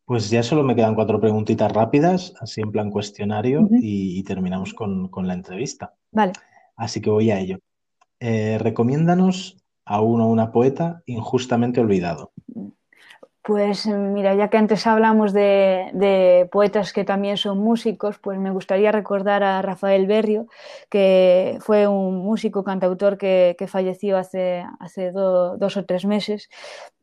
Pues 0.05 0.31
ya 0.31 0.43
solo 0.43 0.63
me 0.63 0.75
quedan 0.75 0.95
cuatro 0.95 1.21
preguntitas 1.21 1.73
rápidas, 1.73 2.35
así 2.41 2.61
en 2.61 2.73
plan 2.73 2.91
cuestionario, 2.91 3.69
y, 3.71 4.23
terminamos 4.25 4.75
con, 4.75 5.11
la 5.27 5.35
entrevista. 5.35 5.95
Vale. 6.11 6.33
Así 6.77 7.01
que 7.01 7.11
voy 7.11 7.31
a 7.31 7.39
ello. 7.39 7.59
Eh, 8.21 8.59
recomiéndanos 8.59 9.57
a 9.85 10.01
uno 10.01 10.27
o 10.27 10.33
una 10.33 10.53
poeta 10.53 11.03
injustamente 11.07 11.81
olvidado. 11.81 12.33
Pues 13.45 13.87
mira, 13.87 14.37
ya 14.37 14.49
que 14.49 14.57
antes 14.57 14.87
hablamos 14.87 15.33
de, 15.33 16.49
poetas 16.53 16.93
que 16.93 17.03
también 17.03 17.37
son 17.37 17.59
músicos, 17.59 18.19
pues 18.21 18.39
me 18.39 18.53
gustaría 18.53 18.93
recordar 18.93 19.43
a 19.43 19.61
Rafael 19.63 20.07
Berrio, 20.07 20.47
que 20.89 21.59
fue 21.61 21.89
un 21.89 22.19
músico 22.19 22.63
cantautor 22.63 23.19
que, 23.19 23.57
falleció 23.67 24.17
hace, 24.17 24.65
hace 24.79 25.11
dos 25.11 25.77
o 25.77 25.85
tres 25.85 26.05
meses 26.05 26.49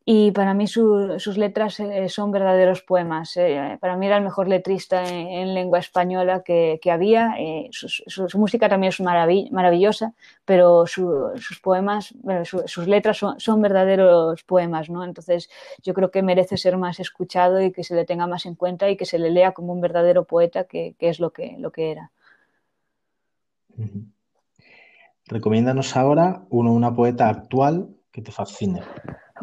y 0.04 0.30
para 0.32 0.54
mí 0.54 0.66
sus 0.66 1.36
letras 1.36 1.78
eh, 1.78 2.08
son 2.08 2.32
verdaderos 2.32 2.82
poemas. 2.82 3.36
Eh, 3.36 3.76
para 3.80 3.96
mí 3.96 4.06
era 4.06 4.16
el 4.16 4.24
mejor 4.24 4.48
letrista 4.48 5.06
en, 5.06 5.54
lengua 5.54 5.78
española 5.78 6.42
que, 6.42 6.80
había. 6.90 7.34
Eh, 7.38 7.68
su, 7.70 8.38
música 8.38 8.68
también 8.68 8.88
es 8.88 9.00
maravillosa, 9.00 10.14
pero 10.44 10.86
sus 10.86 11.60
poemas, 11.62 12.14
sus 12.64 12.88
letras 12.88 13.18
son, 13.36 13.62
verdaderos 13.62 14.42
poemas. 14.44 14.88
¿no? 14.88 15.04
Entonces 15.04 15.50
yo 15.82 15.92
creo 15.92 16.10
que 16.10 16.22
merece 16.22 16.56
ser 16.56 16.78
más 16.78 16.98
escuchado 16.98 17.60
y 17.60 17.70
que 17.70 17.84
se 17.84 17.94
le 17.94 18.06
tenga 18.06 18.26
más 18.26 18.46
en 18.46 18.54
cuenta 18.54 18.88
y 18.88 18.96
que 18.96 19.04
se 19.04 19.18
le 19.18 19.30
lea 19.30 19.52
como 19.52 19.74
un 19.74 19.82
verdadero 19.82 20.24
poeta, 20.24 20.64
que, 20.64 20.96
es 20.98 21.20
lo 21.20 21.30
que, 21.30 21.56
lo 21.58 21.72
que 21.72 21.90
era. 21.92 22.10
Recomiéndanos 25.26 25.94
ahora 25.96 26.42
uno, 26.48 26.72
una 26.72 26.94
poeta 26.94 27.28
actual 27.28 27.90
que 28.10 28.22
te 28.22 28.32
fascine. 28.32 28.82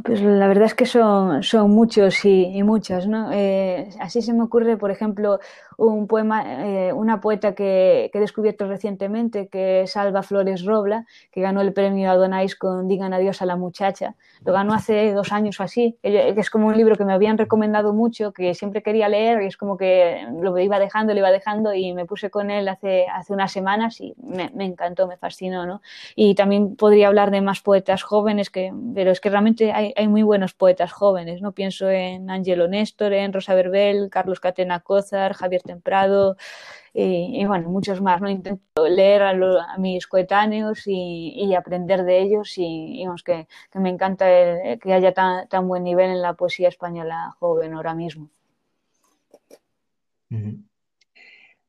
Pues 0.04 0.22
la 0.22 0.48
verdad 0.48 0.66
es 0.66 0.76
que 0.76 0.86
son, 0.86 1.42
son 1.42 1.72
muchos 1.72 2.24
y, 2.24 2.62
muchas, 2.62 3.08
¿no? 3.08 3.32
Eh, 3.32 3.90
así 4.00 4.22
se 4.22 4.32
me 4.34 4.44
ocurre, 4.44 4.78
por 4.78 4.92
ejemplo, 4.92 5.40
un 5.78 6.08
poema, 6.08 6.44
eh, 6.66 6.92
una 6.92 7.22
poeta 7.22 7.54
que, 7.54 8.10
he 8.12 8.20
descubierto 8.20 8.68
recientemente, 8.68 9.48
que 9.48 9.82
es 9.82 9.96
Alba 9.96 10.24
Flores 10.24 10.66
Robla, 10.66 11.06
que 11.32 11.42
ganó 11.42 11.62
el 11.62 11.72
premio 11.72 12.10
Adonais 12.10 12.56
con 12.56 12.88
Digan 12.88 13.14
adiós 13.14 13.44
a 13.44 13.46
la 13.46 13.56
muchacha. 13.56 14.16
Lo 14.44 14.54
ganó 14.54 14.74
hace 14.74 15.14
dos 15.14 15.32
años 15.32 15.60
o 15.60 15.64
así, 15.64 15.98
que 16.02 16.34
es 16.36 16.50
como 16.50 16.68
un 16.68 16.78
libro 16.78 16.96
que 16.96 17.06
me 17.06 17.14
habían 17.14 17.38
recomendado 17.38 17.94
mucho, 17.94 18.32
que 18.34 18.56
siempre 18.56 18.82
quería 18.82 19.08
leer 19.08 19.44
y 19.44 19.46
es 19.46 19.58
como 19.58 19.78
que 19.78 20.26
lo 20.42 20.58
iba 20.58 20.80
dejando, 20.80 21.14
lo 21.14 21.20
iba 21.20 21.32
dejando 21.32 21.74
y 21.76 21.94
me 21.94 22.06
puse 22.06 22.32
con 22.32 22.50
él 22.50 22.68
hace, 22.68 23.06
hace 23.14 23.34
unas 23.34 23.52
semanas 23.52 24.02
y 24.02 24.16
me, 24.18 24.50
encantó, 24.66 25.08
me 25.08 25.18
fascinó, 25.18 25.68
¿no? 25.68 25.82
Y 26.16 26.34
también 26.34 26.76
podría 26.76 27.08
hablar 27.08 27.30
de 27.30 27.42
más 27.42 27.62
poetas 27.62 28.02
jóvenes, 28.02 28.50
que, 28.50 28.74
pero 28.96 29.12
es 29.12 29.22
que 29.22 29.30
realmente 29.30 29.72
hay, 29.72 29.94
hay 29.96 30.08
muy 30.08 30.24
buenos 30.24 30.54
poetas 30.54 30.92
jóvenes, 30.92 31.42
¿no? 31.42 31.52
Pienso 31.52 31.90
en 31.90 32.32
Angelo 32.32 32.68
Néstor, 32.68 33.14
en 33.14 33.32
Rosa 33.32 33.54
Verbel, 33.54 34.10
Carlos 34.10 34.40
Catena 34.40 34.80
Cózar, 34.80 35.34
Javier 35.34 35.62
Temprado 35.68 36.38
y, 36.94 37.46
bueno, 37.46 37.70
muchos 37.70 38.02
más. 38.02 38.22
¿no? 38.22 38.30
Intento 38.30 38.88
leer 38.88 39.22
a, 39.22 39.78
mis 39.78 40.08
coetáneos 40.08 40.84
y, 40.86 41.54
aprender 41.56 42.04
de 42.04 42.22
ellos 42.22 42.54
y 42.58 43.06
que, 43.24 43.48
me 43.76 43.90
encanta 43.90 44.26
que 44.26 44.94
haya 44.94 45.14
tan, 45.14 45.68
buen 45.68 45.84
nivel 45.84 46.10
en 46.10 46.22
la 46.22 46.34
poesía 46.34 46.70
española 46.70 47.36
joven 47.40 47.74
ahora 47.74 47.94
mismo. 47.94 48.30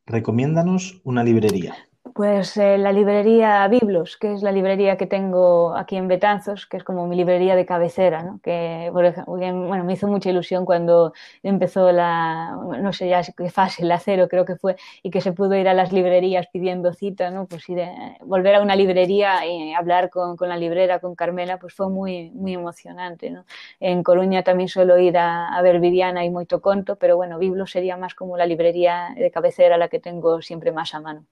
Recomiéndanos 0.06 1.00
una 1.04 1.22
librería. 1.22 1.76
Pues 2.18 2.56
eh, 2.56 2.78
la 2.78 2.90
librería 2.90 3.68
Biblos, 3.68 4.16
que 4.16 4.32
es 4.32 4.42
la 4.42 4.50
librería 4.50 4.96
que 4.96 5.06
tengo 5.06 5.76
aquí 5.76 5.94
en 5.94 6.08
Betanzos, 6.08 6.66
que 6.66 6.76
es 6.76 6.82
como 6.82 7.06
mi 7.06 7.14
librería 7.14 7.54
de 7.54 7.64
cabecera, 7.64 8.24
¿no? 8.24 8.40
que 8.42 8.90
bueno, 8.92 9.84
me 9.84 9.92
hizo 9.92 10.08
mucha 10.08 10.28
ilusión 10.28 10.64
cuando 10.64 11.12
empezó 11.44 11.92
la, 11.92 12.58
no 12.82 12.92
sé 12.92 13.08
ya 13.08 13.22
qué 13.22 13.50
fase, 13.50 13.84
la 13.84 14.00
cero 14.00 14.26
creo 14.28 14.44
que 14.44 14.56
fue, 14.56 14.74
y 15.04 15.10
que 15.10 15.20
se 15.20 15.32
pudo 15.32 15.54
ir 15.54 15.68
a 15.68 15.74
las 15.74 15.92
librerías 15.92 16.48
pidiendo 16.48 16.92
cita, 16.92 17.30
¿no? 17.30 17.46
pues 17.46 17.68
ir, 17.68 17.78
volver 18.22 18.56
a 18.56 18.62
una 18.62 18.74
librería 18.74 19.46
y 19.46 19.72
hablar 19.72 20.10
con, 20.10 20.36
la 20.40 20.56
librera, 20.56 20.98
con 20.98 21.14
Carmela, 21.14 21.58
pues 21.60 21.72
fue 21.74 21.88
muy, 21.88 22.30
muy 22.32 22.52
emocionante. 22.52 23.30
¿no? 23.30 23.44
En 23.78 24.02
Coruña 24.02 24.42
también 24.42 24.68
suelo 24.68 24.98
ir 24.98 25.18
a, 25.18 25.56
a 25.56 25.62
ver 25.62 25.78
Viviana 25.78 26.24
y 26.24 26.30
Moito 26.30 26.60
Conto, 26.60 26.96
pero 26.96 27.16
bueno, 27.16 27.38
Biblos 27.38 27.70
sería 27.70 27.96
más 27.96 28.16
como 28.16 28.36
la 28.36 28.46
librería 28.46 29.10
de 29.16 29.30
cabecera, 29.30 29.76
la 29.78 29.86
que 29.88 30.00
tengo 30.00 30.42
siempre 30.42 30.72
más 30.72 30.94
a 30.96 31.00
mano. 31.00 31.24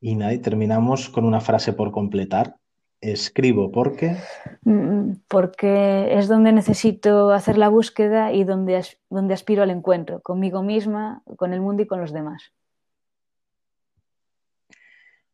Y 0.00 0.14
nada, 0.14 0.32
y 0.32 0.38
terminamos 0.38 1.08
con 1.08 1.24
una 1.24 1.40
frase 1.40 1.72
por 1.72 1.90
completar. 1.90 2.56
Escribo 3.00 3.70
porque... 3.70 4.16
Mm, 4.62 5.12
porque 5.28 6.18
es 6.18 6.28
donde 6.28 6.52
necesito 6.52 7.30
hacer 7.30 7.56
la 7.56 7.68
búsqueda 7.68 8.32
y 8.32 8.44
donde, 8.44 8.84
donde 9.08 9.34
aspiro 9.34 9.62
al 9.62 9.70
encuentro, 9.70 10.20
conmigo 10.20 10.62
misma, 10.62 11.22
con 11.36 11.52
el 11.52 11.60
mundo 11.60 11.82
y 11.82 11.86
con 11.86 12.00
los 12.00 12.12
demás. 12.12 12.52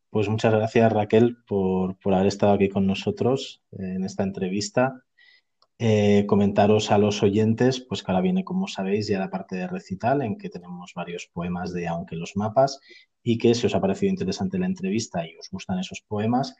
Pues 0.09 0.29
muchas 0.29 0.53
gracias 0.53 0.91
Raquel 0.91 1.37
por, 1.45 1.97
por 1.99 2.13
haber 2.13 2.27
estado 2.27 2.53
aquí 2.53 2.69
con 2.69 2.87
nosotros 2.87 3.61
en 3.71 4.03
esta 4.05 4.23
entrevista. 4.23 5.03
Eh, 5.79 6.25
comentaros 6.25 6.89
a 6.89 6.97
los 6.97 7.21
oyentes, 7.21 7.81
pues 7.81 8.01
que 8.01 8.11
ahora 8.11 8.21
viene, 8.21 8.43
como 8.43 8.67
sabéis, 8.67 9.07
ya 9.07 9.19
la 9.19 9.29
parte 9.29 9.55
de 9.55 9.67
recital, 9.67 10.23
en 10.23 10.37
que 10.37 10.49
tenemos 10.49 10.93
varios 10.95 11.29
poemas 11.31 11.71
de 11.71 11.87
Aunque 11.87 12.15
los 12.15 12.35
mapas, 12.35 12.79
y 13.21 13.37
que 13.37 13.53
si 13.53 13.67
os 13.67 13.75
ha 13.75 13.81
parecido 13.81 14.09
interesante 14.09 14.57
la 14.57 14.65
entrevista 14.65 15.27
y 15.27 15.37
os 15.37 15.49
gustan 15.51 15.77
esos 15.79 16.01
poemas, 16.01 16.55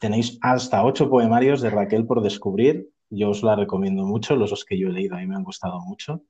tenéis 0.00 0.38
hasta 0.40 0.84
ocho 0.84 1.10
poemarios 1.10 1.60
de 1.60 1.70
Raquel 1.70 2.06
por 2.06 2.22
descubrir. 2.22 2.88
Yo 3.10 3.30
os 3.30 3.42
la 3.42 3.54
recomiendo 3.54 4.04
mucho, 4.04 4.34
los 4.34 4.64
que 4.64 4.78
yo 4.78 4.88
he 4.88 4.92
leído 4.92 5.16
a 5.16 5.18
mí 5.18 5.26
me 5.26 5.36
han 5.36 5.44
gustado 5.44 5.80
mucho. 5.80 6.22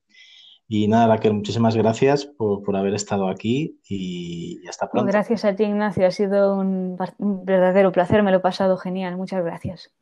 Y 0.66 0.88
nada, 0.88 1.06
Raquel, 1.06 1.34
muchísimas 1.34 1.76
gracias 1.76 2.24
por, 2.24 2.74
haber 2.74 2.94
estado 2.94 3.28
aquí 3.28 3.78
y, 3.86 4.66
hasta 4.66 4.90
pronto. 4.90 5.06
Gracias 5.06 5.44
a 5.44 5.54
ti, 5.54 5.64
Ignacio. 5.64 6.06
Ha 6.06 6.10
sido 6.10 6.56
un 6.56 6.96
verdadero 7.18 7.92
placer, 7.92 8.22
me 8.22 8.30
lo 8.30 8.38
he 8.38 8.40
pasado 8.40 8.76
genial. 8.76 9.16
Muchas 9.16 9.44
gracias. 9.44 9.92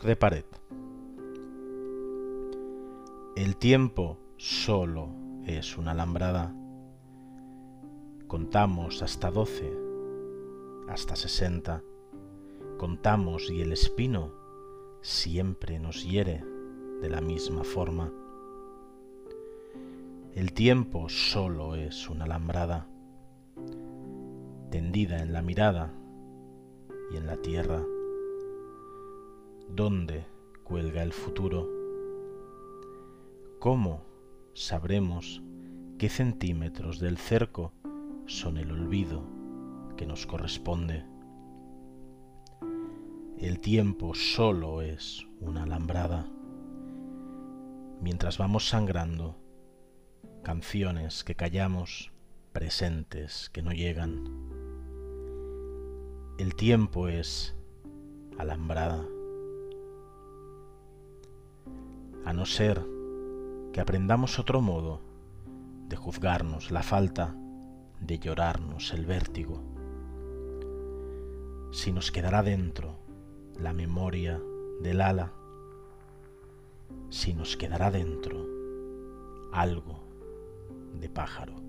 De 0.00 0.16
pared. 0.16 0.44
El 3.36 3.56
tiempo 3.56 4.18
solo 4.38 5.10
es 5.44 5.76
una 5.76 5.90
alambrada. 5.90 6.54
Contamos 8.26 9.02
hasta 9.02 9.30
doce, 9.30 9.70
hasta 10.88 11.14
sesenta. 11.14 11.82
Contamos 12.78 13.50
y 13.50 13.60
el 13.60 13.72
espino 13.72 14.32
siempre 15.02 15.78
nos 15.78 16.04
hiere 16.04 16.42
de 17.02 17.10
la 17.10 17.20
misma 17.20 17.62
forma. 17.62 18.10
El 20.34 20.54
tiempo 20.54 21.10
solo 21.10 21.74
es 21.74 22.08
una 22.08 22.24
alambrada, 22.24 22.86
tendida 24.70 25.22
en 25.22 25.34
la 25.34 25.42
mirada 25.42 25.92
y 27.12 27.18
en 27.18 27.26
la 27.26 27.36
tierra. 27.36 27.84
¿Dónde 29.74 30.26
cuelga 30.64 31.02
el 31.02 31.12
futuro? 31.12 31.68
¿Cómo 33.58 34.02
sabremos 34.54 35.42
qué 35.98 36.08
centímetros 36.08 36.98
del 36.98 37.16
cerco 37.16 37.72
son 38.26 38.58
el 38.58 38.70
olvido 38.70 39.24
que 39.96 40.06
nos 40.06 40.26
corresponde. 40.26 41.04
El 43.38 43.60
tiempo 43.60 44.14
solo 44.14 44.82
es 44.82 45.26
una 45.40 45.64
alambrada. 45.64 46.26
Mientras 48.00 48.38
vamos 48.38 48.68
sangrando, 48.68 49.38
canciones 50.42 51.24
que 51.24 51.34
callamos, 51.34 52.12
presentes 52.52 53.48
que 53.50 53.62
no 53.62 53.72
llegan. 53.72 54.24
El 56.38 56.54
tiempo 56.56 57.08
es 57.08 57.56
alambrada. 58.38 59.06
A 62.24 62.32
no 62.32 62.46
ser 62.46 62.84
que 63.72 63.80
aprendamos 63.80 64.38
otro 64.38 64.60
modo 64.60 65.00
de 65.88 65.96
juzgarnos 65.96 66.70
la 66.70 66.82
falta, 66.82 67.34
de 68.00 68.18
llorarnos 68.18 68.92
el 68.92 69.06
vértigo. 69.06 69.62
Si 71.72 71.92
nos 71.92 72.12
quedará 72.12 72.42
dentro 72.42 72.96
la 73.58 73.72
memoria 73.72 74.40
del 74.80 75.00
ala, 75.00 75.32
si 77.10 77.34
nos 77.34 77.56
quedará 77.56 77.90
dentro 77.90 78.46
algo 79.52 80.00
de 81.00 81.08
pájaro. 81.08 81.61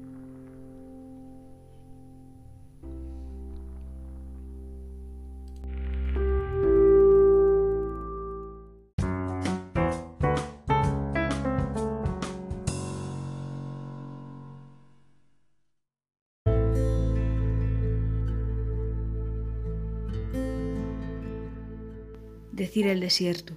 Decir 22.83 22.91
el 22.91 22.99
desierto. 22.99 23.53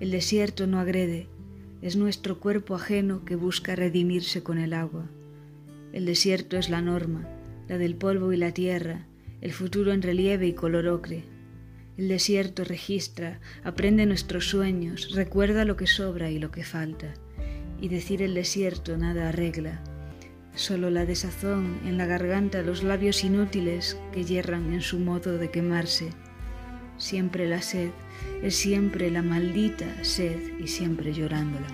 El 0.00 0.10
desierto 0.10 0.66
no 0.66 0.80
agrede, 0.80 1.26
es 1.82 1.96
nuestro 1.96 2.40
cuerpo 2.40 2.74
ajeno 2.74 3.24
que 3.26 3.36
busca 3.36 3.76
redimirse 3.76 4.42
con 4.42 4.56
el 4.56 4.72
agua. 4.72 5.04
El 5.92 6.06
desierto 6.06 6.56
es 6.56 6.70
la 6.70 6.80
norma, 6.80 7.28
la 7.68 7.76
del 7.76 7.94
polvo 7.94 8.32
y 8.32 8.38
la 8.38 8.52
tierra, 8.52 9.06
el 9.42 9.52
futuro 9.52 9.92
en 9.92 10.00
relieve 10.00 10.46
y 10.46 10.54
color 10.54 10.88
ocre. 10.88 11.24
El 11.98 12.08
desierto 12.08 12.64
registra, 12.64 13.38
aprende 13.64 14.06
nuestros 14.06 14.48
sueños, 14.48 15.14
recuerda 15.14 15.66
lo 15.66 15.76
que 15.76 15.86
sobra 15.86 16.30
y 16.30 16.38
lo 16.38 16.50
que 16.50 16.64
falta. 16.64 17.12
Y 17.82 17.88
decir 17.88 18.22
el 18.22 18.32
desierto 18.32 18.96
nada 18.96 19.28
arregla, 19.28 19.82
solo 20.54 20.88
la 20.88 21.04
desazón 21.04 21.80
en 21.84 21.98
la 21.98 22.06
garganta, 22.06 22.62
los 22.62 22.82
labios 22.82 23.24
inútiles 23.24 23.98
que 24.12 24.24
yerran 24.24 24.72
en 24.72 24.80
su 24.80 24.98
modo 24.98 25.36
de 25.36 25.50
quemarse 25.50 26.12
siempre 26.98 27.48
la 27.48 27.62
sed, 27.62 27.90
es 28.42 28.56
siempre 28.56 29.10
la 29.10 29.22
maldita 29.22 30.04
sed 30.04 30.58
y 30.58 30.68
siempre 30.68 31.12
llorándola. 31.12 31.66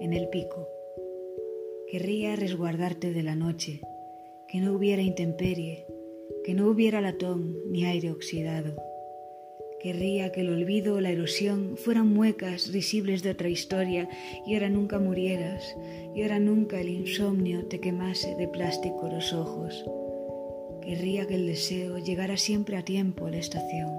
En 0.00 0.12
el 0.12 0.28
pico. 0.28 0.68
Querría 1.88 2.36
resguardarte 2.36 3.12
de 3.12 3.22
la 3.22 3.36
noche, 3.36 3.80
que 4.48 4.60
no 4.60 4.72
hubiera 4.72 5.00
intemperie, 5.00 5.86
que 6.44 6.54
no 6.54 6.68
hubiera 6.68 7.00
latón 7.00 7.56
ni 7.70 7.86
aire 7.86 8.10
oxidado. 8.10 8.76
Querría 9.80 10.30
que 10.32 10.42
el 10.42 10.50
olvido 10.50 10.94
o 10.96 11.00
la 11.00 11.10
erosión 11.10 11.76
fueran 11.76 12.08
muecas 12.08 12.72
risibles 12.72 13.22
de 13.22 13.30
otra 13.30 13.48
historia 13.48 14.08
y 14.46 14.54
ahora 14.54 14.70
nunca 14.70 14.98
murieras 14.98 15.76
y 16.14 16.22
ahora 16.22 16.38
nunca 16.38 16.80
el 16.80 16.88
insomnio 16.88 17.66
te 17.66 17.80
quemase 17.80 18.34
de 18.36 18.48
plástico 18.48 19.08
los 19.08 19.32
ojos. 19.32 19.84
Querría 20.80 21.26
que 21.26 21.34
el 21.34 21.46
deseo 21.46 21.98
llegara 21.98 22.36
siempre 22.36 22.76
a 22.76 22.84
tiempo 22.84 23.26
a 23.26 23.30
la 23.30 23.38
estación, 23.38 23.90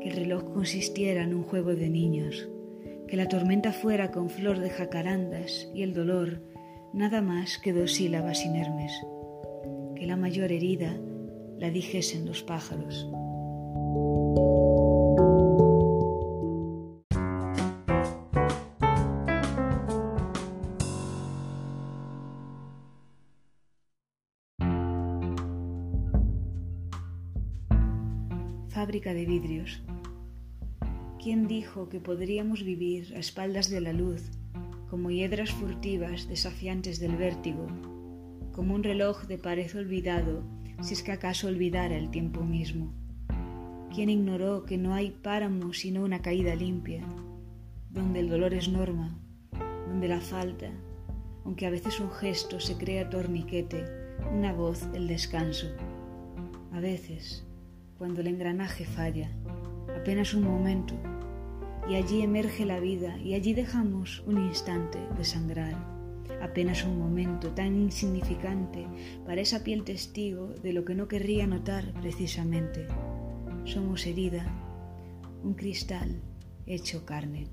que 0.00 0.08
el 0.08 0.16
reloj 0.16 0.52
consistiera 0.52 1.22
en 1.22 1.34
un 1.34 1.44
juego 1.44 1.74
de 1.74 1.88
niños, 1.88 2.48
que 3.08 3.16
la 3.16 3.28
tormenta 3.28 3.72
fuera 3.72 4.10
con 4.10 4.30
flor 4.30 4.58
de 4.58 4.70
jacarandas 4.70 5.70
y 5.74 5.82
el 5.82 5.92
dolor 5.92 6.42
nada 6.92 7.22
más 7.22 7.58
que 7.58 7.72
dos 7.72 7.94
sílabas 7.94 8.44
inermes, 8.44 8.92
que 9.96 10.06
la 10.06 10.16
mayor 10.16 10.52
herida 10.52 10.98
la 11.60 11.70
dijesen 11.70 12.24
los 12.24 12.42
pájaros. 12.42 13.06
Fábrica 28.70 29.12
de 29.12 29.26
vidrios. 29.26 29.82
¿Quién 31.22 31.46
dijo 31.46 31.90
que 31.90 32.00
podríamos 32.00 32.64
vivir 32.64 33.12
a 33.14 33.18
espaldas 33.18 33.68
de 33.68 33.82
la 33.82 33.92
luz, 33.92 34.22
como 34.88 35.10
hiedras 35.10 35.50
furtivas 35.50 36.26
desafiantes 36.26 36.98
del 36.98 37.16
vértigo, 37.16 37.66
como 38.52 38.74
un 38.74 38.82
reloj 38.82 39.26
de 39.26 39.36
pared 39.36 39.70
olvidado 39.76 40.42
si 40.80 40.94
es 40.94 41.02
que 41.02 41.12
acaso 41.12 41.48
olvidara 41.48 41.96
el 41.96 42.10
tiempo 42.10 42.42
mismo. 42.42 42.92
¿Quién 43.94 44.08
ignoró 44.08 44.64
que 44.64 44.78
no 44.78 44.94
hay 44.94 45.10
páramo 45.10 45.72
sino 45.72 46.04
una 46.04 46.22
caída 46.22 46.54
limpia, 46.54 47.04
donde 47.90 48.20
el 48.20 48.28
dolor 48.28 48.54
es 48.54 48.68
norma, 48.68 49.18
donde 49.88 50.08
la 50.08 50.20
falta, 50.20 50.70
aunque 51.44 51.66
a 51.66 51.70
veces 51.70 51.98
un 52.00 52.10
gesto 52.10 52.60
se 52.60 52.76
crea 52.76 53.10
torniquete, 53.10 53.84
una 54.32 54.52
voz 54.52 54.88
el 54.94 55.08
descanso? 55.08 55.66
A 56.72 56.80
veces, 56.80 57.44
cuando 57.98 58.20
el 58.20 58.28
engranaje 58.28 58.84
falla, 58.84 59.30
apenas 60.00 60.34
un 60.34 60.44
momento, 60.44 60.94
y 61.88 61.96
allí 61.96 62.22
emerge 62.22 62.64
la 62.64 62.78
vida 62.78 63.18
y 63.18 63.34
allí 63.34 63.52
dejamos 63.52 64.22
un 64.26 64.38
instante 64.46 64.98
de 65.16 65.24
sangrar 65.24 65.89
apenas 66.42 66.84
un 66.84 66.98
momento 66.98 67.50
tan 67.50 67.76
insignificante 67.76 68.86
para 69.26 69.40
esa 69.40 69.62
piel 69.62 69.84
testigo 69.84 70.48
de 70.48 70.72
lo 70.72 70.84
que 70.84 70.94
no 70.94 71.08
querría 71.08 71.46
notar 71.46 71.92
precisamente. 72.00 72.86
Somos 73.64 74.06
herida, 74.06 74.46
un 75.42 75.54
cristal 75.54 76.20
hecho 76.66 77.04
carne. 77.04 77.48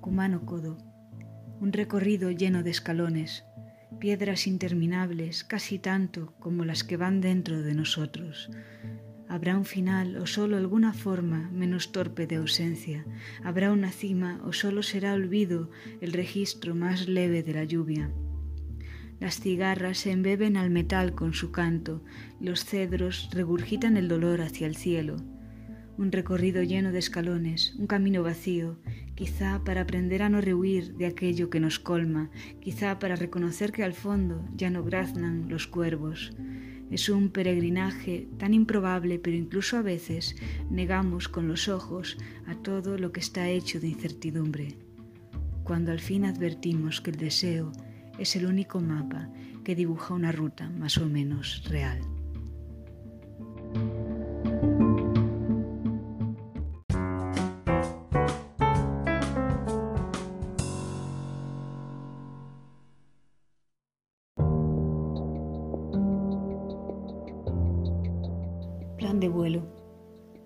Kumano 0.00 0.46
Kodo 0.46 0.93
un 1.64 1.72
recorrido 1.72 2.30
lleno 2.30 2.62
de 2.62 2.68
escalones, 2.68 3.46
piedras 3.98 4.46
interminables, 4.46 5.44
casi 5.44 5.78
tanto 5.78 6.34
como 6.38 6.66
las 6.66 6.84
que 6.84 6.98
van 6.98 7.22
dentro 7.22 7.62
de 7.62 7.74
nosotros. 7.74 8.50
Habrá 9.30 9.56
un 9.56 9.64
final 9.64 10.18
o 10.18 10.26
solo 10.26 10.58
alguna 10.58 10.92
forma 10.92 11.50
menos 11.52 11.90
torpe 11.90 12.26
de 12.26 12.36
ausencia. 12.36 13.06
Habrá 13.42 13.72
una 13.72 13.92
cima 13.92 14.42
o 14.44 14.52
solo 14.52 14.82
será 14.82 15.14
olvido 15.14 15.70
el 16.02 16.12
registro 16.12 16.74
más 16.74 17.08
leve 17.08 17.42
de 17.42 17.54
la 17.54 17.64
lluvia. 17.64 18.12
Las 19.18 19.40
cigarras 19.40 19.96
se 19.96 20.10
embeben 20.10 20.58
al 20.58 20.68
metal 20.68 21.14
con 21.14 21.32
su 21.32 21.50
canto, 21.50 22.04
los 22.42 22.66
cedros 22.66 23.30
regurgitan 23.32 23.96
el 23.96 24.08
dolor 24.08 24.42
hacia 24.42 24.66
el 24.66 24.76
cielo. 24.76 25.16
Un 25.96 26.10
recorrido 26.10 26.62
lleno 26.64 26.90
de 26.90 26.98
escalones, 26.98 27.74
un 27.78 27.86
camino 27.86 28.24
vacío, 28.24 28.80
quizá 29.14 29.62
para 29.64 29.82
aprender 29.82 30.22
a 30.22 30.28
no 30.28 30.40
rehuir 30.40 30.94
de 30.94 31.06
aquello 31.06 31.50
que 31.50 31.60
nos 31.60 31.78
colma, 31.78 32.30
quizá 32.60 32.98
para 32.98 33.14
reconocer 33.14 33.70
que 33.70 33.84
al 33.84 33.92
fondo 33.92 34.44
ya 34.56 34.70
no 34.70 34.82
graznan 34.82 35.48
los 35.48 35.68
cuervos. 35.68 36.32
Es 36.90 37.08
un 37.08 37.30
peregrinaje 37.30 38.26
tan 38.38 38.54
improbable, 38.54 39.20
pero 39.20 39.36
incluso 39.36 39.76
a 39.76 39.82
veces 39.82 40.34
negamos 40.68 41.28
con 41.28 41.46
los 41.46 41.68
ojos 41.68 42.18
a 42.46 42.56
todo 42.56 42.98
lo 42.98 43.12
que 43.12 43.20
está 43.20 43.48
hecho 43.48 43.78
de 43.78 43.88
incertidumbre. 43.88 44.76
Cuando 45.62 45.92
al 45.92 46.00
fin 46.00 46.24
advertimos 46.24 47.00
que 47.00 47.12
el 47.12 47.16
deseo 47.16 47.70
es 48.18 48.34
el 48.34 48.46
único 48.46 48.80
mapa 48.80 49.30
que 49.62 49.76
dibuja 49.76 50.12
una 50.12 50.32
ruta 50.32 50.68
más 50.70 50.98
o 50.98 51.06
menos 51.06 51.62
real. 51.68 52.00
De 69.12 69.28
vuelo. 69.28 69.62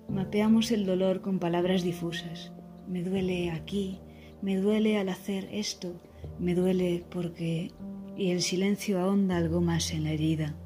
Mapeamos 0.08 0.72
el 0.72 0.84
dolor 0.84 1.20
con 1.20 1.38
palabras 1.38 1.84
difusas. 1.84 2.52
Me 2.88 3.04
duele 3.04 3.52
aquí, 3.52 4.00
me 4.42 4.56
duele 4.56 4.98
al 4.98 5.10
hacer 5.10 5.48
esto, 5.52 5.94
me 6.40 6.56
duele 6.56 7.04
porque... 7.08 7.70
y 8.16 8.30
el 8.30 8.42
silencio 8.42 8.98
ahonda 8.98 9.36
algo 9.36 9.60
más 9.60 9.92
en 9.92 10.04
la 10.04 10.10
herida. 10.10 10.56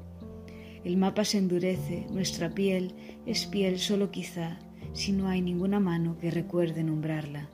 El 0.83 0.97
mapa 0.97 1.23
se 1.23 1.37
endurece, 1.37 2.07
nuestra 2.11 2.49
piel 2.49 2.95
es 3.27 3.45
piel 3.45 3.77
solo 3.77 4.09
quizá, 4.09 4.59
si 4.93 5.11
no 5.11 5.27
hay 5.27 5.41
ninguna 5.41 5.79
mano 5.79 6.17
que 6.17 6.31
recuerde 6.31 6.83
nombrarla. 6.83 7.51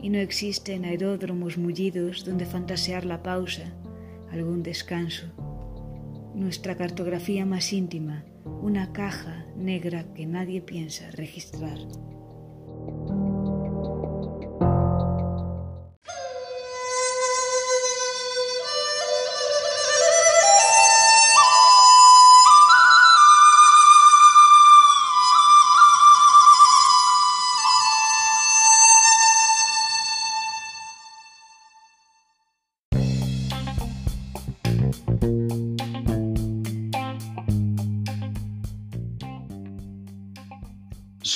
Y 0.00 0.08
no 0.08 0.18
existen 0.18 0.84
aeródromos 0.84 1.58
mullidos 1.58 2.24
donde 2.24 2.46
fantasear 2.46 3.04
la 3.04 3.24
pausa, 3.24 3.74
algún 4.30 4.62
descanso. 4.62 5.26
Nuestra 6.32 6.76
cartografía 6.76 7.44
más 7.44 7.72
íntima, 7.72 8.24
una 8.62 8.92
caja 8.92 9.44
negra 9.56 10.12
que 10.14 10.26
nadie 10.26 10.60
piensa 10.62 11.10
registrar. 11.12 11.78